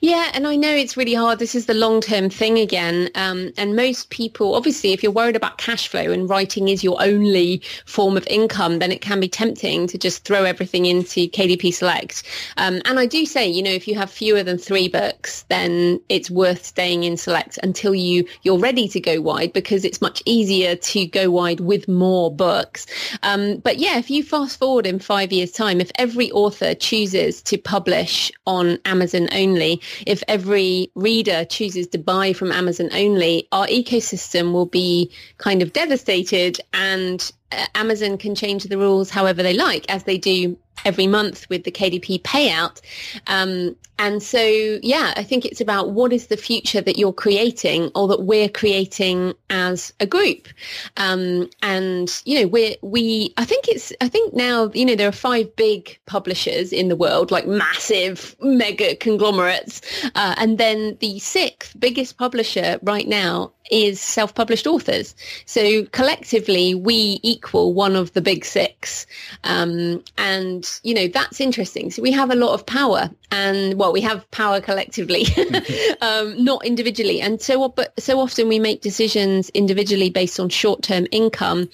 Yeah, 0.02 0.32
and 0.34 0.46
I 0.48 0.56
know 0.56 0.70
it's 0.70 0.98
really 0.98 1.14
hard. 1.14 1.40
This 1.40 1.56
is 1.56 1.66
the 1.66 1.74
long-term 1.74 2.30
thing 2.30 2.60
again. 2.60 3.10
Um, 3.16 3.52
and 3.58 3.76
most 3.76 4.10
people, 4.10 4.56
obviously, 4.56 4.94
if 4.94 5.02
you're 5.02 5.12
worried 5.12 5.36
about 5.36 5.58
cash 5.58 5.88
flow 5.88 6.12
and 6.12 6.30
writing 6.30 6.68
is 6.68 6.84
your 6.84 7.02
only 7.02 7.62
form 7.86 8.18
of 8.18 8.26
income, 8.28 8.80
then 8.80 8.92
it 8.92 9.02
can 9.02 9.20
be 9.20 9.28
tempting 9.28 9.88
to 9.88 9.98
just 9.98 10.24
throw 10.26 10.44
everything 10.44 10.86
into 10.86 11.28
KDP 11.28 11.74
Select. 11.74 12.24
Um, 12.58 12.82
and 12.86 13.00
I 13.00 13.06
do 13.06 13.26
say, 13.26 13.48
you 13.48 13.64
know, 13.64 13.72
if 13.72 13.88
you 13.88 13.96
have 13.96 14.12
fewer 14.12 14.44
than 14.44 14.58
three 14.58 14.88
books, 14.88 15.44
then 15.50 16.00
it's 16.10 16.30
worth 16.30 16.66
staying 16.66 17.04
in 17.04 17.18
Select 17.18 17.58
until 17.64 17.96
you, 17.96 18.26
you're 18.44 18.60
ready 18.60 18.88
to 18.90 19.00
go 19.00 19.22
wide 19.22 19.54
because 19.54 19.86
it's 19.86 20.02
much 20.02 20.22
easier 20.26 20.76
to 20.76 21.06
go 21.06 21.30
wide 21.30 21.60
with 21.60 21.88
more 21.88 22.34
books. 22.34 22.86
Um, 23.24 23.58
but 23.58 23.78
yeah, 23.78 23.98
if 23.98 24.10
you 24.10 24.24
fast 24.24 24.60
forward 24.60 24.86
in 24.86 25.00
five 25.00 25.32
years' 25.32 25.52
time, 25.52 25.82
if 25.82 25.92
every 25.98 26.32
author 26.32 26.74
chooses 26.76 27.42
to 27.44 27.58
publish 27.58 28.32
on 28.46 28.78
Amazon 28.86 29.30
only, 29.32 29.56
only, 29.56 29.82
if 30.06 30.24
every 30.28 30.92
reader 30.96 31.46
chooses 31.46 31.88
to 31.88 31.98
buy 31.98 32.34
from 32.34 32.52
Amazon 32.52 32.90
only, 32.94 33.48
our 33.52 33.68
ecosystem 33.68 34.52
will 34.52 34.66
be 34.66 35.12
kind 35.38 35.62
of 35.62 35.74
devastated 35.74 36.60
and 36.74 37.32
uh, 37.52 37.66
Amazon 37.76 38.18
can 38.18 38.36
change 38.36 38.64
the 38.64 38.78
rules 38.78 39.10
however 39.10 39.44
they 39.44 39.54
like, 39.54 39.86
as 39.90 40.04
they 40.04 40.18
do 40.18 40.58
every 40.84 41.08
month 41.08 41.48
with 41.50 41.64
the 41.64 41.72
KDP 41.72 42.22
payout. 42.22 42.82
Um, 43.28 43.76
and 43.98 44.22
so, 44.22 44.40
yeah, 44.84 45.14
I 45.16 45.24
think 45.24 45.46
it's 45.46 45.62
about 45.62 45.92
what 45.92 46.12
is 46.12 46.28
the 46.28 46.36
future 46.36 46.82
that 46.82 46.98
you're 46.98 47.14
creating 47.14 47.92
or 47.96 48.10
that 48.10 48.24
we're 48.24 48.50
creating 48.50 49.34
as 49.50 49.94
a 50.02 50.06
group. 50.06 50.50
Um, 50.98 51.50
and, 51.62 52.22
you 52.26 52.42
know, 52.42 52.48
we 52.48 52.76
we, 52.82 53.34
I 53.38 53.46
think 53.46 53.70
it's, 53.70 53.94
I 54.02 54.10
think 54.10 54.34
now, 54.34 54.70
you 54.74 54.86
know, 54.86 54.96
there 54.96 55.08
are 55.08 55.14
five 55.14 55.56
big 55.56 55.98
publishers 56.08 56.74
in 56.74 56.90
the 56.90 56.96
world, 56.98 57.32
like 57.32 57.48
massive 57.48 58.36
mega 58.42 58.98
conglomerates. 58.98 59.82
Uh, 60.14 60.36
and 60.38 60.58
then 60.58 60.98
the 61.00 61.20
sixth 61.20 61.80
biggest 61.80 62.18
publisher 62.18 62.80
right 62.84 63.08
now 63.08 63.54
is 63.72 64.00
self-published 64.00 64.68
authors. 64.68 65.16
So 65.46 65.86
collectively, 65.86 66.76
we 66.76 67.20
equal 67.24 67.74
one 67.74 67.96
of 67.96 68.14
the 68.14 68.22
big 68.22 68.46
six. 68.46 69.08
Um, 69.44 70.04
and 70.18 70.65
you 70.84 70.94
know 70.94 71.08
that's 71.08 71.40
interesting. 71.40 71.92
So 71.92 72.02
we 72.02 72.12
have 72.12 72.32
a 72.32 72.36
lot 72.36 72.54
of 72.54 72.66
power 72.66 73.10
and 73.32 73.76
well 73.76 73.94
we 73.94 74.02
have 74.02 74.30
power 74.32 74.62
collectively 74.62 75.26
um, 76.02 76.44
not 76.44 76.66
individually. 76.66 77.22
And 77.22 77.42
so 77.42 77.70
but 77.70 77.94
so 78.00 78.20
often 78.20 78.48
we 78.48 78.60
make 78.60 78.82
decisions 78.82 79.50
individually 79.50 80.10
based 80.10 80.40
on 80.40 80.50
short-term 80.50 81.08
income. 81.12 81.70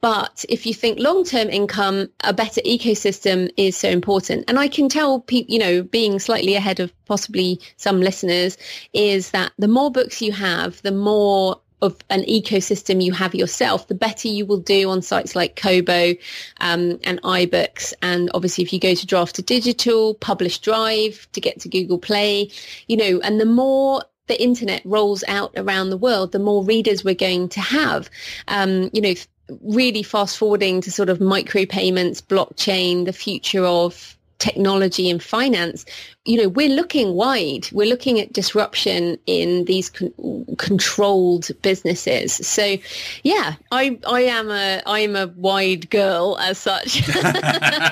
But 0.00 0.46
if 0.48 0.64
you 0.64 0.72
think 0.72 0.98
long-term 0.98 1.50
income, 1.50 2.08
a 2.24 2.32
better 2.32 2.62
ecosystem 2.62 3.50
is 3.58 3.76
so 3.76 3.90
important. 3.90 4.46
And 4.48 4.58
I 4.58 4.66
can 4.66 4.88
tell 4.88 5.20
people, 5.20 5.52
you 5.52 5.58
know, 5.58 5.82
being 5.82 6.18
slightly 6.18 6.54
ahead 6.54 6.80
of 6.80 6.90
possibly 7.04 7.60
some 7.76 8.00
listeners 8.00 8.56
is 8.94 9.32
that 9.32 9.52
the 9.58 9.68
more 9.68 9.90
books 9.90 10.22
you 10.22 10.32
have, 10.32 10.80
the 10.80 10.92
more 10.92 11.60
of 11.82 11.96
an 12.10 12.22
ecosystem 12.22 13.02
you 13.02 13.12
have 13.12 13.34
yourself, 13.34 13.88
the 13.88 13.94
better 13.94 14.28
you 14.28 14.44
will 14.46 14.58
do 14.58 14.90
on 14.90 15.02
sites 15.02 15.34
like 15.34 15.56
Kobo 15.56 16.14
um, 16.60 16.98
and 17.04 17.22
iBooks. 17.22 17.92
And 18.02 18.30
obviously, 18.34 18.64
if 18.64 18.72
you 18.72 18.80
go 18.80 18.94
to 18.94 19.06
Draft2Digital, 19.06 20.18
Publish 20.20 20.58
Drive 20.58 21.26
to 21.32 21.40
get 21.40 21.60
to 21.60 21.68
Google 21.68 21.98
Play, 21.98 22.50
you 22.86 22.96
know, 22.96 23.20
and 23.20 23.40
the 23.40 23.46
more 23.46 24.02
the 24.26 24.40
internet 24.40 24.82
rolls 24.84 25.24
out 25.26 25.52
around 25.56 25.90
the 25.90 25.96
world, 25.96 26.32
the 26.32 26.38
more 26.38 26.62
readers 26.62 27.02
we're 27.02 27.14
going 27.14 27.48
to 27.48 27.60
have. 27.60 28.08
Um, 28.46 28.90
you 28.92 29.00
know, 29.00 29.14
really 29.62 30.02
fast 30.02 30.38
forwarding 30.38 30.80
to 30.82 30.92
sort 30.92 31.08
of 31.08 31.18
micropayments, 31.18 32.22
blockchain, 32.22 33.04
the 33.04 33.12
future 33.12 33.64
of 33.64 34.16
technology 34.40 35.08
and 35.08 35.22
finance, 35.22 35.84
you 36.24 36.36
know, 36.36 36.48
we're 36.48 36.68
looking 36.68 37.14
wide. 37.14 37.68
We're 37.70 37.88
looking 37.88 38.18
at 38.18 38.32
disruption 38.32 39.18
in 39.26 39.66
these 39.66 39.88
con- 39.88 40.46
controlled 40.58 41.50
businesses. 41.62 42.34
So, 42.46 42.76
yeah, 43.22 43.54
I 43.70 43.98
I 44.06 44.22
am 44.22 44.50
a 44.50 44.82
I 44.86 45.00
am 45.00 45.14
a 45.14 45.28
wide 45.28 45.88
girl 45.90 46.36
as 46.40 46.58
such. 46.58 47.06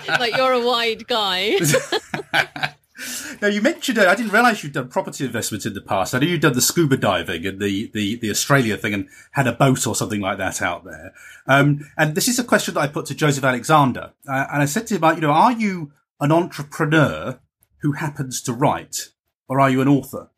like 0.09 0.37
you're 0.37 0.53
a 0.53 0.67
wide 0.67 1.07
guy. 1.07 1.59
Now 3.41 3.47
you 3.47 3.63
mentioned 3.63 3.99
I 3.99 4.17
didn't 4.17 4.33
realise 4.33 4.65
you'd 4.65 4.73
done 4.73 4.89
property 4.89 5.25
investments 5.25 5.65
in 5.65 5.75
the 5.75 5.81
past. 5.81 6.15
I 6.15 6.19
knew 6.19 6.27
you'd 6.27 6.41
done 6.41 6.55
the 6.55 6.61
scuba 6.61 6.97
diving 6.97 7.47
and 7.47 7.61
the, 7.61 7.89
the, 7.95 8.17
the 8.17 8.31
Australia 8.31 8.77
thing 8.77 8.93
and 8.93 9.09
had 9.33 9.47
a 9.47 9.53
boat 9.53 9.87
or 9.87 9.95
something 9.95 10.21
like 10.21 10.39
that 10.39 10.61
out 10.61 10.85
there. 10.85 11.13
Um, 11.47 11.89
and 11.97 12.17
this 12.17 12.27
is 12.27 12.41
a 12.41 12.45
question 12.45 12.75
that 12.75 12.81
I 12.81 12.89
put 12.89 13.07
to 13.07 13.15
Joseph 13.15 13.45
Alexander, 13.45 14.13
uh, 14.27 14.47
and 14.53 14.63
I 14.63 14.65
said 14.65 14.89
to 14.89 14.97
him, 14.97 15.05
uh, 15.05 15.13
you 15.13 15.21
know, 15.21 15.31
are 15.31 15.53
you 15.53 15.93
an 16.21 16.33
entrepreneur 16.33 17.41
who 17.83 17.93
happens 17.93 18.43
to 18.43 18.53
write, 18.53 19.09
or 19.49 19.61
are 19.61 19.71
you 19.71 19.81
an 19.81 19.89
author? 19.89 20.31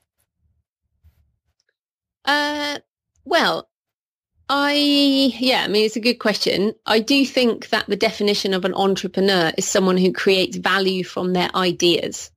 Uh, 2.24 2.78
well, 3.24 3.68
I 4.48 4.72
yeah, 5.38 5.62
I 5.64 5.68
mean 5.68 5.86
it's 5.86 5.96
a 5.96 6.00
good 6.00 6.18
question. 6.18 6.74
I 6.84 6.98
do 6.98 7.24
think 7.24 7.68
that 7.70 7.86
the 7.86 7.96
definition 7.96 8.52
of 8.52 8.64
an 8.64 8.74
entrepreneur 8.74 9.52
is 9.56 9.64
someone 9.64 9.96
who 9.96 10.12
creates 10.12 10.56
value 10.56 11.04
from 11.04 11.32
their 11.32 11.50
ideas. 11.54 12.30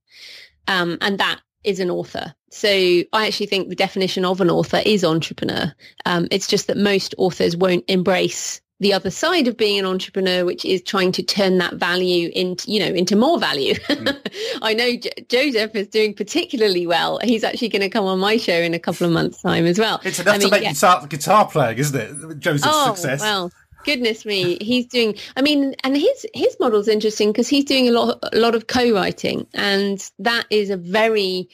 Um, 0.67 0.97
and 1.01 1.19
that 1.19 1.41
is 1.63 1.79
an 1.79 1.89
author. 1.89 2.33
So 2.51 2.69
I 2.69 3.27
actually 3.27 3.47
think 3.47 3.69
the 3.69 3.75
definition 3.75 4.25
of 4.25 4.41
an 4.41 4.49
author 4.49 4.81
is 4.85 5.03
entrepreneur. 5.03 5.73
Um, 6.05 6.27
it's 6.29 6.47
just 6.47 6.67
that 6.67 6.77
most 6.77 7.15
authors 7.17 7.57
won't 7.57 7.85
embrace 7.87 8.61
the 8.83 8.93
other 8.93 9.09
side 9.09 9.47
of 9.47 9.57
being 9.57 9.79
an 9.79 9.85
entrepreneur, 9.85 10.45
which 10.45 10.65
is 10.65 10.81
trying 10.83 11.11
to 11.13 11.23
turn 11.23 11.57
that 11.57 11.75
value 11.75 12.29
into, 12.35 12.69
you 12.69 12.79
know, 12.79 12.93
into 12.93 13.15
more 13.15 13.39
value. 13.39 13.73
Mm. 13.73 14.17
I 14.61 14.73
know 14.73 14.95
J- 14.95 15.11
Joseph 15.29 15.73
is 15.75 15.87
doing 15.87 16.13
particularly 16.13 16.85
well. 16.85 17.19
He's 17.23 17.43
actually 17.43 17.69
going 17.69 17.81
to 17.81 17.89
come 17.89 18.05
on 18.05 18.19
my 18.19 18.37
show 18.37 18.53
in 18.53 18.73
a 18.73 18.79
couple 18.79 19.07
of 19.07 19.13
months' 19.13 19.41
time 19.41 19.65
as 19.65 19.79
well. 19.79 20.01
It's 20.03 20.19
enough 20.19 20.35
I 20.35 20.37
mean, 20.37 20.47
to 20.47 20.51
make 20.51 20.63
yeah. 20.63 20.69
you 20.69 20.75
start 20.75 21.09
guitar 21.09 21.47
playing, 21.47 21.77
isn't 21.79 21.99
it? 21.99 22.39
Joseph's 22.39 22.67
oh, 22.69 22.93
success. 22.93 23.21
Well, 23.21 23.51
goodness 23.85 24.25
me 24.25 24.57
he's 24.61 24.85
doing 24.85 25.13
i 25.35 25.41
mean 25.41 25.75
and 25.83 25.97
his 25.97 26.25
his 26.33 26.55
model's 26.57 26.87
interesting 26.87 27.33
because 27.33 27.49
he's 27.49 27.65
doing 27.65 27.89
a 27.89 27.91
lot 27.91 28.17
a 28.31 28.37
lot 28.37 28.55
of 28.55 28.67
co-writing 28.67 29.45
and 29.55 30.09
that 30.19 30.45
is 30.49 30.69
a 30.69 30.77
very 30.77 31.49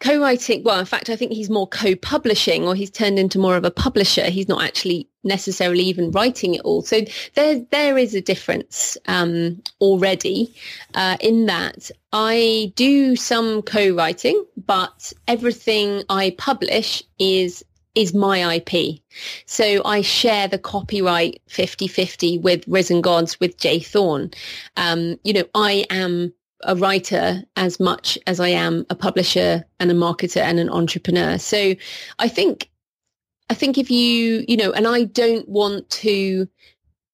co-writing 0.00 0.62
well 0.64 0.78
in 0.78 0.86
fact 0.86 1.10
i 1.10 1.16
think 1.16 1.32
he's 1.32 1.50
more 1.50 1.66
co-publishing 1.66 2.66
or 2.66 2.74
he's 2.74 2.90
turned 2.90 3.18
into 3.18 3.38
more 3.38 3.56
of 3.56 3.64
a 3.64 3.70
publisher 3.70 4.24
he's 4.24 4.48
not 4.48 4.62
actually 4.62 5.06
necessarily 5.22 5.82
even 5.82 6.10
writing 6.10 6.54
it 6.54 6.62
all 6.62 6.82
so 6.82 7.00
there 7.34 7.60
there 7.70 7.98
is 7.98 8.14
a 8.14 8.20
difference 8.22 8.96
um, 9.06 9.62
already 9.80 10.52
uh, 10.94 11.16
in 11.20 11.46
that 11.46 11.90
i 12.12 12.72
do 12.74 13.14
some 13.14 13.60
co-writing 13.62 14.42
but 14.66 15.12
everything 15.28 16.02
i 16.08 16.34
publish 16.38 17.02
is 17.18 17.62
is 17.94 18.14
my 18.14 18.54
IP. 18.54 19.00
So 19.46 19.82
I 19.84 20.00
share 20.02 20.46
the 20.46 20.58
copyright 20.58 21.42
50-50 21.48 22.40
with 22.40 22.64
Risen 22.68 23.00
Gods, 23.00 23.40
with 23.40 23.58
J. 23.58 23.80
Thorn. 23.80 24.30
Um, 24.76 25.18
you 25.24 25.32
know, 25.32 25.44
I 25.54 25.86
am 25.90 26.32
a 26.64 26.76
writer 26.76 27.42
as 27.56 27.80
much 27.80 28.18
as 28.26 28.40
I 28.40 28.48
am 28.48 28.86
a 28.90 28.94
publisher 28.94 29.64
and 29.78 29.90
a 29.90 29.94
marketer 29.94 30.40
and 30.40 30.58
an 30.58 30.70
entrepreneur. 30.70 31.38
So 31.38 31.74
I 32.18 32.28
think, 32.28 32.70
I 33.48 33.54
think 33.54 33.78
if 33.78 33.90
you, 33.90 34.44
you 34.46 34.56
know, 34.56 34.72
and 34.72 34.86
I 34.86 35.04
don't 35.04 35.48
want 35.48 35.88
to 35.90 36.48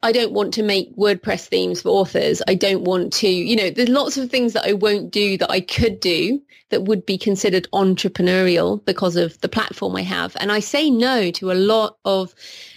I 0.03 0.12
don't 0.12 0.32
want 0.32 0.55
to 0.55 0.62
make 0.62 0.94
WordPress 0.97 1.49
themes 1.49 1.82
for 1.82 1.88
authors. 1.88 2.42
I 2.47 2.55
don't 2.55 2.84
want 2.84 3.12
to, 3.14 3.28
you 3.28 3.57
know, 3.57 3.70
there's 3.70 3.88
lots 3.88 4.16
of 4.16 4.30
things 4.30 4.53
that 4.53 4.64
I 4.64 4.72
won't 4.72 5.11
do 5.11 5.36
that 5.38 5.51
I 5.51 5.61
could 5.61 5.99
do 5.99 6.40
that 6.68 6.84
would 6.84 7.07
be 7.07 7.18
considered 7.18 7.66
entrepreneurial 7.72 8.84
because 8.84 9.16
of 9.16 9.40
the 9.40 9.49
platform 9.49 9.97
I 9.97 10.03
have. 10.03 10.36
And 10.38 10.53
I 10.53 10.61
say 10.61 10.90
no 10.90 11.30
to 11.32 11.51
a 11.51 11.55
lot 11.55 11.97
of 12.05 12.34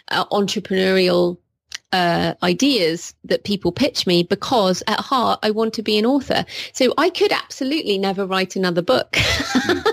uh, 0.07 0.25
entrepreneurial 0.25 1.37
uh, 1.91 2.35
ideas 2.43 3.13
that 3.25 3.43
people 3.43 3.71
pitch 3.71 4.05
me 4.05 4.23
because 4.23 4.83
at 4.87 4.99
heart 4.99 5.39
I 5.43 5.51
want 5.51 5.73
to 5.75 5.83
be 5.83 5.97
an 5.97 6.05
author. 6.05 6.45
So 6.73 6.93
I 6.97 7.09
could 7.09 7.31
absolutely 7.31 7.97
never 7.97 8.25
write 8.25 8.55
another 8.55 8.81
book 8.81 9.17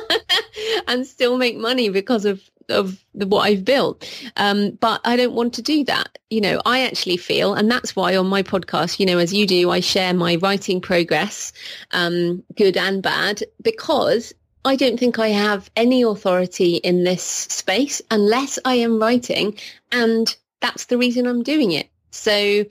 and 0.87 1.07
still 1.07 1.37
make 1.37 1.57
money 1.57 1.89
because 1.89 2.25
of 2.25 2.43
of 2.69 3.05
the, 3.15 3.27
what 3.27 3.43
I've 3.43 3.65
built. 3.65 4.11
Um, 4.37 4.73
but 4.81 5.01
I 5.05 5.17
don't 5.17 5.35
want 5.35 5.55
to 5.55 5.63
do 5.63 5.85
that. 5.85 6.19
You 6.31 6.41
know, 6.41 6.61
I 6.67 6.81
actually 6.81 7.17
feel, 7.17 7.55
and 7.55 7.71
that's 7.71 7.95
why 7.95 8.17
on 8.17 8.27
my 8.27 8.43
podcast, 8.43 8.99
you 8.99 9.07
know, 9.07 9.19
as 9.19 9.33
you 9.33 9.47
do, 9.47 9.71
I 9.71 9.81
share 9.81 10.13
my 10.15 10.37
writing 10.37 10.81
progress, 10.81 11.53
um, 11.93 12.43
good 12.57 12.77
and 12.77 13.03
bad, 13.03 13.45
because 13.63 14.35
I 14.65 14.75
don't 14.75 14.99
think 14.99 15.19
I 15.21 15.29
have 15.29 15.71
any 15.77 16.03
authority 16.03 16.77
in 16.77 17.05
this 17.05 17.23
space 17.23 18.03
unless 18.11 18.59
I 18.65 18.75
am 18.75 19.01
writing. 19.01 19.57
And 19.93 20.35
that's 20.67 20.87
the 20.87 20.99
reason 20.99 21.27
I'm 21.27 21.43
doing 21.43 21.73
it. 21.73 21.89
So 22.11 22.65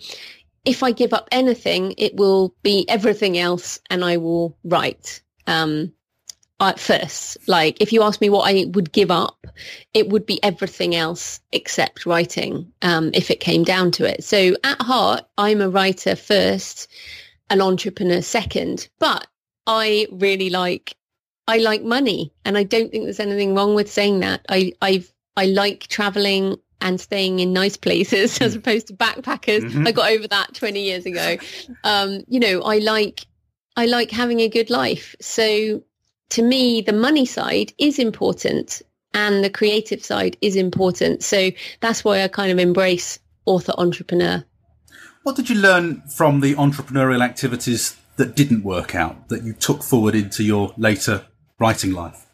if 0.66 0.84
I 0.84 0.92
give 0.92 1.14
up 1.14 1.28
anything, 1.32 1.94
it 1.98 2.16
will 2.16 2.54
be 2.64 2.86
everything 2.90 3.38
else 3.38 3.80
and 3.90 4.04
I 4.04 4.18
will 4.18 4.58
write. 4.64 5.22
Um, 5.48 5.94
at 6.60 6.80
first. 6.80 7.38
Like 7.48 7.82
if 7.82 7.92
you 7.92 8.02
ask 8.02 8.22
me 8.22 8.30
what 8.30 8.50
I 8.50 8.66
would 8.70 8.92
give 8.92 9.12
up, 9.12 9.46
it 9.94 10.10
would 10.10 10.26
be 10.26 10.42
everything 10.44 10.96
else 10.96 11.40
except 11.52 12.06
writing, 12.06 12.72
um, 12.82 13.12
if 13.14 13.30
it 13.30 13.40
came 13.40 13.64
down 13.64 13.92
to 13.92 14.06
it. 14.06 14.24
So 14.24 14.56
at 14.64 14.82
heart, 14.82 15.26
I'm 15.38 15.62
a 15.62 15.70
writer 15.70 16.16
first, 16.16 16.88
an 17.50 17.62
entrepreneur 17.62 18.22
second, 18.22 18.88
but 19.00 19.28
I 19.68 20.08
really 20.12 20.50
like, 20.50 20.96
I 21.48 21.58
like 21.58 21.84
money 21.84 22.32
and 22.46 22.58
I 22.58 22.64
don't 22.64 22.90
think 22.90 23.04
there's 23.04 23.20
anything 23.20 23.54
wrong 23.54 23.76
with 23.76 23.92
saying 23.92 24.22
that. 24.22 24.46
I, 24.50 24.72
I've, 24.82 25.12
I 25.36 25.48
like 25.48 25.88
traveling 25.88 26.56
and 26.86 27.02
staying 27.02 27.40
in 27.40 27.52
nice 27.52 27.76
places 27.76 28.40
as 28.42 28.54
mm. 28.54 28.60
opposed 28.60 28.88
to 28.88 28.94
backpackers. 28.94 29.64
Mm-hmm. 29.64 29.88
I 29.88 29.92
got 29.92 30.12
over 30.12 30.28
that 30.28 30.54
20 30.54 30.82
years 30.82 31.06
ago. 31.06 31.38
Um, 31.84 32.22
you 32.28 32.40
know, 32.40 32.62
I 32.62 32.78
like, 32.78 33.26
I 33.76 33.88
like 33.88 34.12
having 34.12 34.40
a 34.40 34.48
good 34.48 34.70
life. 34.70 35.16
So 35.20 35.84
to 36.30 36.42
me, 36.42 36.82
the 36.82 36.94
money 36.94 37.26
side 37.26 37.74
is 37.80 37.98
important 37.98 38.84
and 39.16 39.44
the 39.44 39.50
creative 39.50 40.06
side 40.06 40.38
is 40.42 40.56
important. 40.56 41.24
So 41.24 41.50
that's 41.82 42.06
why 42.06 42.22
I 42.22 42.28
kind 42.28 42.52
of 42.52 42.60
embrace 42.60 43.18
author 43.46 43.74
entrepreneur. 43.78 44.46
What 45.24 45.36
did 45.36 45.50
you 45.50 45.56
learn 45.56 46.02
from 46.02 46.42
the 46.42 46.54
entrepreneurial 46.54 47.24
activities 47.24 47.98
that 48.18 48.36
didn't 48.36 48.64
work 48.64 48.94
out 48.94 49.30
that 49.30 49.44
you 49.44 49.54
took 49.54 49.82
forward 49.82 50.14
into 50.14 50.44
your 50.44 50.72
later 50.78 51.26
writing 51.60 51.94
life? 51.94 52.25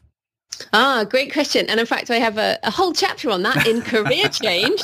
Ah, 0.74 1.04
great 1.04 1.34
question. 1.34 1.66
And 1.68 1.80
in 1.80 1.86
fact, 1.86 2.10
I 2.10 2.18
have 2.18 2.38
a, 2.38 2.58
a 2.64 2.72
whole 2.72 2.94
chapter 2.94 3.30
on 3.30 3.44
that 3.44 3.68
in 3.68 3.82
career 3.82 4.30
change. 4.30 4.82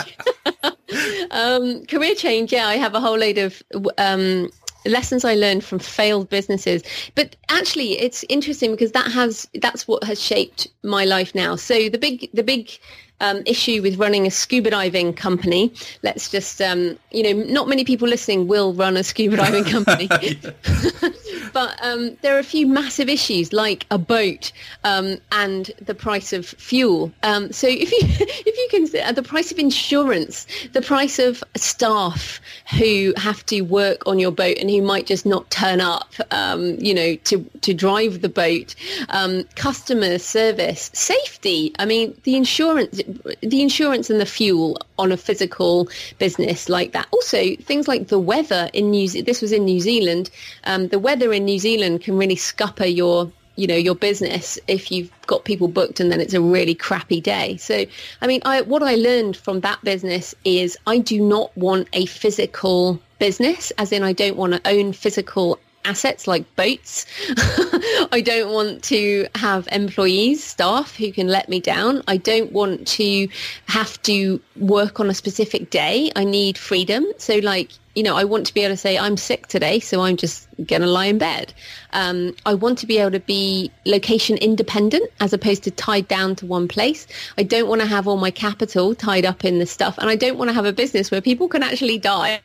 um, 1.31 1.85
career 1.85 2.15
change, 2.15 2.51
yeah, 2.51 2.67
I 2.67 2.75
have 2.75 2.93
a 2.93 2.99
whole 2.99 3.17
load 3.17 3.37
of 3.37 3.63
um, 3.97 4.49
lessons 4.85 5.23
I 5.23 5.35
learned 5.35 5.63
from 5.63 5.79
failed 5.79 6.29
businesses. 6.29 6.83
But 7.15 7.35
actually, 7.49 7.99
it's 7.99 8.25
interesting 8.29 8.71
because 8.71 8.91
that 8.91 9.11
has 9.11 9.47
that's 9.61 9.87
what 9.87 10.03
has 10.03 10.21
shaped 10.21 10.67
my 10.83 11.05
life 11.05 11.33
now. 11.33 11.55
So 11.55 11.89
the 11.89 11.97
big 11.97 12.29
the 12.33 12.43
big 12.43 12.71
um, 13.19 13.41
issue 13.45 13.81
with 13.81 13.97
running 13.97 14.27
a 14.27 14.31
scuba 14.31 14.69
diving 14.71 15.13
company. 15.13 15.73
Let's 16.03 16.29
just, 16.29 16.61
um, 16.61 16.97
you 17.11 17.23
know, 17.23 17.43
not 17.45 17.67
many 17.67 17.83
people 17.83 18.07
listening 18.07 18.47
will 18.47 18.73
run 18.73 18.97
a 18.97 19.03
scuba 19.03 19.37
diving 19.37 19.63
company. 19.63 20.07
but 21.57 21.75
um, 21.81 22.15
there 22.21 22.35
are 22.35 22.39
a 22.39 22.43
few 22.43 22.67
massive 22.67 23.09
issues 23.09 23.51
like 23.51 23.87
a 23.89 23.97
boat 23.97 24.51
um, 24.83 25.17
and 25.31 25.71
the 25.81 25.95
price 25.95 26.31
of 26.31 26.45
fuel. 26.45 27.11
Um, 27.23 27.51
so 27.51 27.67
if 27.67 27.91
you 27.91 27.97
if 28.03 28.45
you 28.45 28.67
consider 28.69 29.11
the 29.11 29.23
price 29.23 29.51
of 29.51 29.57
insurance, 29.57 30.45
the 30.73 30.83
price 30.83 31.17
of 31.17 31.43
staff 31.55 32.39
who 32.77 33.11
have 33.17 33.43
to 33.47 33.61
work 33.61 34.05
on 34.05 34.19
your 34.19 34.29
boat 34.29 34.59
and 34.59 34.69
who 34.69 34.83
might 34.83 35.07
just 35.07 35.25
not 35.25 35.49
turn 35.49 35.81
up, 35.81 36.13
um, 36.29 36.75
you 36.75 36.93
know, 36.93 37.15
to 37.15 37.43
to 37.61 37.73
drive 37.73 38.21
the 38.21 38.29
boat, 38.29 38.75
um, 39.09 39.43
customer 39.55 40.19
service, 40.19 40.91
safety. 40.93 41.73
I 41.79 41.85
mean, 41.85 42.15
the 42.21 42.35
insurance, 42.35 43.01
the 43.41 43.63
insurance 43.63 44.11
and 44.11 44.21
the 44.21 44.27
fuel 44.27 44.77
on 44.97 45.11
a 45.11 45.17
physical 45.17 45.87
business 46.17 46.69
like 46.69 46.91
that. 46.93 47.07
Also, 47.11 47.55
things 47.57 47.87
like 47.87 48.07
the 48.07 48.19
weather 48.19 48.69
in 48.73 48.91
New. 48.91 49.07
This 49.07 49.41
was 49.41 49.51
in 49.51 49.65
New 49.65 49.79
Zealand. 49.79 50.29
Um, 50.65 50.87
the 50.89 50.99
weather 50.99 51.33
in 51.33 51.45
New 51.45 51.59
Zealand 51.59 52.01
can 52.01 52.17
really 52.17 52.35
scupper 52.35 52.85
your 52.85 53.31
you 53.57 53.67
know 53.67 53.75
your 53.75 53.95
business 53.95 54.57
if 54.67 54.91
you've 54.91 55.11
got 55.25 55.43
people 55.43 55.67
booked 55.67 55.99
and 55.99 56.11
then 56.11 56.21
it's 56.21 56.35
a 56.35 56.41
really 56.41 56.75
crappy 56.75 57.19
day 57.19 57.57
so 57.57 57.85
i 58.21 58.27
mean 58.27 58.39
I, 58.45 58.61
what 58.61 58.83
i 58.83 58.93
learned 58.93 59.35
from 59.35 59.61
that 59.61 59.83
business 59.83 60.35
is 60.45 60.77
i 60.85 60.99
do 60.99 61.19
not 61.19 61.57
want 61.57 61.87
a 61.93 62.05
physical 62.05 63.01
business 63.17 63.71
as 63.79 63.91
in 63.91 64.03
i 64.03 64.13
don't 64.13 64.37
want 64.37 64.53
to 64.53 64.61
own 64.69 64.93
physical 64.93 65.59
assets 65.87 66.27
like 66.27 66.55
boats. 66.55 67.05
I 68.11 68.21
don't 68.23 68.53
want 68.53 68.83
to 68.85 69.27
have 69.35 69.67
employees, 69.71 70.43
staff 70.43 70.95
who 70.95 71.11
can 71.11 71.27
let 71.27 71.47
me 71.47 71.59
down. 71.59 72.03
I 72.07 72.17
don't 72.17 72.51
want 72.51 72.87
to 72.99 73.29
have 73.67 74.01
to 74.03 74.41
work 74.57 74.99
on 74.99 75.09
a 75.09 75.13
specific 75.13 75.69
day. 75.69 76.11
I 76.15 76.25
need 76.25 76.57
freedom. 76.57 77.05
So 77.17 77.37
like, 77.37 77.71
you 77.95 78.03
know, 78.03 78.15
I 78.15 78.25
want 78.25 78.45
to 78.47 78.53
be 78.53 78.61
able 78.61 78.73
to 78.73 78.77
say, 78.77 78.97
I'm 78.97 79.17
sick 79.17 79.47
today, 79.47 79.79
so 79.79 80.01
I'm 80.01 80.17
just 80.17 80.47
going 80.57 80.81
to 80.81 80.87
lie 80.87 81.05
in 81.05 81.17
bed. 81.17 81.53
Um, 81.93 82.35
I 82.45 82.53
want 82.53 82.77
to 82.79 82.85
be 82.85 82.99
able 82.99 83.11
to 83.11 83.19
be 83.19 83.71
location 83.85 84.37
independent 84.37 85.09
as 85.19 85.33
opposed 85.33 85.63
to 85.63 85.71
tied 85.71 86.07
down 86.07 86.35
to 86.35 86.45
one 86.45 86.67
place. 86.67 87.07
I 87.39 87.43
don't 87.43 87.67
want 87.67 87.81
to 87.81 87.87
have 87.87 88.07
all 88.07 88.17
my 88.17 88.29
capital 88.29 88.93
tied 88.93 89.25
up 89.25 89.43
in 89.45 89.57
the 89.57 89.65
stuff. 89.65 89.97
And 89.97 90.09
I 90.09 90.15
don't 90.15 90.37
want 90.37 90.49
to 90.49 90.53
have 90.53 90.65
a 90.65 90.73
business 90.73 91.09
where 91.09 91.21
people 91.21 91.47
can 91.47 91.63
actually 91.63 91.97
die 91.97 92.41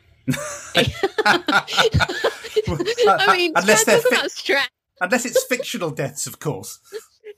I 3.15 3.35
mean, 3.35 3.53
unless 3.55 3.85
they're 3.85 3.99
fi- 3.99 4.27
stress. 4.27 4.69
Unless 5.01 5.25
it's 5.25 5.43
fictional 5.45 5.89
deaths, 5.91 6.27
of 6.27 6.39
course. 6.39 6.79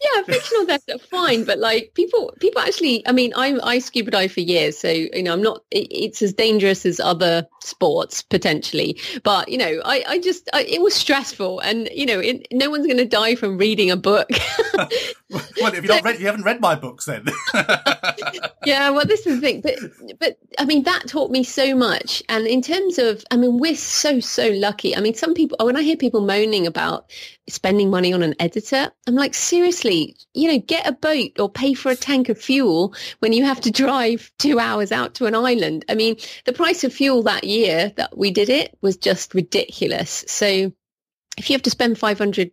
Yeah, 0.01 0.23
fictional 0.23 0.65
deaths 0.65 0.86
are 0.93 0.99
fine, 0.99 1.45
but 1.45 1.59
like 1.59 1.93
people, 1.93 2.33
people 2.39 2.61
actually. 2.61 3.07
I 3.07 3.11
mean, 3.11 3.33
I 3.36 3.57
I 3.63 3.79
scuba 3.79 4.11
dive 4.11 4.31
for 4.31 4.41
years, 4.41 4.77
so 4.77 4.89
you 4.89 5.23
know, 5.23 5.31
I'm 5.33 5.41
not. 5.41 5.63
It, 5.71 5.88
it's 5.89 6.21
as 6.21 6.33
dangerous 6.33 6.86
as 6.86 6.99
other 6.99 7.47
sports 7.61 8.21
potentially, 8.21 8.99
but 9.23 9.47
you 9.47 9.57
know, 9.57 9.81
I 9.86 10.03
I 10.07 10.19
just 10.19 10.49
I, 10.53 10.63
it 10.63 10.81
was 10.81 10.93
stressful, 10.93 11.61
and 11.61 11.89
you 11.93 12.05
know, 12.05 12.19
it, 12.19 12.45
no 12.51 12.69
one's 12.69 12.86
going 12.86 12.97
to 12.97 13.05
die 13.05 13.36
from 13.36 13.57
reading 13.57 13.89
a 13.89 13.95
book. 13.95 14.29
well, 15.61 15.73
if 15.73 15.83
you 15.83 15.89
not 15.89 16.03
read, 16.03 16.19
you 16.19 16.25
haven't 16.25 16.43
read 16.43 16.61
my 16.61 16.75
books 16.75 17.05
then. 17.05 17.25
yeah, 18.65 18.89
well, 18.89 19.05
this 19.05 19.25
is 19.25 19.39
the 19.39 19.41
thing, 19.41 19.61
but 19.61 19.75
but 20.19 20.38
I 20.59 20.65
mean, 20.65 20.83
that 20.83 21.07
taught 21.07 21.31
me 21.31 21.43
so 21.43 21.75
much, 21.75 22.23
and 22.29 22.47
in 22.47 22.61
terms 22.61 22.97
of, 22.97 23.23
I 23.31 23.38
mean, 23.38 23.57
we're 23.59 23.75
so 23.75 24.19
so 24.19 24.49
lucky. 24.49 24.95
I 24.95 25.01
mean, 25.01 25.13
some 25.13 25.33
people 25.33 25.57
when 25.65 25.75
I 25.75 25.83
hear 25.83 25.97
people 25.97 26.21
moaning 26.21 26.67
about 26.67 27.11
spending 27.47 27.89
money 27.89 28.11
on 28.13 28.23
an 28.23 28.36
editor. 28.39 28.91
I'm 29.07 29.15
like, 29.15 29.33
seriously, 29.33 30.15
you 30.33 30.51
know, 30.51 30.59
get 30.59 30.88
a 30.88 30.91
boat 30.91 31.39
or 31.39 31.49
pay 31.49 31.73
for 31.73 31.91
a 31.91 31.95
tank 31.95 32.29
of 32.29 32.39
fuel 32.39 32.95
when 33.19 33.33
you 33.33 33.45
have 33.45 33.61
to 33.61 33.71
drive 33.71 34.31
two 34.39 34.59
hours 34.59 34.91
out 34.91 35.15
to 35.15 35.25
an 35.25 35.36
island. 35.36 35.86
I 35.88 35.95
mean, 35.95 36.17
the 36.45 36.53
price 36.53 36.83
of 36.83 36.93
fuel 36.93 37.23
that 37.23 37.43
year 37.43 37.93
that 37.97 38.17
we 38.17 38.31
did 38.31 38.49
it 38.49 38.77
was 38.81 38.97
just 38.97 39.33
ridiculous. 39.33 40.25
So 40.27 40.71
if 41.38 41.49
you 41.49 41.53
have 41.53 41.63
to 41.63 41.69
spend 41.69 41.97
$500 41.97 42.51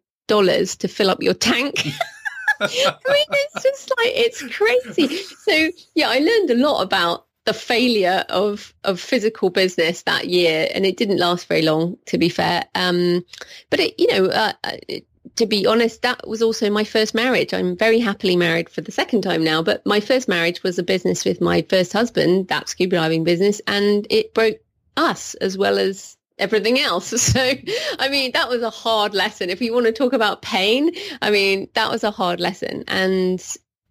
to 0.78 0.88
fill 0.88 1.10
up 1.10 1.22
your 1.22 1.34
tank, 1.34 1.86
I 3.06 3.12
mean, 3.12 3.26
it's 3.30 3.62
just 3.62 3.92
like, 3.96 4.12
it's 4.14 4.42
crazy. 4.54 5.16
So 5.16 5.70
yeah, 5.94 6.08
I 6.08 6.18
learned 6.18 6.50
a 6.50 6.54
lot 6.54 6.82
about 6.82 7.26
the 7.44 7.54
failure 7.54 8.24
of 8.28 8.72
of 8.84 9.00
physical 9.00 9.50
business 9.50 10.02
that 10.02 10.28
year, 10.28 10.68
and 10.74 10.86
it 10.86 10.96
didn't 10.96 11.18
last 11.18 11.46
very 11.46 11.62
long, 11.62 11.98
to 12.06 12.18
be 12.18 12.28
fair. 12.28 12.64
Um, 12.74 13.24
but 13.70 13.80
it, 13.80 13.98
you 13.98 14.06
know, 14.08 14.26
uh, 14.26 14.52
it, 14.64 15.02
uh, 15.02 15.06
to 15.36 15.46
be 15.46 15.66
honest, 15.66 16.02
that 16.02 16.28
was 16.28 16.42
also 16.42 16.68
my 16.70 16.84
first 16.84 17.14
marriage. 17.14 17.54
I'm 17.54 17.76
very 17.76 17.98
happily 17.98 18.36
married 18.36 18.68
for 18.68 18.80
the 18.80 18.92
second 18.92 19.22
time 19.22 19.42
now, 19.42 19.62
but 19.62 19.84
my 19.86 20.00
first 20.00 20.28
marriage 20.28 20.62
was 20.62 20.78
a 20.78 20.82
business 20.82 21.24
with 21.24 21.40
my 21.40 21.62
first 21.62 21.92
husband, 21.92 22.48
that 22.48 22.68
scuba 22.68 22.96
diving 22.96 23.24
business, 23.24 23.60
and 23.66 24.06
it 24.10 24.34
broke 24.34 24.58
us 24.96 25.34
as 25.34 25.56
well 25.56 25.78
as 25.78 26.16
everything 26.43 26.78
else. 26.78 27.12
So, 27.32 27.53
I 27.99 28.09
mean, 28.09 28.32
that 28.32 28.49
was 28.49 28.62
a 28.62 28.70
hard 28.70 29.14
lesson. 29.14 29.49
If 29.49 29.62
you 29.62 29.72
want 29.72 29.86
to 29.86 29.93
talk 29.93 30.12
about 30.12 30.43
pain, 30.43 30.90
I 31.22 31.30
mean, 31.30 31.68
that 31.74 31.90
was 31.90 32.05
a 32.05 32.11
hard 32.11 32.40
lesson. 32.40 32.84
And 32.88 33.43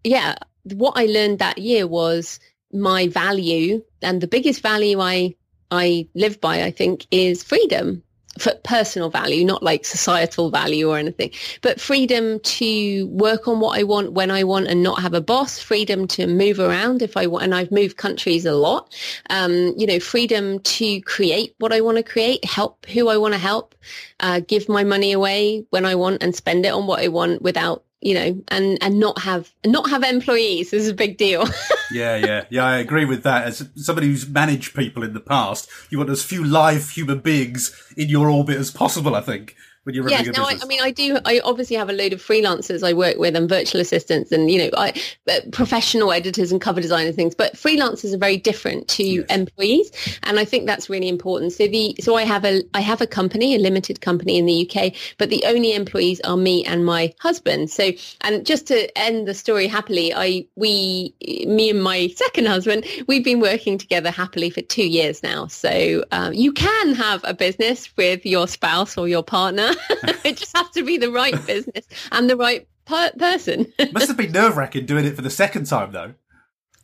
yeah, 0.03 0.35
what 0.63 0.93
I 0.95 1.05
learned 1.05 1.39
that 1.39 1.57
year 1.57 1.87
was 1.87 2.39
my 2.73 3.07
value 3.07 3.81
and 4.01 4.21
the 4.21 4.27
biggest 4.27 4.61
value 4.61 4.99
I 4.99 5.35
I 5.71 6.07
live 6.13 6.41
by, 6.41 6.63
I 6.63 6.71
think, 6.71 7.07
is 7.09 7.43
freedom 7.43 8.03
for 8.41 8.53
personal 8.63 9.09
value, 9.09 9.45
not 9.45 9.63
like 9.63 9.85
societal 9.85 10.49
value 10.49 10.89
or 10.89 10.97
anything, 10.97 11.31
but 11.61 11.79
freedom 11.79 12.39
to 12.41 13.07
work 13.07 13.47
on 13.47 13.59
what 13.59 13.77
I 13.77 13.83
want 13.83 14.13
when 14.13 14.31
I 14.31 14.43
want 14.43 14.67
and 14.67 14.83
not 14.83 15.01
have 15.01 15.13
a 15.13 15.21
boss, 15.21 15.59
freedom 15.59 16.07
to 16.09 16.27
move 16.27 16.59
around 16.59 17.01
if 17.01 17.15
I 17.15 17.27
want. 17.27 17.43
And 17.43 17.55
I've 17.55 17.71
moved 17.71 17.97
countries 17.97 18.45
a 18.45 18.53
lot. 18.53 18.93
Um, 19.29 19.73
you 19.77 19.85
know, 19.85 19.99
freedom 19.99 20.59
to 20.59 21.01
create 21.01 21.55
what 21.59 21.71
I 21.71 21.81
want 21.81 21.97
to 21.97 22.03
create, 22.03 22.43
help 22.45 22.85
who 22.87 23.07
I 23.07 23.17
want 23.17 23.33
to 23.33 23.39
help, 23.39 23.75
uh, 24.19 24.39
give 24.39 24.67
my 24.67 24.83
money 24.83 25.11
away 25.11 25.65
when 25.69 25.85
I 25.85 25.95
want 25.95 26.23
and 26.23 26.35
spend 26.35 26.65
it 26.65 26.73
on 26.73 26.87
what 26.87 27.01
I 27.01 27.07
want 27.07 27.41
without 27.41 27.83
you 28.01 28.13
know, 28.13 28.41
and 28.47 28.77
and 28.81 28.99
not 28.99 29.19
have 29.19 29.51
not 29.65 29.89
have 29.89 30.03
employees 30.03 30.73
is 30.73 30.89
a 30.89 30.93
big 30.93 31.17
deal. 31.17 31.45
yeah, 31.91 32.15
yeah, 32.17 32.45
yeah. 32.49 32.65
I 32.65 32.77
agree 32.77 33.05
with 33.05 33.23
that. 33.23 33.45
As 33.45 33.69
somebody 33.75 34.07
who's 34.07 34.27
managed 34.27 34.75
people 34.75 35.03
in 35.03 35.13
the 35.13 35.19
past, 35.19 35.69
you 35.89 35.97
want 35.97 36.09
as 36.09 36.23
few 36.23 36.43
live 36.43 36.89
human 36.89 37.19
beings 37.19 37.75
in 37.95 38.09
your 38.09 38.29
orbit 38.29 38.57
as 38.57 38.71
possible. 38.71 39.15
I 39.15 39.21
think 39.21 39.55
when 39.83 39.95
you're 39.95 40.03
running 40.03 40.19
yes, 40.19 40.27
business? 40.27 40.61
I, 40.61 40.65
I, 40.65 40.67
mean, 40.67 40.79
I 40.81 40.91
do. 40.91 41.17
I 41.25 41.41
obviously 41.43 41.75
have 41.75 41.89
a 41.89 41.93
load 41.93 42.13
of 42.13 42.21
freelancers 42.21 42.87
I 42.87 42.93
work 42.93 43.17
with 43.17 43.35
and 43.35 43.49
virtual 43.49 43.81
assistants, 43.81 44.31
and 44.31 44.49
you 44.51 44.59
know, 44.59 44.69
I, 44.77 44.93
uh, 45.29 45.39
professional 45.51 46.11
editors 46.11 46.51
and 46.51 46.61
cover 46.61 46.81
designers 46.81 47.09
and 47.09 47.15
things. 47.15 47.35
But 47.35 47.53
freelancers 47.53 48.13
are 48.13 48.17
very 48.17 48.37
different 48.37 48.87
to 48.89 49.03
yes. 49.03 49.25
employees, 49.29 49.91
and 50.23 50.39
I 50.39 50.45
think 50.45 50.67
that's 50.67 50.89
really 50.89 51.09
important. 51.09 51.53
So 51.53 51.67
the 51.67 51.95
so 51.99 52.15
I 52.15 52.23
have 52.23 52.45
a 52.45 52.63
I 52.73 52.81
have 52.81 53.01
a 53.01 53.07
company, 53.07 53.55
a 53.55 53.59
limited 53.59 54.01
company 54.01 54.37
in 54.37 54.45
the 54.45 54.69
UK, 54.69 54.93
but 55.17 55.29
the 55.29 55.43
only 55.45 55.73
employees 55.73 56.21
are 56.21 56.37
me 56.37 56.63
and 56.65 56.85
my 56.85 57.13
husband. 57.19 57.69
So 57.71 57.91
and 58.21 58.45
just 58.45 58.67
to 58.67 58.97
end 58.97 59.27
the 59.27 59.33
story 59.33 59.67
happily, 59.67 60.13
I 60.13 60.45
we 60.55 61.13
me 61.47 61.71
and 61.71 61.81
my 61.81 62.07
second 62.15 62.47
husband 62.47 62.85
we've 63.07 63.23
been 63.23 63.39
working 63.39 63.77
together 63.77 64.11
happily 64.11 64.49
for 64.49 64.61
two 64.61 64.87
years 64.87 65.23
now. 65.23 65.47
So 65.47 66.03
um, 66.11 66.33
you 66.33 66.53
can 66.53 66.93
have 66.93 67.21
a 67.23 67.33
business 67.33 67.89
with 67.97 68.25
your 68.25 68.47
spouse 68.47 68.97
or 68.97 69.07
your 69.07 69.23
partner 69.23 69.70
it 70.23 70.37
just 70.37 70.55
has 70.55 70.69
to 70.71 70.83
be 70.83 70.97
the 70.97 71.11
right 71.11 71.45
business 71.45 71.85
and 72.11 72.29
the 72.29 72.37
right 72.37 72.67
per- 72.85 73.11
person. 73.17 73.71
Must 73.91 74.07
have 74.07 74.17
been 74.17 74.31
nerve 74.31 74.57
wracking 74.57 74.85
doing 74.85 75.05
it 75.05 75.15
for 75.15 75.21
the 75.21 75.29
second 75.29 75.65
time, 75.65 75.91
though. 75.91 76.13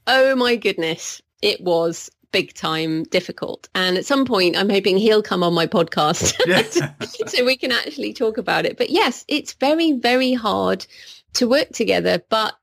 Oh 0.05 0.35
my 0.35 0.55
goodness, 0.55 1.21
it 1.41 1.61
was 1.61 2.09
big 2.31 2.53
time 2.53 3.03
difficult. 3.03 3.67
And 3.75 3.97
at 3.97 4.05
some 4.05 4.25
point, 4.25 4.57
I'm 4.57 4.69
hoping 4.69 4.97
he'll 4.97 5.23
come 5.23 5.43
on 5.43 5.53
my 5.53 5.67
podcast 5.67 6.35
so 7.29 7.45
we 7.45 7.57
can 7.57 7.71
actually 7.71 8.13
talk 8.13 8.37
about 8.37 8.65
it. 8.65 8.77
But 8.77 8.89
yes, 8.89 9.25
it's 9.27 9.53
very, 9.53 9.93
very 9.93 10.33
hard 10.33 10.85
to 11.33 11.47
work 11.47 11.69
together. 11.69 12.21
But 12.29 12.53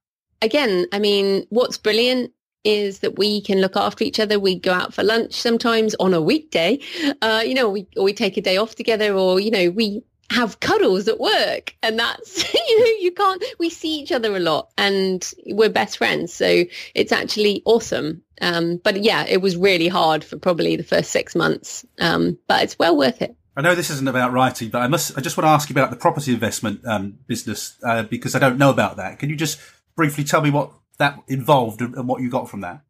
again, 0.43 0.87
I 0.93 0.99
mean, 0.99 1.47
what's 1.51 1.79
brilliant 1.79 2.33
is 2.65 3.01
that 3.01 3.19
we 3.19 3.43
can 3.43 3.61
look 3.61 3.77
after 3.77 4.05
each 4.05 4.19
other. 4.19 4.41
We 4.41 4.59
go 4.59 4.73
out 4.73 4.95
for 4.95 5.03
lunch 5.03 5.35
sometimes 5.35 5.95
on 5.97 6.15
a 6.15 6.23
weekday, 6.23 6.81
uh, 7.21 7.43
you 7.45 7.55
know, 7.55 7.69
we, 7.69 7.87
or 7.97 8.05
we 8.05 8.15
take 8.15 8.37
a 8.37 8.41
day 8.41 8.57
off 8.57 8.75
together 8.75 9.15
or, 9.15 9.39
you 9.39 9.51
know, 9.51 9.71
we 9.71 10.03
have 10.35 10.61
cuddles 10.61 11.07
at 11.07 11.21
work 11.21 11.77
and 11.83 11.99
that's 11.99 12.53
you 12.69 12.81
know 12.81 12.93
you 13.01 13.13
can't 13.13 13.43
we 13.59 13.71
see 13.71 14.01
each 14.01 14.11
other 14.11 14.37
a 14.37 14.41
lot 14.41 14.71
and 14.77 15.33
we're 15.47 15.71
best 15.71 15.99
friends 15.99 16.33
so 16.33 16.65
it's 16.95 17.13
actually 17.13 17.63
awesome 17.65 18.23
um, 18.41 18.79
but 18.79 19.03
yeah 19.03 19.25
it 19.29 19.41
was 19.41 19.57
really 19.57 19.89
hard 19.89 20.25
for 20.25 20.37
probably 20.37 20.75
the 20.77 20.83
first 20.83 21.11
six 21.11 21.35
months 21.35 21.87
um, 22.01 22.37
but 22.49 22.63
it's 22.63 22.79
well 22.79 22.97
worth 22.97 23.23
it 23.23 23.37
I 23.57 23.63
know 23.63 23.77
this 23.77 23.89
isn't 23.89 24.09
about 24.09 24.33
writing, 24.33 24.71
but 24.71 24.83
I 24.83 24.89
must. 24.89 25.17
I 25.17 25.21
just 25.21 25.37
want 25.37 25.47
to 25.47 25.51
ask 25.51 25.71
you 25.71 25.75
about 25.75 25.91
the 25.91 25.97
property 25.97 26.35
investment 26.35 26.85
um, 26.85 27.19
business 27.29 27.79
uh, 27.85 28.03
because 28.03 28.35
I 28.35 28.41
don't 28.41 28.59
know 28.59 28.71
about 28.71 28.97
that. 28.97 29.21
Can 29.21 29.31
you 29.31 29.37
just 29.37 29.61
briefly 29.95 30.25
tell 30.25 30.41
me 30.41 30.51
what 30.51 30.73
that 30.99 31.23
involved 31.29 31.81
and 31.81 32.09
what 32.09 32.21
you 32.21 32.29
got 32.31 32.51
from 32.51 32.63
that? 32.63 32.81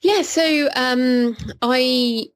Yeah, 0.00 0.22
so 0.22 0.68
um, 0.76 1.36
I 1.60 2.26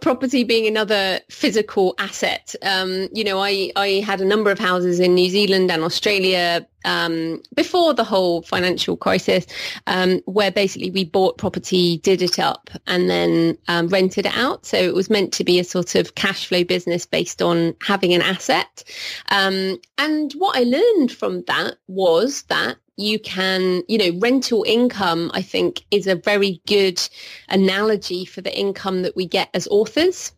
property 0.00 0.44
being 0.44 0.66
another 0.66 1.20
physical 1.28 1.94
asset. 1.98 2.54
Um, 2.62 3.08
you 3.12 3.22
know, 3.22 3.38
I 3.38 3.70
I 3.76 4.02
had 4.06 4.22
a 4.22 4.24
number 4.24 4.50
of 4.50 4.58
houses 4.58 4.98
in 4.98 5.14
New 5.14 5.28
Zealand 5.28 5.70
and 5.70 5.84
Australia 5.84 6.66
um, 6.86 7.42
before 7.54 7.92
the 7.92 8.02
whole 8.04 8.40
financial 8.42 8.96
crisis, 8.96 9.46
um, 9.86 10.20
where 10.24 10.50
basically 10.50 10.90
we 10.90 11.04
bought 11.04 11.36
property, 11.36 11.98
did 11.98 12.22
it 12.22 12.38
up, 12.38 12.70
and 12.86 13.10
then 13.10 13.58
um, 13.68 13.88
rented 13.88 14.24
it 14.24 14.36
out. 14.36 14.64
So 14.64 14.78
it 14.78 14.94
was 14.94 15.10
meant 15.10 15.34
to 15.34 15.44
be 15.44 15.58
a 15.58 15.64
sort 15.64 15.94
of 15.94 16.14
cash 16.14 16.46
flow 16.46 16.64
business 16.64 17.04
based 17.04 17.42
on 17.42 17.74
having 17.82 18.14
an 18.14 18.22
asset. 18.22 18.84
Um, 19.28 19.78
and 19.98 20.32
what 20.32 20.56
I 20.56 20.62
learned 20.62 21.12
from 21.12 21.44
that 21.46 21.76
was 21.88 22.44
that 22.44 22.76
you 22.96 23.18
can, 23.18 23.82
you 23.88 23.98
know, 23.98 24.18
rental 24.20 24.64
income, 24.66 25.30
I 25.34 25.42
think, 25.42 25.84
is 25.90 26.06
a 26.06 26.14
very 26.14 26.60
good 26.66 27.00
analogy 27.48 28.24
for 28.24 28.40
the 28.40 28.56
income 28.56 29.02
that 29.02 29.16
we 29.16 29.26
get 29.26 29.48
as 29.54 29.66
authors. 29.68 30.32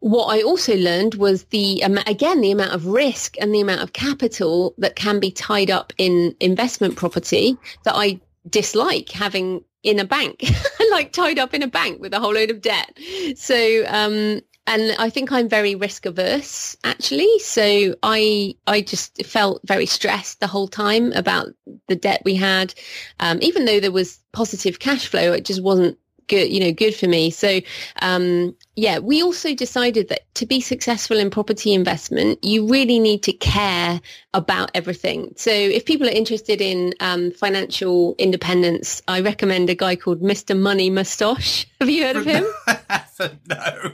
What 0.00 0.26
I 0.26 0.42
also 0.42 0.76
learned 0.76 1.14
was 1.14 1.44
the, 1.44 1.82
again, 2.06 2.40
the 2.40 2.50
amount 2.50 2.72
of 2.72 2.86
risk 2.86 3.36
and 3.40 3.54
the 3.54 3.60
amount 3.60 3.80
of 3.80 3.94
capital 3.94 4.74
that 4.78 4.94
can 4.94 5.20
be 5.20 5.30
tied 5.30 5.70
up 5.70 5.92
in 5.96 6.36
investment 6.38 6.96
property 6.96 7.56
that 7.84 7.94
I 7.96 8.20
dislike 8.48 9.10
having 9.10 9.64
in 9.82 9.98
a 9.98 10.04
bank, 10.04 10.44
like 10.90 11.12
tied 11.12 11.38
up 11.38 11.54
in 11.54 11.62
a 11.62 11.68
bank 11.68 12.00
with 12.00 12.12
a 12.12 12.20
whole 12.20 12.34
load 12.34 12.50
of 12.50 12.60
debt. 12.60 12.98
So 13.36 13.84
um, 13.86 14.40
and 14.66 14.94
I 14.98 15.10
think 15.10 15.30
I'm 15.30 15.48
very 15.48 15.74
risk 15.74 16.06
averse 16.06 16.76
actually. 16.84 17.38
So 17.38 17.94
I 18.02 18.54
I 18.66 18.80
just 18.80 19.24
felt 19.24 19.60
very 19.64 19.86
stressed 19.86 20.40
the 20.40 20.46
whole 20.46 20.68
time 20.68 21.12
about 21.12 21.48
the 21.88 21.96
debt 21.96 22.22
we 22.24 22.34
had. 22.34 22.74
Um, 23.20 23.38
even 23.42 23.64
though 23.64 23.80
there 23.80 23.92
was 23.92 24.18
positive 24.32 24.78
cash 24.78 25.06
flow, 25.06 25.32
it 25.32 25.44
just 25.44 25.62
wasn't 25.62 25.98
good, 26.28 26.50
you 26.52 26.60
know, 26.60 26.72
good 26.72 26.94
for 26.94 27.06
me. 27.06 27.30
So 27.30 27.60
um, 28.02 28.54
yeah, 28.76 28.98
we 28.98 29.22
also 29.22 29.54
decided 29.54 30.08
that 30.10 30.32
to 30.34 30.44
be 30.44 30.60
successful 30.60 31.18
in 31.18 31.30
property 31.30 31.72
investment, 31.72 32.44
you 32.44 32.68
really 32.68 32.98
need 32.98 33.22
to 33.22 33.32
care 33.32 34.02
about 34.34 34.70
everything. 34.74 35.32
So 35.36 35.50
if 35.50 35.86
people 35.86 36.06
are 36.06 36.10
interested 36.10 36.60
in 36.60 36.92
um, 37.00 37.30
financial 37.30 38.14
independence, 38.18 39.00
I 39.08 39.22
recommend 39.22 39.70
a 39.70 39.74
guy 39.74 39.96
called 39.96 40.20
Mr. 40.20 40.56
Money 40.56 40.90
Mustache. 40.90 41.66
Have 41.80 41.88
you 41.88 42.04
heard 42.04 42.16
of 42.16 42.26
him? 42.26 42.46
no. 43.48 43.92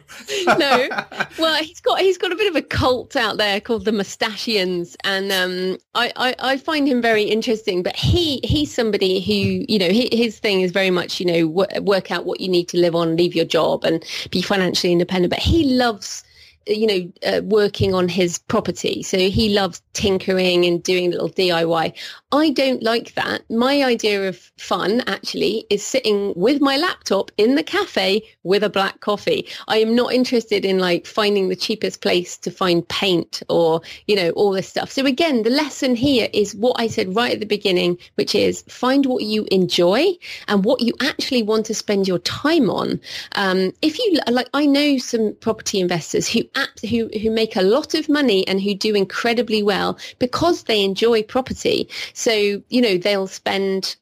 no. 0.59 0.89
Well, 1.39 1.63
he's 1.63 1.81
got 1.81 1.99
he's 1.99 2.19
got 2.19 2.31
a 2.31 2.37
bit 2.37 2.49
of 2.49 2.57
a 2.57 2.63
cult 2.63 3.17
out 3.17 3.39
there 3.39 3.61
called 3.61 3.85
the 3.85 3.91
Mustachians, 3.91 4.97
and 5.03 5.33
um, 5.33 5.79
I, 5.95 6.13
I, 6.15 6.35
I 6.39 6.57
find 6.59 6.87
him 6.87 7.01
very 7.01 7.23
interesting. 7.23 7.83
But 7.83 7.97
he 7.97 8.41
he's 8.45 8.73
somebody 8.73 9.21
who 9.21 9.65
you 9.67 9.79
know 9.79 9.89
his 9.89 10.39
thing 10.39 10.61
is 10.61 10.71
very 10.71 10.91
much 10.91 11.21
you 11.21 11.27
know 11.27 11.47
work 11.81 12.11
out 12.11 12.27
what 12.27 12.41
you 12.41 12.49
need 12.49 12.69
to 12.69 12.77
live 12.77 12.95
on, 12.95 13.17
leave 13.17 13.35
your 13.35 13.47
job, 13.47 13.85
and 13.85 14.05
be 14.31 14.43
financially 14.43 14.72
financially 14.73 14.93
independent, 14.93 15.31
but 15.31 15.39
he 15.39 15.65
loves 15.65 16.25
you 16.67 16.87
know, 16.87 17.13
uh, 17.27 17.43
working 17.43 17.95
on 17.95 18.09
his 18.09 18.39
property. 18.39 19.03
So 19.03 19.19
he 19.19 19.49
loves 19.49 19.83
tinkering 19.93 20.65
and 20.65 20.83
doing 20.83 21.11
little 21.11 21.31
DIY. 21.31 21.95
I 22.33 22.51
don't 22.51 22.83
like 22.83 23.15
that. 23.15 23.43
My 23.51 23.85
idea 23.85 24.29
of 24.29 24.39
fun 24.57 25.03
actually 25.07 25.67
is 25.69 25.85
sitting 25.85 26.33
with 26.35 26.63
my 26.63 26.77
laptop 26.77 27.31
in 27.37 27.57
the 27.57 27.63
cafe 27.63 28.23
with 28.43 28.65
a 28.65 28.71
black 28.71 29.01
coffee. 29.01 29.47
I 29.69 29.79
am 29.79 29.95
not 29.95 30.13
interested 30.13 30.65
in 30.65 30.79
like 30.79 31.07
finding 31.07 31.49
the 31.49 31.57
cheapest 31.57 32.01
place 32.01 32.39
to 32.39 32.51
find 32.51 32.89
paint 32.89 33.43
or, 33.49 33.83
you 34.07 34.17
know, 34.17 34.31
all 34.31 34.53
this 34.53 34.69
stuff. 34.69 34.91
So 34.91 35.05
again, 35.05 35.43
the 35.43 35.51
lesson 35.51 35.95
here 35.95 36.29
is 36.33 36.55
what 36.55 36.81
I 36.81 36.87
said 36.87 37.15
right 37.15 37.35
at 37.35 37.41
the 37.41 37.47
beginning, 37.47 37.99
which 38.15 38.35
is 38.35 38.63
find 38.69 39.05
what 39.07 39.25
you 39.25 39.47
enjoy 39.51 40.07
and 40.49 40.65
what 40.65 40.81
you 40.81 40.95
actually 41.01 41.43
want 41.43 41.67
to 41.67 41.75
spend 41.75 42.09
your 42.09 42.21
time 42.21 42.71
on. 42.71 43.01
Um, 43.33 43.73
if 43.83 43.99
you 43.99 44.19
like, 44.31 44.49
I 44.55 44.65
know 44.67 44.97
some 44.99 45.35
property 45.41 45.81
investors 45.81 46.29
who 46.29 46.41
who 46.89 47.09
who 47.21 47.31
make 47.31 47.57
a 47.57 47.63
lot 47.63 47.95
of 47.95 48.09
money 48.09 48.47
and 48.49 48.61
who 48.61 48.75
do 48.75 48.95
incredibly 48.95 49.63
well 49.63 49.99
because 50.19 50.65
they 50.65 50.85
enjoy 50.85 51.23
property. 51.23 51.89
So 52.15 52.63
you 52.69 52.81
know 52.81 52.99
they'll 52.99 53.27
spend 53.27 53.97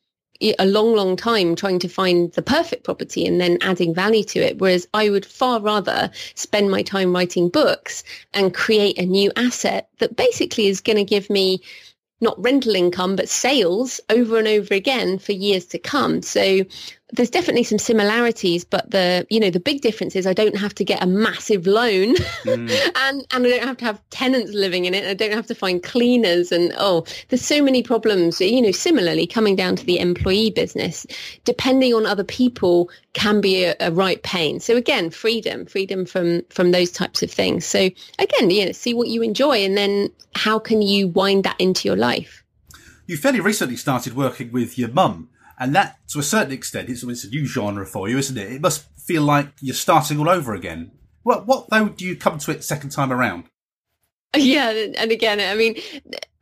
a 0.58 0.64
long, 0.64 0.94
long 0.94 1.16
time 1.16 1.54
trying 1.54 1.78
to 1.78 1.88
find 1.88 2.32
the 2.32 2.42
perfect 2.42 2.84
property 2.84 3.26
and 3.26 3.40
then 3.40 3.58
adding 3.60 3.94
value 3.94 4.24
to 4.24 4.40
it. 4.40 4.58
Whereas 4.58 4.88
I 4.94 5.10
would 5.10 5.26
far 5.26 5.60
rather 5.60 6.10
spend 6.34 6.70
my 6.70 6.82
time 6.82 7.14
writing 7.14 7.50
books 7.50 8.02
and 8.32 8.54
create 8.54 8.98
a 8.98 9.04
new 9.04 9.30
asset 9.36 9.90
that 9.98 10.16
basically 10.16 10.66
is 10.66 10.80
going 10.80 10.96
to 10.96 11.04
give 11.04 11.28
me 11.28 11.60
not 12.22 12.42
rental 12.42 12.74
income, 12.74 13.16
but 13.16 13.28
sales 13.28 14.00
over 14.10 14.38
and 14.38 14.48
over 14.48 14.74
again 14.74 15.18
for 15.18 15.32
years 15.32 15.64
to 15.66 15.78
come. 15.78 16.22
So 16.22 16.64
there's 17.12 17.30
definitely 17.30 17.64
some 17.64 17.78
similarities, 17.78 18.64
but 18.64 18.90
the 18.90 19.26
you 19.30 19.40
know 19.40 19.50
the 19.50 19.60
big 19.60 19.80
difference 19.80 20.16
is 20.16 20.26
I 20.26 20.32
don't 20.32 20.56
have 20.56 20.74
to 20.76 20.84
get 20.84 21.02
a 21.02 21.06
massive 21.06 21.66
loan, 21.66 22.14
mm. 22.14 22.92
and 22.96 23.26
and 23.30 23.46
I 23.46 23.48
don't 23.48 23.66
have 23.66 23.76
to 23.78 23.84
have 23.84 24.10
tenants 24.10 24.52
living 24.52 24.84
in 24.84 24.94
it. 24.94 25.04
I 25.04 25.14
don't 25.14 25.32
have 25.32 25.46
to 25.48 25.54
find 25.54 25.82
cleaners, 25.82 26.52
and 26.52 26.72
oh, 26.78 27.04
there's 27.28 27.44
so 27.44 27.62
many 27.62 27.82
problems. 27.82 28.40
You 28.40 28.62
know, 28.62 28.72
similarly 28.72 29.26
coming 29.26 29.56
down 29.56 29.76
to 29.76 29.84
the 29.84 29.98
employee 29.98 30.50
business, 30.50 31.06
depending 31.44 31.94
on 31.94 32.06
other 32.06 32.24
people 32.24 32.90
can 33.12 33.40
be 33.40 33.64
a, 33.64 33.74
a 33.80 33.90
right 33.90 34.22
pain. 34.22 34.60
So 34.60 34.76
again, 34.76 35.10
freedom, 35.10 35.66
freedom 35.66 36.06
from 36.06 36.42
from 36.50 36.70
those 36.70 36.90
types 36.90 37.22
of 37.22 37.30
things. 37.30 37.64
So 37.64 37.90
again, 38.18 38.50
you 38.50 38.66
know, 38.66 38.72
see 38.72 38.94
what 38.94 39.08
you 39.08 39.22
enjoy, 39.22 39.64
and 39.64 39.76
then 39.76 40.10
how 40.34 40.58
can 40.58 40.82
you 40.82 41.08
wind 41.08 41.44
that 41.44 41.56
into 41.58 41.88
your 41.88 41.96
life. 41.96 42.44
You 43.06 43.16
fairly 43.16 43.40
recently 43.40 43.76
started 43.76 44.14
working 44.14 44.52
with 44.52 44.78
your 44.78 44.88
mum 44.88 45.28
and 45.60 45.74
that, 45.74 45.98
to 46.08 46.18
a 46.18 46.22
certain 46.22 46.52
extent, 46.52 46.88
it's, 46.88 47.02
it's 47.04 47.24
a 47.24 47.28
new 47.28 47.44
genre 47.44 47.86
for 47.86 48.08
you, 48.08 48.16
isn't 48.16 48.36
it? 48.36 48.50
It 48.50 48.60
must 48.62 48.86
feel 48.98 49.22
like 49.22 49.48
you're 49.60 49.74
starting 49.74 50.18
all 50.18 50.28
over 50.28 50.54
again. 50.54 50.90
What, 51.22 51.46
what 51.46 51.68
though 51.68 51.90
do 51.90 52.06
you 52.06 52.16
come 52.16 52.38
to 52.38 52.50
it 52.50 52.64
second 52.64 52.90
time 52.90 53.12
around? 53.12 53.44
Yeah, 54.36 54.70
and 54.70 55.10
again, 55.10 55.40
I 55.40 55.56
mean, 55.56 55.74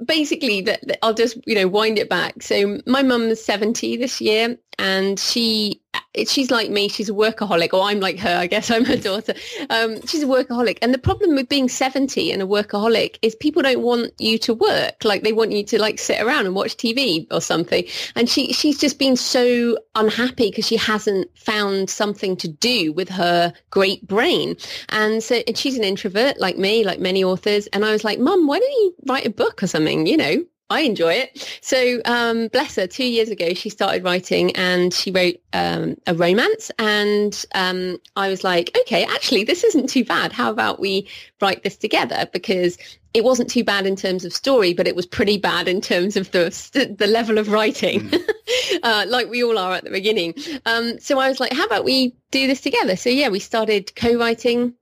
basically, 0.04 0.60
that 0.62 0.98
I'll 1.04 1.14
just 1.14 1.38
you 1.46 1.54
know 1.54 1.68
wind 1.68 1.98
it 1.98 2.08
back. 2.08 2.42
So 2.42 2.80
my 2.86 3.02
mum's 3.02 3.42
seventy 3.42 3.96
this 3.96 4.20
year, 4.20 4.56
and 4.78 5.18
she 5.18 5.80
she's 6.26 6.50
like 6.50 6.70
me. 6.70 6.88
She's 6.88 7.08
a 7.08 7.12
workaholic, 7.12 7.72
or 7.72 7.82
I'm 7.82 8.00
like 8.00 8.18
her. 8.18 8.36
I 8.36 8.46
guess 8.46 8.70
I'm 8.78 8.84
her 8.84 8.96
daughter. 8.96 9.34
Um, 9.70 10.04
she's 10.06 10.22
a 10.22 10.26
workaholic, 10.26 10.78
and 10.82 10.92
the 10.92 10.98
problem 10.98 11.34
with 11.34 11.48
being 11.48 11.68
70 11.68 12.32
and 12.32 12.42
a 12.42 12.46
workaholic 12.46 13.18
is 13.22 13.34
people 13.34 13.62
don't 13.62 13.82
want 13.82 14.12
you 14.18 14.38
to 14.38 14.54
work. 14.54 15.04
Like 15.04 15.22
they 15.22 15.32
want 15.32 15.52
you 15.52 15.64
to 15.64 15.80
like 15.80 15.98
sit 15.98 16.20
around 16.20 16.46
and 16.46 16.54
watch 16.54 16.76
TV 16.76 17.26
or 17.30 17.40
something. 17.40 17.84
And 18.14 18.28
she 18.28 18.52
she's 18.52 18.78
just 18.78 18.98
been 18.98 19.16
so 19.16 19.78
unhappy 19.94 20.50
because 20.50 20.66
she 20.66 20.76
hasn't 20.76 21.28
found 21.36 21.90
something 21.90 22.36
to 22.36 22.48
do 22.48 22.92
with 22.92 23.08
her 23.08 23.52
great 23.70 24.06
brain. 24.06 24.56
And 24.90 25.22
so, 25.22 25.42
and 25.46 25.56
she's 25.56 25.76
an 25.76 25.84
introvert 25.84 26.38
like 26.38 26.56
me, 26.56 26.84
like 26.84 27.00
many 27.00 27.24
authors. 27.24 27.66
And 27.68 27.84
I 27.84 27.92
was 27.92 28.04
like, 28.04 28.18
Mum, 28.18 28.46
why 28.46 28.58
don't 28.58 28.70
you 28.70 28.94
write 29.06 29.26
a 29.26 29.30
book 29.30 29.62
or 29.62 29.66
something? 29.66 29.87
You 29.88 30.16
know, 30.16 30.44
I 30.70 30.80
enjoy 30.80 31.14
it. 31.14 31.58
So, 31.62 32.00
um, 32.04 32.48
bless 32.48 32.76
her, 32.76 32.86
two 32.86 33.06
years 33.06 33.30
ago, 33.30 33.54
she 33.54 33.70
started 33.70 34.04
writing 34.04 34.54
and 34.54 34.92
she 34.92 35.10
wrote 35.10 35.36
um, 35.54 35.96
a 36.06 36.14
romance. 36.14 36.70
And 36.78 37.44
um, 37.54 37.98
I 38.16 38.28
was 38.28 38.44
like, 38.44 38.76
okay, 38.82 39.04
actually, 39.04 39.44
this 39.44 39.64
isn't 39.64 39.88
too 39.88 40.04
bad. 40.04 40.32
How 40.32 40.50
about 40.50 40.78
we 40.78 41.08
write 41.40 41.62
this 41.62 41.76
together? 41.78 42.28
Because 42.32 42.76
it 43.14 43.24
wasn't 43.24 43.48
too 43.48 43.64
bad 43.64 43.86
in 43.86 43.96
terms 43.96 44.26
of 44.26 44.32
story, 44.34 44.74
but 44.74 44.86
it 44.86 44.94
was 44.94 45.06
pretty 45.06 45.38
bad 45.38 45.68
in 45.68 45.80
terms 45.80 46.16
of 46.16 46.30
the, 46.32 46.94
the 46.98 47.06
level 47.06 47.38
of 47.38 47.48
writing, 47.48 48.00
mm. 48.00 48.28
uh, 48.82 49.06
like 49.08 49.30
we 49.30 49.42
all 49.42 49.56
are 49.56 49.72
at 49.72 49.84
the 49.84 49.90
beginning. 49.90 50.34
Um, 50.66 50.98
so 51.00 51.18
I 51.18 51.30
was 51.30 51.40
like, 51.40 51.54
how 51.54 51.64
about 51.64 51.84
we 51.84 52.14
do 52.30 52.46
this 52.46 52.60
together? 52.60 52.96
So, 52.96 53.08
yeah, 53.08 53.30
we 53.30 53.38
started 53.38 53.96
co-writing 53.96 54.74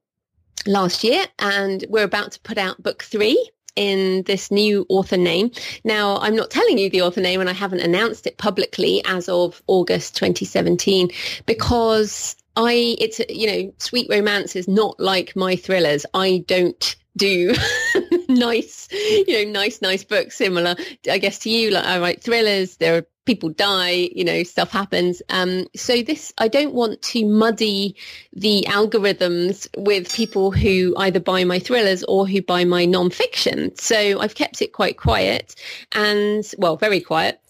last 0.67 1.05
year 1.05 1.25
and 1.39 1.85
we're 1.89 2.03
about 2.03 2.33
to 2.33 2.41
put 2.41 2.59
out 2.59 2.83
book 2.83 3.05
three 3.05 3.51
in 3.77 4.23
this 4.25 4.51
new 4.51 4.87
author 4.89 5.17
name. 5.17 5.51
Now, 5.85 6.17
I'm 6.19 6.35
not 6.35 6.51
telling 6.51 6.79
you 6.79 6.91
the 6.91 7.03
author 7.03 7.21
name 7.21 7.41
and 7.41 7.49
I 7.49 7.53
haven't 7.53 7.81
announced 7.81 8.27
it 8.27 8.39
publicly 8.39 9.03
as 9.07 9.29
of 9.29 9.63
August 9.67 10.17
2017 10.17 11.11
because 11.45 12.37
I, 12.57 12.97
it's, 12.99 13.21
you 13.29 13.47
know, 13.47 13.75
sweet 13.79 14.09
romance 14.11 14.57
is 14.57 14.67
not 14.67 14.99
like 14.99 15.37
my 15.37 15.57
thrillers. 15.57 16.07
I 16.15 16.45
don't 16.49 16.97
do 17.17 17.55
nice, 18.39 18.89
you 18.93 19.45
know, 19.45 19.53
nice, 19.53 19.83
nice 19.83 20.05
book 20.05 20.33
similar, 20.33 20.77
I 21.11 21.19
guess, 21.19 21.41
to 21.41 21.51
you. 21.51 21.71
Like 21.71 21.85
I 21.85 21.99
write 21.99 22.23
thrillers. 22.23 22.77
There 22.77 22.99
are 22.99 23.07
people 23.27 23.51
die, 23.51 24.09
you 24.15 24.25
know, 24.25 24.43
stuff 24.45 24.71
happens. 24.71 25.21
Um, 25.29 25.67
so 25.77 26.01
this, 26.01 26.33
I 26.39 26.49
don't 26.49 26.73
want 26.73 27.03
to 27.03 27.27
muddy 27.27 27.97
the 28.33 28.65
algorithms 28.69 29.69
with 29.77 30.15
people 30.15 30.53
who 30.53 30.95
either 30.97 31.21
buy 31.21 31.45
my 31.45 31.59
thrillers 31.59 32.05
or 32.05 32.27
who 32.27 32.41
buy 32.41 32.65
my 32.65 32.87
nonfiction. 32.87 33.79
So 33.79 34.21
I've 34.21 34.35
kept 34.35 34.63
it 34.63 34.73
quite 34.73 34.97
quiet 34.97 35.55
and, 35.93 36.45
well, 36.57 36.77
very 36.77 37.01
quiet. 37.01 37.41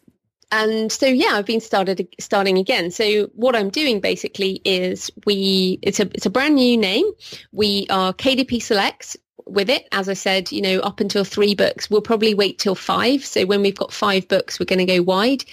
And 0.53 0.91
so, 0.93 1.07
yeah, 1.07 1.33
I've 1.33 1.47
been 1.47 1.61
started 1.61 2.09
starting 2.21 2.57
again. 2.57 2.91
So 2.91 3.27
what 3.35 3.57
I'm 3.57 3.69
doing 3.69 4.01
basically 4.01 4.63
is 4.65 5.11
we, 5.27 5.79
it's 5.83 5.99
a, 5.99 6.05
it's 6.15 6.27
a 6.27 6.31
brand 6.31 6.55
new 6.55 6.77
name. 6.77 7.05
We 7.53 7.87
are 7.91 8.13
KDP 8.13 8.63
Selects 8.63 9.17
with 9.47 9.71
it. 9.71 9.89
As 9.93 10.09
I 10.09 10.15
said, 10.15 10.53
you 10.53 10.61
know, 10.61 10.81
up 10.81 11.01
until 11.01 11.25
three 11.25 11.55
books, 11.55 11.89
we'll 11.89 12.03
probably 12.03 12.35
wait 12.35 12.59
till 12.59 12.75
five. 12.75 13.25
So 13.25 13.47
when 13.47 13.63
we've 13.63 13.77
got 13.77 13.93
five 13.93 14.29
books, 14.29 14.59
we're 14.59 14.67
going 14.67 14.85
to 14.85 14.85
go 14.85 15.03
wide. 15.03 15.45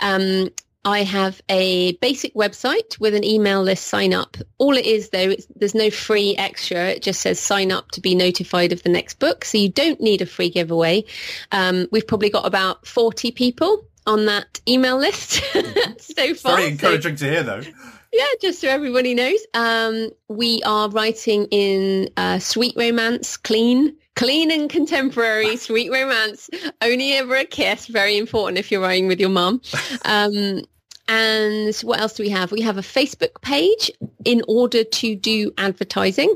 Um, 0.00 0.50
I 0.84 1.02
have 1.02 1.42
a 1.48 1.96
basic 1.96 2.32
website 2.34 3.00
with 3.00 3.14
an 3.14 3.24
email 3.24 3.60
list 3.60 3.88
sign 3.88 4.14
up. 4.14 4.36
All 4.58 4.76
it 4.76 4.86
is 4.86 5.10
though, 5.10 5.34
there's 5.56 5.74
no 5.74 5.90
free 5.90 6.36
extra. 6.36 6.90
It 6.90 7.02
just 7.02 7.20
says 7.20 7.40
sign 7.40 7.72
up 7.72 7.90
to 7.92 8.00
be 8.00 8.14
notified 8.14 8.72
of 8.72 8.84
the 8.84 8.88
next 8.88 9.18
book. 9.18 9.44
So 9.44 9.58
you 9.58 9.68
don't 9.68 10.00
need 10.00 10.22
a 10.22 10.26
free 10.26 10.48
giveaway. 10.48 11.04
Um, 11.50 11.88
we've 11.90 12.06
probably 12.06 12.30
got 12.30 12.46
about 12.46 12.86
40 12.86 13.32
people 13.32 13.84
on 14.06 14.26
that 14.26 14.60
email 14.68 14.96
list 14.96 15.42
so 15.98 16.34
far. 16.34 16.56
Very 16.56 16.68
encouraging 16.70 17.16
so, 17.16 17.26
to 17.26 17.32
hear 17.32 17.42
though. 17.42 17.62
Yeah, 18.16 18.24
just 18.40 18.62
so 18.62 18.68
everybody 18.68 19.12
knows. 19.12 19.40
Um, 19.52 20.08
we 20.28 20.62
are 20.62 20.88
writing 20.88 21.48
in 21.50 22.08
uh, 22.16 22.38
sweet 22.38 22.74
romance, 22.74 23.36
clean, 23.36 23.94
clean 24.14 24.50
and 24.50 24.70
contemporary 24.70 25.56
sweet 25.58 25.92
romance. 25.92 26.48
Only 26.80 27.12
ever 27.12 27.36
a 27.36 27.44
kiss. 27.44 27.88
Very 27.88 28.16
important 28.16 28.58
if 28.58 28.72
you're 28.72 28.80
writing 28.80 29.06
with 29.06 29.20
your 29.20 29.28
mum. 29.28 29.60
Um, 30.06 30.62
and 31.08 31.76
what 31.82 32.00
else 32.00 32.14
do 32.14 32.22
we 32.22 32.30
have? 32.30 32.52
We 32.52 32.62
have 32.62 32.78
a 32.78 32.82
Facebook 32.82 33.42
page 33.42 33.90
in 34.24 34.42
order 34.48 34.82
to 34.82 35.14
do 35.14 35.52
advertising. 35.58 36.34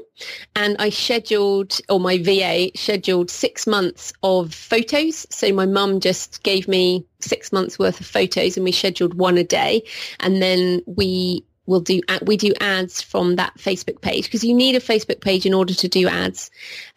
And 0.55 0.77
I 0.79 0.91
scheduled, 0.91 1.81
or 1.89 1.99
my 1.99 2.19
VA 2.19 2.71
scheduled 2.77 3.31
six 3.31 3.67
months 3.67 4.13
of 4.23 4.53
photos. 4.53 5.27
So 5.31 5.51
my 5.55 5.65
mum 5.65 5.99
just 5.99 6.43
gave 6.43 6.69
me 6.69 7.07
six 7.21 7.53
months 7.53 7.79
worth 7.79 8.01
of 8.01 8.07
photos 8.07 8.59
and 8.59 8.65
we 8.65 8.73
scheduled 8.73 9.15
one 9.15 9.39
a 9.39 9.45
day. 9.45 9.83
And 10.21 10.43
then 10.43 10.83
we 10.87 11.43
will 11.71 11.81
do 11.81 12.01
we 12.23 12.37
do 12.37 12.53
ads 12.61 13.01
from 13.01 13.37
that 13.37 13.57
Facebook 13.57 14.03
page 14.03 14.25
because 14.25 14.45
you 14.45 14.53
need 14.53 14.75
a 14.75 14.81
Facebook 14.81 15.21
page 15.21 15.47
in 15.47 15.55
order 15.55 15.73
to 15.73 15.89
do 15.89 16.09
ads. 16.09 16.51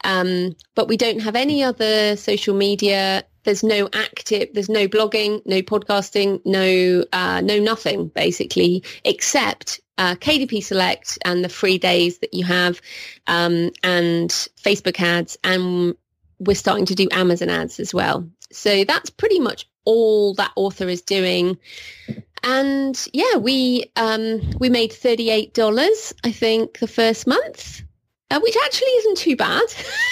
Um, 0.04 0.56
but 0.76 0.88
we 0.88 0.98
don't 0.98 1.20
have 1.20 1.36
any 1.36 1.64
other 1.64 2.18
social 2.18 2.56
media. 2.56 3.24
There's 3.44 3.64
no 3.64 3.88
active. 3.94 4.50
There's 4.54 4.70
no 4.70 4.88
blogging, 4.88 5.46
no 5.46 5.62
podcasting, 5.62 6.42
no 6.44 7.06
uh, 7.14 7.42
no 7.42 7.60
nothing 7.60 8.08
basically 8.08 8.84
except 9.06 9.80
uh, 9.98 10.16
KDP 10.16 10.64
Select 10.64 11.20
and 11.24 11.46
the 11.46 11.50
free 11.50 11.78
days 11.78 12.18
that 12.20 12.34
you 12.34 12.44
have, 12.46 12.82
um, 13.28 13.70
and 13.84 14.30
Facebook 14.60 15.00
ads, 15.00 15.38
and 15.44 15.96
we're 16.40 16.56
starting 16.56 16.88
to 16.88 16.96
do 16.96 17.08
Amazon 17.12 17.50
ads 17.50 17.80
as 17.80 17.94
well. 17.94 18.28
So 18.52 18.86
that's 18.86 19.12
pretty 19.12 19.40
much 19.40 19.68
all 19.86 20.34
that 20.36 20.52
author 20.56 20.88
is 20.88 21.02
doing 21.02 21.58
and 22.44 23.08
yeah, 23.14 23.38
we 23.38 23.86
um, 23.96 24.42
we 24.60 24.70
made 24.70 24.94
thirty 24.94 25.30
eight 25.30 25.54
dollars, 25.54 26.14
I 26.24 26.32
think, 26.32 26.80
the 26.80 26.88
first 26.88 27.28
month. 27.28 27.82
Uh, 28.32 28.40
which 28.40 28.56
actually 28.66 28.88
isn't 28.88 29.18
too 29.18 29.36
bad. 29.36 29.62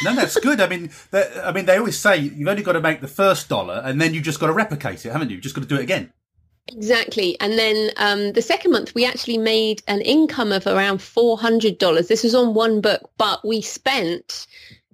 no, 0.03 0.13
that's 0.15 0.39
good. 0.39 0.61
I 0.61 0.67
mean, 0.67 0.91
I 1.11 1.51
mean, 1.51 1.65
they 1.65 1.77
always 1.77 1.97
say 1.97 2.17
you've 2.17 2.47
only 2.47 2.61
got 2.61 2.73
to 2.73 2.81
make 2.81 3.01
the 3.01 3.07
first 3.07 3.49
dollar, 3.49 3.81
and 3.83 3.99
then 3.99 4.13
you've 4.13 4.23
just 4.23 4.39
got 4.39 4.47
to 4.47 4.53
replicate 4.53 5.03
it, 5.07 5.11
haven't 5.11 5.29
you? 5.29 5.35
You've 5.37 5.43
just 5.43 5.55
got 5.55 5.61
to 5.61 5.67
do 5.67 5.77
it 5.77 5.81
again. 5.81 6.13
Exactly. 6.67 7.39
And 7.39 7.57
then 7.57 7.89
um, 7.97 8.33
the 8.33 8.41
second 8.41 8.71
month, 8.71 8.93
we 8.93 9.05
actually 9.05 9.37
made 9.37 9.81
an 9.87 10.01
income 10.01 10.51
of 10.51 10.67
around 10.67 10.99
$400. 10.99 12.07
This 12.07 12.23
was 12.23 12.35
on 12.35 12.53
one 12.53 12.81
book, 12.81 13.09
but 13.17 13.45
we 13.45 13.61
spent 13.61 14.45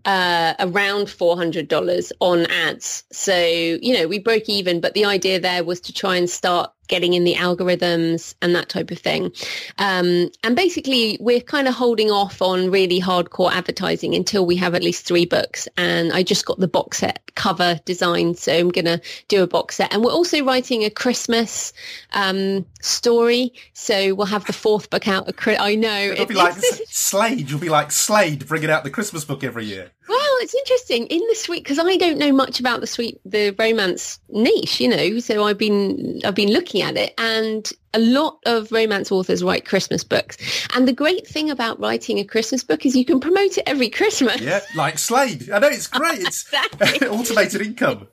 uh, 0.06 0.54
around 0.60 1.08
$400 1.08 2.12
on 2.22 2.46
ads. 2.46 3.04
So, 3.12 3.38
you 3.38 3.94
know, 3.94 4.08
we 4.08 4.20
broke 4.20 4.50
even, 4.50 4.80
but 4.80 4.94
the 4.94 5.06
idea 5.06 5.40
there 5.40 5.64
was 5.64 5.82
to 5.82 5.94
try 5.94 6.16
and 6.16 6.30
start 6.30 6.72
getting 6.88 7.14
in 7.14 7.24
the 7.24 7.36
algorithms 7.36 8.36
and 8.42 8.56
that 8.56 8.70
type 8.70 8.92
of 8.92 9.00
thing. 9.00 9.32
Um, 9.78 10.30
and 10.44 10.56
basically, 10.56 11.18
we're 11.20 11.42
kind 11.42 11.68
of 11.68 11.74
holding 11.74 12.12
off 12.12 12.42
on 12.42 12.72
really 12.72 13.00
hardcore 13.02 13.52
advertising 13.52 14.16
until 14.16 14.46
we 14.46 14.56
have 14.58 14.76
at 14.76 14.84
least 14.84 15.06
three 15.06 15.26
books. 15.26 15.68
And 15.78 16.12
I 16.12 16.24
just 16.24 16.46
got 16.46 16.60
the 16.60 16.68
box 16.68 17.00
set 17.00 17.22
cover 17.36 17.80
designed, 17.86 18.38
so 18.38 18.54
I'm 18.54 18.70
going 18.70 18.86
to 18.86 19.02
do 19.28 19.44
a 19.44 19.48
box 19.48 19.76
set. 19.76 19.94
And 19.94 20.04
we're 20.04 20.12
also 20.12 20.44
writing 20.44 20.84
a 20.84 20.90
Christmas 20.90 21.72
um, 22.12 22.66
story, 22.82 23.54
so 23.74 24.16
we'll 24.16 24.28
have 24.28 24.46
the 24.46 24.54
fourth 24.54 24.90
book 24.90 25.08
out. 25.08 25.34
I 25.46 25.76
know 25.76 26.00
it'll 26.00 26.24
it, 26.24 26.28
be 26.28 26.34
like 26.34 26.56
Slade. 26.88 27.50
You'll 27.50 27.60
be 27.60 27.70
like 27.70 27.92
Slade, 27.92 28.48
bringing 28.48 28.70
out 28.70 28.84
the 28.84 28.90
Christmas 28.90 29.24
book 29.24 29.44
every 29.44 29.66
year. 29.66 29.92
Well, 30.08 30.27
it's 30.40 30.56
interesting 30.56 31.08
in 31.08 31.20
the 31.28 31.36
sweet 31.36 31.64
because 31.64 31.80
I 31.80 31.98
don't 31.98 32.18
know 32.18 32.32
much 32.32 32.60
about 32.60 32.82
the 32.82 32.88
sweet 32.88 33.20
the 33.26 33.52
romance 33.52 34.20
niche, 34.30 34.80
you 34.80 34.88
know. 34.88 35.20
So 35.20 35.44
I've 35.44 35.58
been 35.58 36.22
I've 36.24 36.36
been 36.36 36.52
looking 36.52 36.82
at 36.82 36.98
it, 36.98 37.14
and 37.18 37.70
a 37.94 38.00
lot 38.00 38.40
of 38.46 38.72
romance 38.72 39.12
authors 39.12 39.44
write 39.44 39.66
Christmas 39.66 40.04
books. 40.04 40.38
And 40.76 40.88
the 40.88 40.94
great 40.94 41.28
thing 41.28 41.50
about 41.50 41.80
writing 41.80 42.20
a 42.20 42.24
Christmas 42.24 42.64
book 42.64 42.86
is 42.86 42.96
you 42.96 43.06
can 43.06 43.20
promote 43.20 43.58
it 43.58 43.64
every 43.66 43.90
Christmas. 43.90 44.42
Yeah, 44.42 44.62
like 44.76 45.00
Slade. 45.00 45.50
I 45.52 45.60
know 45.60 45.68
it's 45.68 45.88
great. 45.88 46.20
It's 46.20 46.52
automated 47.04 47.62
income. 47.62 48.08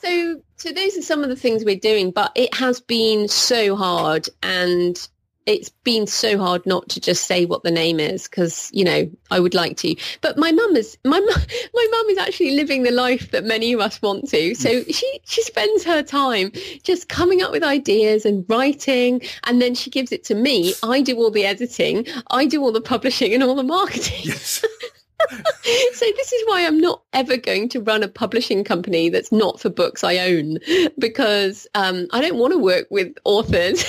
So, 0.00 0.42
so 0.56 0.72
those 0.72 0.96
are 0.98 1.02
some 1.02 1.22
of 1.22 1.28
the 1.28 1.36
things 1.36 1.64
we're 1.64 1.76
doing, 1.76 2.10
but 2.10 2.32
it 2.34 2.54
has 2.54 2.80
been 2.80 3.28
so 3.28 3.76
hard, 3.76 4.28
and 4.42 4.96
it's 5.46 5.68
been 5.68 6.06
so 6.06 6.38
hard 6.38 6.64
not 6.66 6.88
to 6.90 7.00
just 7.00 7.24
say 7.24 7.44
what 7.44 7.62
the 7.62 7.70
name 7.70 7.98
is 7.98 8.28
because 8.28 8.70
you 8.72 8.84
know 8.84 9.10
I 9.30 9.40
would 9.40 9.54
like 9.54 9.76
to. 9.78 9.94
But 10.20 10.38
my 10.38 10.52
mum 10.52 10.76
is 10.76 10.96
my 11.04 11.20
my 11.74 11.88
mum 11.90 12.08
is 12.10 12.18
actually 12.18 12.52
living 12.52 12.82
the 12.82 12.90
life 12.90 13.30
that 13.32 13.44
many 13.44 13.72
of 13.72 13.80
us 13.80 14.00
want 14.02 14.28
to. 14.30 14.54
So 14.54 14.70
mm. 14.70 14.94
she 14.94 15.20
she 15.24 15.42
spends 15.42 15.84
her 15.84 16.02
time 16.02 16.52
just 16.82 17.08
coming 17.08 17.42
up 17.42 17.52
with 17.52 17.62
ideas 17.62 18.24
and 18.24 18.44
writing, 18.48 19.22
and 19.44 19.60
then 19.60 19.74
she 19.74 19.90
gives 19.90 20.12
it 20.12 20.24
to 20.24 20.34
me. 20.34 20.74
I 20.82 21.02
do 21.02 21.16
all 21.16 21.30
the 21.30 21.44
editing, 21.44 22.06
I 22.30 22.46
do 22.46 22.62
all 22.62 22.72
the 22.72 22.80
publishing 22.80 23.34
and 23.34 23.42
all 23.42 23.54
the 23.54 23.62
marketing. 23.62 24.20
Yes. 24.24 24.64
so 25.30 26.06
this 26.16 26.32
is 26.32 26.42
why 26.46 26.66
I'm 26.66 26.78
not 26.78 27.02
ever 27.12 27.36
going 27.36 27.68
to 27.70 27.80
run 27.80 28.02
a 28.02 28.08
publishing 28.08 28.64
company 28.64 29.08
that's 29.08 29.32
not 29.32 29.60
for 29.60 29.70
books 29.70 30.02
I 30.04 30.18
own 30.18 30.58
because 30.98 31.66
um, 31.74 32.06
I 32.12 32.20
don't 32.20 32.38
want 32.38 32.52
to 32.52 32.58
work 32.58 32.86
with 32.90 33.14
authors 33.24 33.84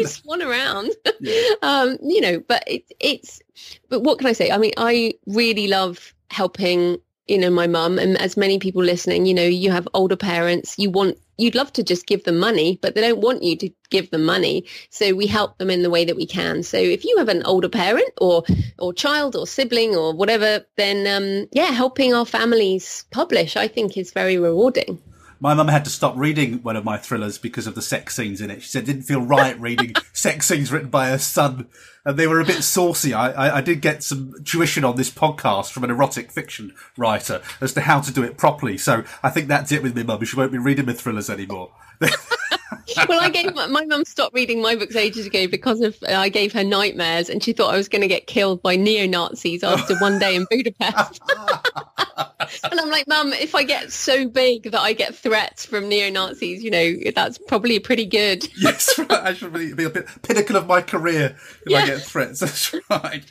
who 0.00 0.06
swan 0.06 0.42
around. 0.42 0.90
Yeah. 1.20 1.50
Um, 1.62 1.98
you 2.02 2.20
know, 2.20 2.40
but 2.40 2.64
it, 2.66 2.84
it's 2.98 3.40
but 3.88 4.00
what 4.00 4.18
can 4.18 4.26
I 4.26 4.32
say? 4.32 4.50
I 4.50 4.58
mean, 4.58 4.72
I 4.76 5.14
really 5.26 5.68
love 5.68 6.14
helping 6.30 6.98
you 7.28 7.38
know 7.38 7.50
my 7.50 7.68
mum 7.68 7.98
and 7.98 8.20
as 8.20 8.36
many 8.36 8.58
people 8.58 8.82
listening 8.82 9.26
you 9.26 9.34
know 9.34 9.44
you 9.44 9.70
have 9.70 9.86
older 9.94 10.16
parents 10.16 10.76
you 10.76 10.90
want 10.90 11.16
you'd 11.42 11.54
love 11.54 11.72
to 11.74 11.82
just 11.82 12.06
give 12.06 12.24
them 12.24 12.38
money, 12.38 12.78
but 12.80 12.94
they 12.94 13.00
don't 13.00 13.20
want 13.20 13.42
you 13.42 13.56
to 13.56 13.70
give 13.90 14.10
them 14.10 14.24
money. 14.24 14.64
So 14.90 15.14
we 15.14 15.26
help 15.26 15.58
them 15.58 15.70
in 15.70 15.82
the 15.82 15.90
way 15.90 16.04
that 16.04 16.16
we 16.16 16.26
can. 16.26 16.62
So 16.62 16.76
if 16.76 17.04
you 17.04 17.16
have 17.18 17.28
an 17.28 17.42
older 17.44 17.68
parent 17.68 18.12
or 18.20 18.44
or 18.78 18.92
child 18.92 19.36
or 19.36 19.46
sibling 19.46 19.94
or 19.94 20.14
whatever, 20.14 20.64
then 20.76 21.06
um, 21.06 21.48
yeah, 21.52 21.72
helping 21.72 22.14
our 22.14 22.26
families 22.26 23.04
publish, 23.10 23.56
I 23.56 23.68
think, 23.68 23.96
is 23.96 24.12
very 24.12 24.38
rewarding. 24.38 25.00
My 25.42 25.54
mum 25.54 25.66
had 25.66 25.84
to 25.86 25.90
stop 25.90 26.16
reading 26.16 26.62
one 26.62 26.76
of 26.76 26.84
my 26.84 26.96
thrillers 26.96 27.36
because 27.36 27.66
of 27.66 27.74
the 27.74 27.82
sex 27.82 28.14
scenes 28.14 28.40
in 28.40 28.48
it. 28.48 28.62
She 28.62 28.68
said 28.68 28.84
it 28.84 28.86
didn't 28.86 29.02
feel 29.02 29.20
right 29.20 29.58
reading 29.58 29.96
sex 30.12 30.46
scenes 30.46 30.70
written 30.70 30.88
by 30.88 31.08
her 31.08 31.18
son, 31.18 31.66
and 32.04 32.18
they 32.18 32.26
were 32.26 32.40
a 32.40 32.44
bit 32.44 32.62
saucy. 32.62 33.14
I, 33.14 33.30
I, 33.30 33.56
I, 33.58 33.60
did 33.60 33.80
get 33.80 34.02
some 34.02 34.34
tuition 34.44 34.84
on 34.84 34.96
this 34.96 35.10
podcast 35.10 35.70
from 35.70 35.84
an 35.84 35.90
erotic 35.90 36.32
fiction 36.32 36.74
writer 36.96 37.42
as 37.60 37.72
to 37.74 37.80
how 37.82 38.00
to 38.00 38.12
do 38.12 38.22
it 38.22 38.36
properly. 38.36 38.76
So 38.76 39.04
I 39.22 39.30
think 39.30 39.48
that's 39.48 39.70
it 39.72 39.82
with 39.82 39.94
me, 39.94 40.02
mum. 40.02 40.24
She 40.24 40.36
won't 40.36 40.52
be 40.52 40.58
reading 40.58 40.86
my 40.86 40.92
thrillers 40.94 41.30
anymore. 41.30 41.72
well, 43.08 43.20
I 43.20 43.30
gave 43.30 43.54
my, 43.54 43.84
mum 43.84 44.04
stopped 44.04 44.34
reading 44.34 44.60
my 44.60 44.74
books 44.74 44.96
ages 44.96 45.26
ago 45.26 45.46
because 45.46 45.80
of 45.80 45.96
uh, 46.02 46.12
I 46.12 46.28
gave 46.28 46.52
her 46.52 46.64
nightmares, 46.64 47.28
and 47.28 47.42
she 47.42 47.52
thought 47.52 47.72
I 47.72 47.76
was 47.76 47.88
going 47.88 48.02
to 48.02 48.08
get 48.08 48.26
killed 48.26 48.62
by 48.62 48.76
neo 48.76 49.06
Nazis 49.06 49.62
after 49.62 49.96
one 49.98 50.18
day 50.18 50.34
in 50.34 50.46
Budapest. 50.50 51.20
and 52.64 52.80
I'm 52.80 52.90
like, 52.90 53.06
Mum, 53.08 53.32
if 53.32 53.54
I 53.54 53.62
get 53.62 53.92
so 53.92 54.28
big 54.28 54.64
that 54.64 54.80
I 54.80 54.92
get 54.92 55.14
threats 55.14 55.64
from 55.64 55.88
neo 55.88 56.10
Nazis, 56.10 56.62
you 56.62 56.70
know, 56.70 56.94
that's 57.14 57.38
probably 57.38 57.78
pretty 57.78 58.06
good. 58.06 58.46
yes, 58.56 58.98
right. 58.98 59.10
I 59.10 59.34
should 59.34 59.52
be, 59.52 59.72
be 59.72 59.84
a 59.84 59.90
bit 59.90 60.06
pinnacle 60.22 60.56
of 60.56 60.66
my 60.66 60.80
career 60.82 61.36
if 61.66 61.70
yeah. 61.70 61.86
Threats. 61.98 62.40
That's 62.40 62.74
right. 62.90 63.24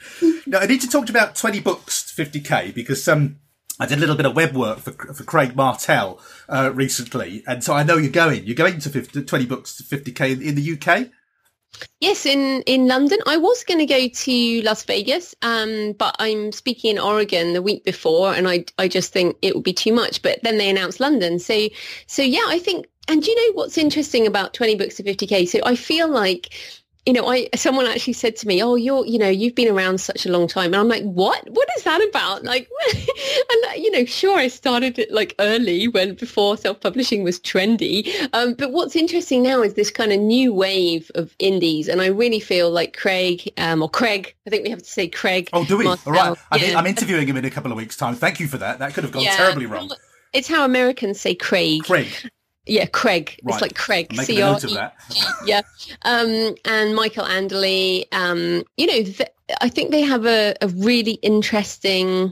Now 0.46 0.60
I 0.60 0.66
need 0.66 0.82
to 0.82 0.90
talk 0.90 1.10
about 1.10 1.36
20 1.36 1.60
books, 1.60 2.14
50k, 2.16 2.74
because 2.74 3.08
um, 3.08 3.38
I 3.80 3.86
did 3.86 3.98
a 3.98 4.02
little 4.02 4.16
bit 4.16 4.26
of 4.26 4.36
web 4.36 4.56
work 4.56 4.80
for, 4.80 4.92
for 4.92 5.24
Craig 5.24 5.56
Martelle 5.56 6.20
uh, 6.48 6.72
recently, 6.74 7.44
and 7.48 7.64
so 7.64 7.74
I 7.74 7.84
know 7.84 7.98
you're 7.98 8.12
going. 8.12 8.46
You're 8.46 8.56
going 8.56 8.80
to 8.80 8.90
50, 8.90 9.24
20 9.24 9.46
books 9.46 9.76
to 9.78 9.84
50k 9.84 10.34
in, 10.34 10.42
in 10.42 10.56
the 10.56 10.74
UK. 10.78 11.10
Yes, 12.00 12.26
in, 12.26 12.62
in 12.64 12.88
London. 12.88 13.20
I 13.26 13.38
was 13.38 13.64
going 13.64 13.80
to 13.80 13.86
go 13.86 14.08
to 14.08 14.62
Las 14.64 14.84
Vegas, 14.84 15.34
um, 15.42 15.94
but 15.94 16.16
I'm 16.20 16.52
speaking 16.52 16.92
in 16.92 17.00
Oregon 17.00 17.54
the 17.54 17.62
week 17.62 17.84
before, 17.84 18.34
and 18.34 18.48
I 18.48 18.66
I 18.78 18.88
just 18.88 19.14
think 19.14 19.38
it 19.42 19.56
would 19.56 19.64
be 19.64 19.74
too 19.74 19.94
much. 19.94 20.22
But 20.22 20.40
then 20.44 20.58
they 20.58 20.70
announced 20.70 21.00
London, 21.00 21.40
so 21.40 21.68
so 22.08 22.22
yeah, 22.22 22.46
I 22.48 22.60
think. 22.60 22.88
And 23.08 23.26
you 23.26 23.36
know 23.36 23.54
what's 23.56 23.80
interesting 23.80 24.28
about 24.28 24.54
20 24.54 24.76
books 24.76 24.96
to 24.96 25.04
50k? 25.04 25.48
So 25.48 25.60
I 25.66 25.76
feel 25.76 26.08
like 26.08 26.54
you 27.06 27.14
know, 27.14 27.28
I 27.28 27.50
someone 27.56 27.88
actually 27.88 28.14
said 28.14 28.36
to 28.38 28.48
me, 28.48 28.62
"Oh, 28.62 28.76
you're, 28.76 29.06
you 29.08 29.18
know, 29.18 29.30
you've 29.30 29.56
been 29.56 29.74
around 29.74 30.00
such 30.00 30.26
a 30.26 30.32
long 30.32 30.48
time," 30.48 30.68
and 30.68 30.76
I'm 30.76 30.88
like, 30.88 31.04
"What? 31.04 31.50
What 31.50 31.68
is 31.76 31.84
that 31.84 32.00
about?" 32.10 32.44
Like, 32.44 32.70
and 32.94 33.84
you 33.84 33.90
know, 33.90 34.06
sure, 34.06 34.38
I 34.38 34.48
started 34.48 35.00
it 35.00 35.12
like 35.12 35.34
early 35.40 35.88
when 35.88 36.14
before 36.14 36.58
self-publishing 36.58 37.24
was 37.24 37.40
trendy, 37.40 38.08
um, 38.34 38.54
but 38.54 38.72
what's 38.72 38.96
interesting 38.96 39.42
now 39.42 39.64
is 39.64 39.74
this 39.74 39.90
kind 39.90 40.12
of 40.12 40.20
new 40.20 40.54
wave 40.54 41.10
of 41.16 41.36
indies, 41.40 41.88
and 41.88 42.02
I 42.04 42.08
really 42.08 42.40
feel 42.40 42.70
like 42.70 42.96
Craig 42.96 43.52
um, 43.58 43.82
or 43.82 43.90
Craig, 43.90 44.36
I 44.46 44.52
think 44.52 44.64
we 44.64 44.70
have 44.70 44.84
to 44.84 44.90
say 44.90 45.08
Craig. 45.08 45.50
Oh, 45.54 45.66
do 45.66 45.78
we? 45.78 45.86
Martelle, 45.86 46.14
All 46.14 46.34
right, 46.34 46.62
yeah. 46.62 46.78
I'm, 46.78 46.86
interviewing 46.86 47.28
him 47.28 47.38
in 47.38 47.46
a 47.46 47.50
couple 47.50 47.72
of 47.72 47.78
weeks' 47.78 47.98
time. 47.98 48.14
Thank 48.14 48.40
you 48.40 48.48
for 48.48 48.58
that. 48.58 48.78
That 48.78 48.94
could 48.94 49.04
have 49.04 49.14
gone 49.14 49.24
yeah. 49.24 49.38
terribly 49.38 49.66
wrong. 49.66 49.92
It's 50.34 50.48
how 50.48 50.66
Americans 50.66 51.20
say 51.20 51.34
Craig. 51.34 51.84
Craig. 51.84 52.08
Yeah, 52.66 52.86
Craig. 52.86 53.40
Right. 53.44 53.54
It's 53.54 53.62
like 53.62 53.76
Craig. 53.76 54.14
A 54.14 54.34
note 54.34 54.64
of 54.64 54.74
that. 54.74 54.96
yeah. 55.46 55.62
Um, 56.04 56.56
and 56.66 56.96
Michael 56.96 57.26
Anderle. 57.26 58.06
Um, 58.14 58.64
you 58.78 58.88
know, 58.88 59.04
th- 59.04 59.30
I 59.60 59.70
think 59.70 59.92
they 59.92 60.02
have 60.02 60.26
a, 60.26 60.54
a 60.62 60.68
really 60.68 61.14
interesting, 61.24 62.32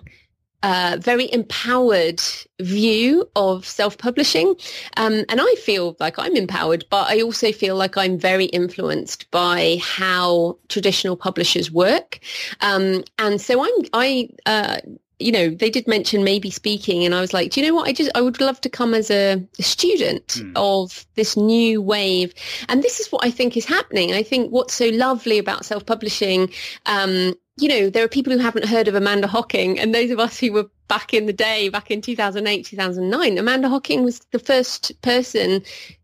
uh, 0.61 0.97
very 0.99 1.31
empowered 1.33 2.21
view 2.61 3.27
of 3.35 3.65
self-publishing. 3.65 4.55
Um, 4.97 5.25
and 5.29 5.41
I 5.41 5.55
feel 5.63 5.97
like 5.99 6.19
I'm 6.19 6.35
empowered, 6.35 6.85
but 6.91 7.09
I 7.09 7.21
also 7.21 7.51
feel 7.51 7.75
like 7.75 7.97
I'm 7.97 8.17
very 8.19 8.45
influenced 8.45 9.29
by 9.31 9.79
how 9.81 10.57
traditional 10.67 11.17
publishers 11.17 11.71
work. 11.71 12.19
Um, 12.61 13.03
and 13.17 13.41
so 13.41 13.63
I'm, 13.63 13.85
I, 13.93 14.29
uh, 14.45 14.77
you 15.19 15.31
know, 15.31 15.49
they 15.49 15.69
did 15.69 15.87
mention 15.87 16.23
maybe 16.23 16.49
speaking, 16.49 17.03
and 17.05 17.13
I 17.13 17.21
was 17.21 17.33
like, 17.33 17.51
do 17.51 17.59
you 17.61 17.67
know 17.67 17.75
what? 17.75 17.87
I 17.87 17.93
just 17.93 18.09
I 18.15 18.21
would 18.21 18.39
love 18.39 18.61
to 18.61 18.69
come 18.69 18.93
as 18.93 19.11
a, 19.11 19.43
a 19.59 19.63
student 19.63 20.27
Mm. 20.39 20.51
of 20.55 21.05
this 21.15 21.35
new 21.35 21.81
wave, 21.81 22.33
and 22.69 22.81
this 22.83 22.99
is 22.99 23.11
what 23.11 23.25
I 23.25 23.31
think 23.31 23.57
is 23.57 23.65
happening. 23.65 24.13
I 24.13 24.23
think 24.23 24.51
what's 24.51 24.73
so 24.73 24.89
lovely 24.89 25.37
about 25.37 25.65
self-publishing, 25.65 26.51
um, 26.85 27.33
you 27.57 27.67
know, 27.67 27.89
there 27.89 28.03
are 28.03 28.07
people 28.07 28.31
who 28.31 28.39
haven't 28.39 28.65
heard 28.65 28.87
of 28.87 28.95
Amanda 28.95 29.27
Hocking, 29.27 29.77
and 29.79 29.93
those 29.93 30.11
of 30.11 30.19
us 30.19 30.39
who 30.39 30.53
were 30.53 30.69
back 30.87 31.13
in 31.13 31.25
the 31.25 31.33
day, 31.33 31.69
back 31.69 31.91
in 31.91 32.01
2008, 32.01 32.65
2009, 32.65 33.37
Amanda 33.37 33.67
Hocking 33.69 34.03
was 34.03 34.19
the 34.31 34.39
first 34.39 34.99
person 35.01 35.61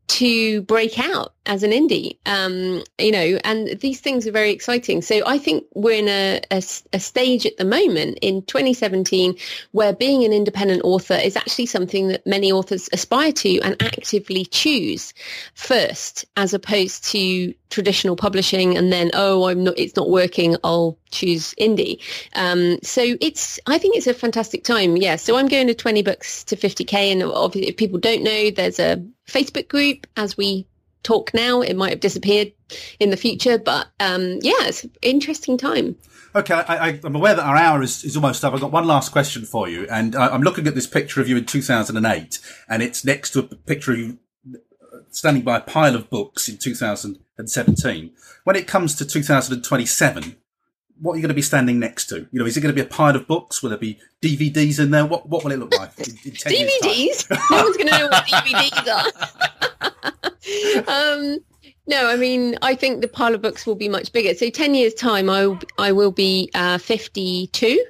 to 0.07 0.61
break 0.63 0.99
out 0.99 1.33
as 1.47 1.63
an 1.63 1.71
indie, 1.71 2.17
um, 2.25 2.83
you 2.97 3.11
know, 3.11 3.39
and 3.43 3.79
these 3.79 3.99
things 3.99 4.25
are 4.27 4.31
very 4.31 4.51
exciting. 4.51 5.01
So 5.01 5.21
I 5.25 5.37
think 5.37 5.65
we're 5.73 5.99
in 5.99 6.07
a, 6.07 6.41
a, 6.51 6.63
a 6.93 6.99
stage 6.99 7.45
at 7.45 7.57
the 7.57 7.65
moment 7.65 8.19
in 8.21 8.41
2017 8.43 9.35
where 9.71 9.93
being 9.93 10.23
an 10.23 10.33
independent 10.33 10.83
author 10.83 11.15
is 11.15 11.35
actually 11.35 11.67
something 11.67 12.07
that 12.09 12.25
many 12.25 12.51
authors 12.51 12.89
aspire 12.93 13.31
to 13.33 13.59
and 13.61 13.81
actively 13.81 14.45
choose 14.45 15.13
first, 15.53 16.25
as 16.37 16.53
opposed 16.53 17.03
to 17.05 17.53
traditional 17.69 18.15
publishing 18.15 18.77
and 18.77 18.91
then, 18.91 19.11
oh, 19.13 19.47
I'm 19.47 19.63
not, 19.63 19.77
it's 19.77 19.95
not 19.95 20.09
working. 20.09 20.55
I'll 20.63 20.97
choose 21.11 21.53
indie. 21.59 21.99
Um, 22.33 22.79
so 22.81 23.17
it's, 23.21 23.59
I 23.67 23.77
think 23.77 23.95
it's 23.97 24.07
a 24.07 24.13
fantastic 24.13 24.63
time. 24.63 24.97
Yeah. 24.97 25.15
So 25.15 25.35
I'm 25.35 25.47
going 25.47 25.67
to 25.67 25.73
20 25.75 26.01
books 26.03 26.43
to 26.45 26.55
50K. 26.55 27.11
And 27.11 27.23
obviously 27.23 27.69
if 27.69 27.77
people 27.77 27.99
don't 27.99 28.23
know, 28.23 28.51
there's 28.51 28.79
a 28.79 29.03
Facebook 29.27 29.67
group 29.67 30.07
as 30.17 30.37
we 30.37 30.67
talk 31.03 31.33
now. 31.33 31.61
It 31.61 31.75
might 31.75 31.91
have 31.91 31.99
disappeared 31.99 32.51
in 32.99 33.11
the 33.11 33.17
future, 33.17 33.57
but 33.57 33.87
um, 33.99 34.39
yeah, 34.41 34.65
it's 34.65 34.83
an 34.83 34.91
interesting 35.01 35.57
time. 35.57 35.95
Okay, 36.33 36.53
I, 36.53 36.99
I'm 37.01 37.15
aware 37.15 37.33
that 37.33 37.45
our 37.45 37.55
hour 37.55 37.81
is, 37.81 38.03
is 38.03 38.17
almost 38.17 38.43
up. 38.43 38.53
I've 38.53 38.59
got 38.59 38.71
one 38.71 38.85
last 38.85 39.13
question 39.13 39.45
for 39.45 39.69
you, 39.69 39.87
and 39.89 40.15
I, 40.15 40.27
I'm 40.27 40.41
looking 40.41 40.67
at 40.67 40.75
this 40.75 40.87
picture 40.87 41.21
of 41.21 41.29
you 41.29 41.37
in 41.37 41.45
2008, 41.45 42.39
and 42.67 42.83
it's 42.83 43.05
next 43.05 43.31
to 43.31 43.39
a 43.39 43.43
picture 43.43 43.93
of 43.93 43.99
you 43.99 44.19
standing 45.11 45.43
by 45.43 45.57
a 45.57 45.61
pile 45.61 45.95
of 45.95 46.09
books 46.09 46.49
in 46.49 46.57
2017. 46.57 48.11
When 48.43 48.55
it 48.57 48.67
comes 48.67 48.95
to 48.95 49.05
2027, 49.05 50.35
what 51.01 51.13
are 51.13 51.15
you 51.17 51.21
going 51.21 51.29
to 51.29 51.35
be 51.35 51.41
standing 51.41 51.79
next 51.79 52.07
to? 52.07 52.27
You 52.31 52.39
know, 52.39 52.45
is 52.45 52.57
it 52.57 52.61
going 52.61 52.73
to 52.73 52.81
be 52.81 52.85
a 52.85 52.89
pile 52.89 53.15
of 53.15 53.27
books? 53.27 53.61
Will 53.61 53.69
there 53.69 53.77
be 53.77 53.99
DVDs 54.21 54.79
in 54.79 54.91
there? 54.91 55.05
What 55.05 55.27
What 55.27 55.43
will 55.43 55.51
it 55.51 55.59
look 55.59 55.77
like? 55.77 55.91
In, 55.99 56.15
in 56.25 56.31
10? 56.31 56.53
DVDs? 56.53 57.29
no 57.51 57.63
one's 57.63 57.77
going 57.77 57.89
to 57.89 57.97
know 57.97 58.07
what 58.07 58.25
DVDs 58.25 58.87
are. 60.87 61.13
um, 61.21 61.39
no, 61.87 62.07
I 62.07 62.17
mean, 62.17 62.57
I 62.61 62.75
think 62.75 63.01
the 63.01 63.07
pile 63.07 63.35
of 63.35 63.41
books 63.41 63.65
will 63.65 63.75
be 63.75 63.89
much 63.89 64.11
bigger. 64.11 64.33
So 64.33 64.49
10 64.49 64.73
years 64.73 64.93
time, 64.93 65.29
I 65.29 65.47
will, 65.47 65.59
I 65.77 65.91
will 65.91 66.11
be 66.11 66.49
uh, 66.53 66.77
52. 66.77 67.83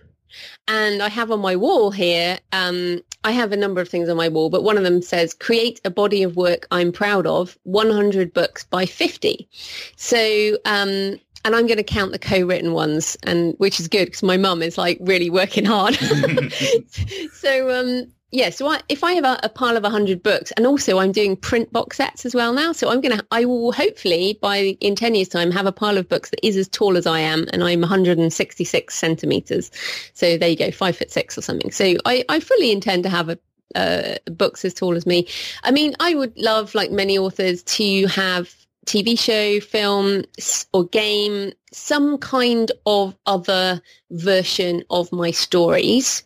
And 0.67 1.01
I 1.01 1.09
have 1.09 1.31
on 1.31 1.39
my 1.39 1.55
wall 1.55 1.91
here, 1.91 2.39
um, 2.51 2.99
I 3.23 3.31
have 3.31 3.51
a 3.51 3.57
number 3.57 3.81
of 3.81 3.87
things 3.87 4.09
on 4.09 4.17
my 4.17 4.27
wall, 4.27 4.49
but 4.49 4.63
one 4.63 4.77
of 4.77 4.83
them 4.83 5.01
says, 5.01 5.33
create 5.33 5.79
a 5.85 5.89
body 5.89 6.23
of 6.23 6.35
work 6.35 6.67
I'm 6.71 6.91
proud 6.91 7.25
of, 7.25 7.57
100 7.63 8.33
books 8.33 8.63
by 8.65 8.85
50. 8.85 9.47
So, 9.95 10.57
um, 10.65 11.19
and 11.45 11.55
I'm 11.55 11.67
going 11.67 11.77
to 11.77 11.83
count 11.83 12.11
the 12.11 12.19
co-written 12.19 12.73
ones, 12.73 13.15
and 13.23 13.53
which 13.59 13.79
is 13.79 13.87
good 13.87 14.05
because 14.05 14.23
my 14.23 14.35
mum 14.35 14.61
is 14.61 14.77
like 14.77 14.97
really 14.99 15.29
working 15.29 15.63
hard. 15.63 15.95
so, 17.33 17.79
um, 17.79 18.11
yeah, 18.31 18.49
so 18.49 18.67
I, 18.67 18.81
if 18.89 19.03
I 19.03 19.13
have 19.13 19.23
a, 19.23 19.39
a 19.43 19.49
pile 19.49 19.77
of 19.77 19.83
100 19.83 20.23
books, 20.23 20.51
and 20.57 20.65
also 20.65 20.97
I'm 20.97 21.11
doing 21.11 21.37
print 21.37 21.71
box 21.71 21.97
sets 21.97 22.25
as 22.25 22.33
well 22.33 22.51
now, 22.51 22.71
so 22.71 22.89
I'm 22.89 22.99
going 22.99 23.15
to, 23.15 23.25
I 23.29 23.45
will 23.45 23.71
hopefully 23.71 24.39
by 24.41 24.75
in 24.81 24.95
10 24.95 25.13
years 25.13 25.29
time 25.29 25.51
have 25.51 25.67
a 25.67 25.71
pile 25.71 25.99
of 25.99 26.09
books 26.09 26.31
that 26.31 26.45
is 26.45 26.57
as 26.57 26.67
tall 26.67 26.97
as 26.97 27.05
I 27.05 27.19
am, 27.19 27.45
and 27.53 27.63
I'm 27.63 27.81
166 27.81 28.95
centimeters. 28.95 29.69
So 30.15 30.37
there 30.39 30.49
you 30.49 30.57
go, 30.57 30.71
five 30.71 30.97
foot 30.97 31.11
six 31.11 31.37
or 31.37 31.41
something. 31.41 31.71
So 31.71 31.93
I, 32.05 32.25
I 32.27 32.39
fully 32.39 32.71
intend 32.71 33.03
to 33.03 33.09
have 33.09 33.29
a 33.29 33.37
uh, 33.75 34.15
books 34.31 34.63
as 34.63 34.73
tall 34.73 34.95
as 34.95 35.05
me. 35.05 35.27
I 35.63 35.71
mean, 35.71 35.95
I 35.99 36.15
would 36.15 36.37
love, 36.37 36.73
like 36.75 36.91
many 36.91 37.17
authors, 37.17 37.61
to 37.63 38.07
have 38.07 38.64
TV 38.85 39.17
show, 39.17 39.59
film, 39.59 40.23
or 40.73 40.85
game, 40.85 41.51
some 41.71 42.17
kind 42.19 42.71
of 42.85 43.15
other 43.25 43.81
version 44.11 44.83
of 44.89 45.11
my 45.11 45.31
stories. 45.31 46.23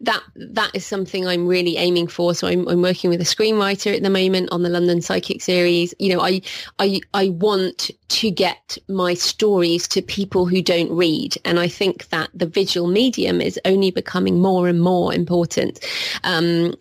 That 0.00 0.22
that 0.34 0.70
is 0.74 0.84
something 0.84 1.26
I'm 1.26 1.46
really 1.46 1.76
aiming 1.76 2.08
for. 2.08 2.34
So 2.34 2.48
I'm, 2.48 2.66
I'm 2.68 2.82
working 2.82 3.10
with 3.10 3.20
a 3.20 3.24
screenwriter 3.24 3.94
at 3.94 4.02
the 4.02 4.10
moment 4.10 4.50
on 4.50 4.62
the 4.62 4.68
London 4.68 5.00
Psychic 5.00 5.40
series. 5.40 5.94
You 5.98 6.14
know, 6.14 6.20
I 6.20 6.42
I 6.78 7.00
I 7.14 7.28
want 7.28 7.90
to 8.08 8.30
get 8.30 8.76
my 8.88 9.14
stories 9.14 9.86
to 9.88 10.02
people 10.02 10.46
who 10.46 10.62
don't 10.62 10.90
read, 10.90 11.36
and 11.44 11.60
I 11.60 11.68
think 11.68 12.08
that 12.08 12.30
the 12.34 12.46
visual 12.46 12.88
medium 12.88 13.40
is 13.40 13.58
only 13.64 13.90
becoming 13.90 14.40
more 14.40 14.68
and 14.68 14.80
more 14.80 15.14
important. 15.14 15.78
Um, 16.24 16.74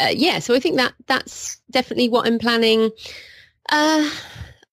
uh, 0.00 0.08
yeah, 0.12 0.38
so 0.38 0.54
I 0.54 0.60
think 0.60 0.76
that 0.76 0.94
that's 1.06 1.60
definitely 1.70 2.08
what 2.08 2.26
I'm 2.26 2.38
planning. 2.38 2.90
Uh, 3.70 4.10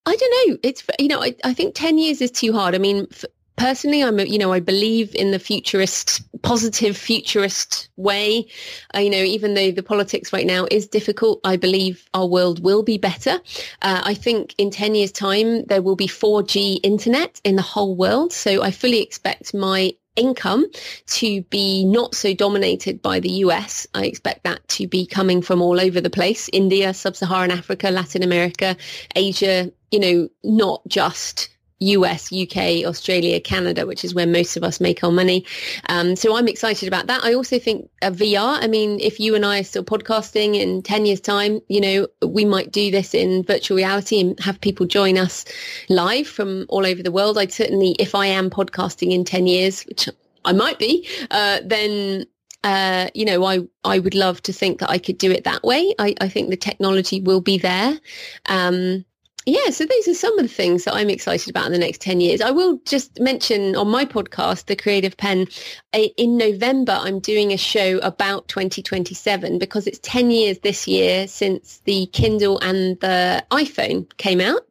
I 0.08 0.16
don't 0.16 0.48
know. 0.48 0.58
It's 0.62 0.82
you 0.98 1.08
know 1.08 1.22
I, 1.22 1.34
I 1.44 1.52
think 1.52 1.74
ten 1.74 1.98
years 1.98 2.22
is 2.22 2.30
too 2.30 2.52
hard. 2.52 2.74
I 2.74 2.78
mean, 2.78 3.06
f- 3.12 3.26
personally, 3.56 4.02
I'm 4.02 4.18
a, 4.18 4.24
you 4.24 4.38
know 4.38 4.52
I 4.52 4.60
believe 4.60 5.14
in 5.14 5.32
the 5.32 5.38
futurist, 5.38 6.22
positive 6.42 6.96
futurist 6.96 7.90
way. 7.96 8.46
You 8.94 9.10
know, 9.10 9.18
even 9.18 9.52
though 9.52 9.70
the 9.70 9.82
politics 9.82 10.32
right 10.32 10.46
now 10.46 10.66
is 10.70 10.88
difficult, 10.88 11.40
I 11.44 11.56
believe 11.56 12.08
our 12.14 12.26
world 12.26 12.64
will 12.64 12.82
be 12.82 12.96
better. 12.96 13.38
Uh, 13.82 14.00
I 14.02 14.14
think 14.14 14.54
in 14.56 14.70
ten 14.70 14.94
years' 14.94 15.12
time 15.12 15.64
there 15.66 15.82
will 15.82 15.96
be 15.96 16.08
4G 16.08 16.80
internet 16.82 17.40
in 17.44 17.56
the 17.56 17.62
whole 17.62 17.94
world. 17.94 18.32
So 18.32 18.62
I 18.62 18.70
fully 18.70 19.02
expect 19.02 19.52
my 19.52 19.94
income 20.18 20.66
to 21.06 21.42
be 21.42 21.84
not 21.84 22.14
so 22.14 22.34
dominated 22.34 23.00
by 23.00 23.20
the 23.20 23.30
US. 23.44 23.86
I 23.94 24.04
expect 24.04 24.44
that 24.44 24.66
to 24.68 24.86
be 24.86 25.06
coming 25.06 25.42
from 25.42 25.62
all 25.62 25.80
over 25.80 26.00
the 26.00 26.10
place, 26.10 26.50
India, 26.52 26.92
sub-Saharan 26.92 27.50
Africa, 27.50 27.90
Latin 27.90 28.22
America, 28.22 28.76
Asia, 29.14 29.70
you 29.90 30.00
know, 30.00 30.28
not 30.42 30.82
just 30.88 31.48
US, 31.80 32.32
UK, 32.32 32.84
Australia, 32.84 33.40
Canada, 33.40 33.86
which 33.86 34.04
is 34.04 34.14
where 34.14 34.26
most 34.26 34.56
of 34.56 34.64
us 34.64 34.80
make 34.80 35.02
our 35.04 35.12
money. 35.12 35.44
Um, 35.88 36.16
so 36.16 36.36
I'm 36.36 36.48
excited 36.48 36.88
about 36.88 37.06
that. 37.06 37.24
I 37.24 37.34
also 37.34 37.58
think 37.58 37.88
uh, 38.02 38.10
VR, 38.10 38.58
I 38.62 38.66
mean, 38.66 38.98
if 39.00 39.20
you 39.20 39.34
and 39.34 39.44
I 39.44 39.60
are 39.60 39.64
still 39.64 39.84
podcasting 39.84 40.54
in 40.54 40.82
10 40.82 41.06
years 41.06 41.20
time, 41.20 41.60
you 41.68 41.80
know, 41.80 42.08
we 42.26 42.44
might 42.44 42.72
do 42.72 42.90
this 42.90 43.14
in 43.14 43.42
virtual 43.42 43.76
reality 43.76 44.20
and 44.20 44.38
have 44.40 44.60
people 44.60 44.86
join 44.86 45.16
us 45.16 45.44
live 45.88 46.26
from 46.26 46.66
all 46.68 46.84
over 46.86 47.02
the 47.02 47.12
world. 47.12 47.38
I'd 47.38 47.52
certainly, 47.52 47.96
if 47.98 48.14
I 48.14 48.26
am 48.26 48.50
podcasting 48.50 49.12
in 49.12 49.24
10 49.24 49.46
years, 49.46 49.84
which 49.84 50.08
I 50.44 50.52
might 50.52 50.78
be, 50.78 51.08
uh, 51.30 51.60
then 51.64 52.26
uh, 52.64 53.08
you 53.14 53.24
know, 53.24 53.44
I, 53.44 53.60
I 53.84 53.98
would 54.00 54.14
love 54.14 54.42
to 54.42 54.52
think 54.52 54.80
that 54.80 54.90
I 54.90 54.98
could 54.98 55.16
do 55.16 55.30
it 55.30 55.44
that 55.44 55.62
way. 55.62 55.94
I, 55.98 56.14
I 56.20 56.28
think 56.28 56.50
the 56.50 56.56
technology 56.56 57.20
will 57.20 57.40
be 57.40 57.58
there. 57.58 57.98
Um, 58.46 59.04
yeah, 59.48 59.70
so 59.70 59.86
those 59.86 60.08
are 60.08 60.14
some 60.14 60.38
of 60.38 60.44
the 60.44 60.52
things 60.52 60.84
that 60.84 60.94
I'm 60.94 61.08
excited 61.08 61.48
about 61.48 61.66
in 61.66 61.72
the 61.72 61.78
next 61.78 62.00
10 62.00 62.20
years. 62.20 62.40
I 62.40 62.50
will 62.50 62.78
just 62.84 63.18
mention 63.18 63.74
on 63.76 63.88
my 63.88 64.04
podcast, 64.04 64.66
The 64.66 64.76
Creative 64.76 65.16
Penn, 65.16 65.46
in 65.92 66.36
November, 66.36 66.98
I'm 67.00 67.18
doing 67.18 67.52
a 67.52 67.56
show 67.56 67.98
about 67.98 68.46
2027 68.48 69.58
because 69.58 69.86
it's 69.86 69.98
10 70.02 70.30
years 70.30 70.58
this 70.58 70.86
year 70.86 71.26
since 71.26 71.80
the 71.84 72.06
Kindle 72.12 72.58
and 72.58 73.00
the 73.00 73.42
iPhone 73.50 74.14
came 74.18 74.40
out. 74.40 74.67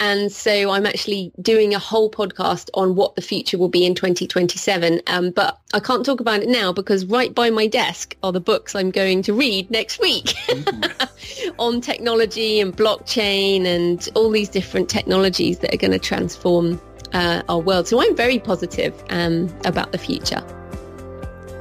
And 0.00 0.30
so 0.30 0.70
I'm 0.70 0.86
actually 0.86 1.32
doing 1.40 1.74
a 1.74 1.78
whole 1.78 2.10
podcast 2.10 2.70
on 2.74 2.94
what 2.94 3.16
the 3.16 3.22
future 3.22 3.58
will 3.58 3.68
be 3.68 3.84
in 3.84 3.94
2027. 3.94 5.00
Um, 5.06 5.30
but 5.30 5.58
I 5.74 5.80
can't 5.80 6.04
talk 6.04 6.20
about 6.20 6.42
it 6.42 6.48
now 6.48 6.72
because 6.72 7.04
right 7.06 7.34
by 7.34 7.50
my 7.50 7.66
desk 7.66 8.16
are 8.22 8.32
the 8.32 8.40
books 8.40 8.74
I'm 8.74 8.90
going 8.90 9.22
to 9.22 9.32
read 9.32 9.70
next 9.70 10.00
week 10.00 10.34
on 11.58 11.80
technology 11.80 12.60
and 12.60 12.76
blockchain 12.76 13.64
and 13.66 14.08
all 14.14 14.30
these 14.30 14.48
different 14.48 14.88
technologies 14.88 15.58
that 15.60 15.74
are 15.74 15.78
going 15.78 15.92
to 15.92 15.98
transform 15.98 16.80
uh, 17.12 17.42
our 17.48 17.58
world. 17.58 17.88
So 17.88 18.00
I'm 18.00 18.16
very 18.16 18.38
positive 18.38 18.94
um, 19.10 19.54
about 19.64 19.92
the 19.92 19.98
future. 19.98 20.42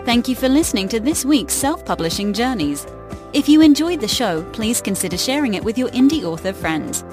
Thank 0.06 0.30
you 0.30 0.36
for 0.36 0.48
listening 0.48 0.88
to 0.90 1.00
this 1.00 1.26
week's 1.26 1.54
Self-Publishing 1.54 2.34
Journeys. 2.34 2.88
If 3.34 3.50
you 3.50 3.62
enjoyed 3.62 4.00
the 4.00 4.08
show, 4.08 4.42
please 4.54 4.80
consider 4.80 5.18
sharing 5.18 5.56
it 5.56 5.64
with 5.64 5.78
your 5.78 5.90
indie 5.90 6.24
author 6.24 6.54
friends. 6.54 7.04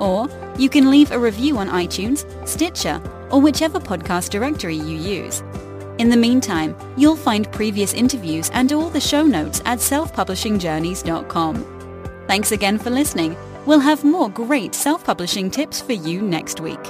Or 0.00 0.28
you 0.58 0.68
can 0.68 0.90
leave 0.90 1.12
a 1.12 1.18
review 1.18 1.58
on 1.58 1.68
iTunes, 1.68 2.26
Stitcher, 2.48 3.00
or 3.30 3.40
whichever 3.40 3.78
podcast 3.78 4.30
directory 4.30 4.76
you 4.76 4.96
use. 4.96 5.42
In 5.98 6.08
the 6.08 6.16
meantime, 6.16 6.74
you'll 6.96 7.14
find 7.14 7.52
previous 7.52 7.92
interviews 7.92 8.50
and 8.54 8.72
all 8.72 8.88
the 8.88 9.00
show 9.00 9.22
notes 9.22 9.60
at 9.66 9.78
selfpublishingjourneys.com. 9.78 12.24
Thanks 12.26 12.52
again 12.52 12.78
for 12.78 12.90
listening. 12.90 13.36
We'll 13.66 13.80
have 13.80 14.02
more 14.02 14.30
great 14.30 14.74
self-publishing 14.74 15.50
tips 15.50 15.82
for 15.82 15.92
you 15.92 16.22
next 16.22 16.60
week. 16.60 16.80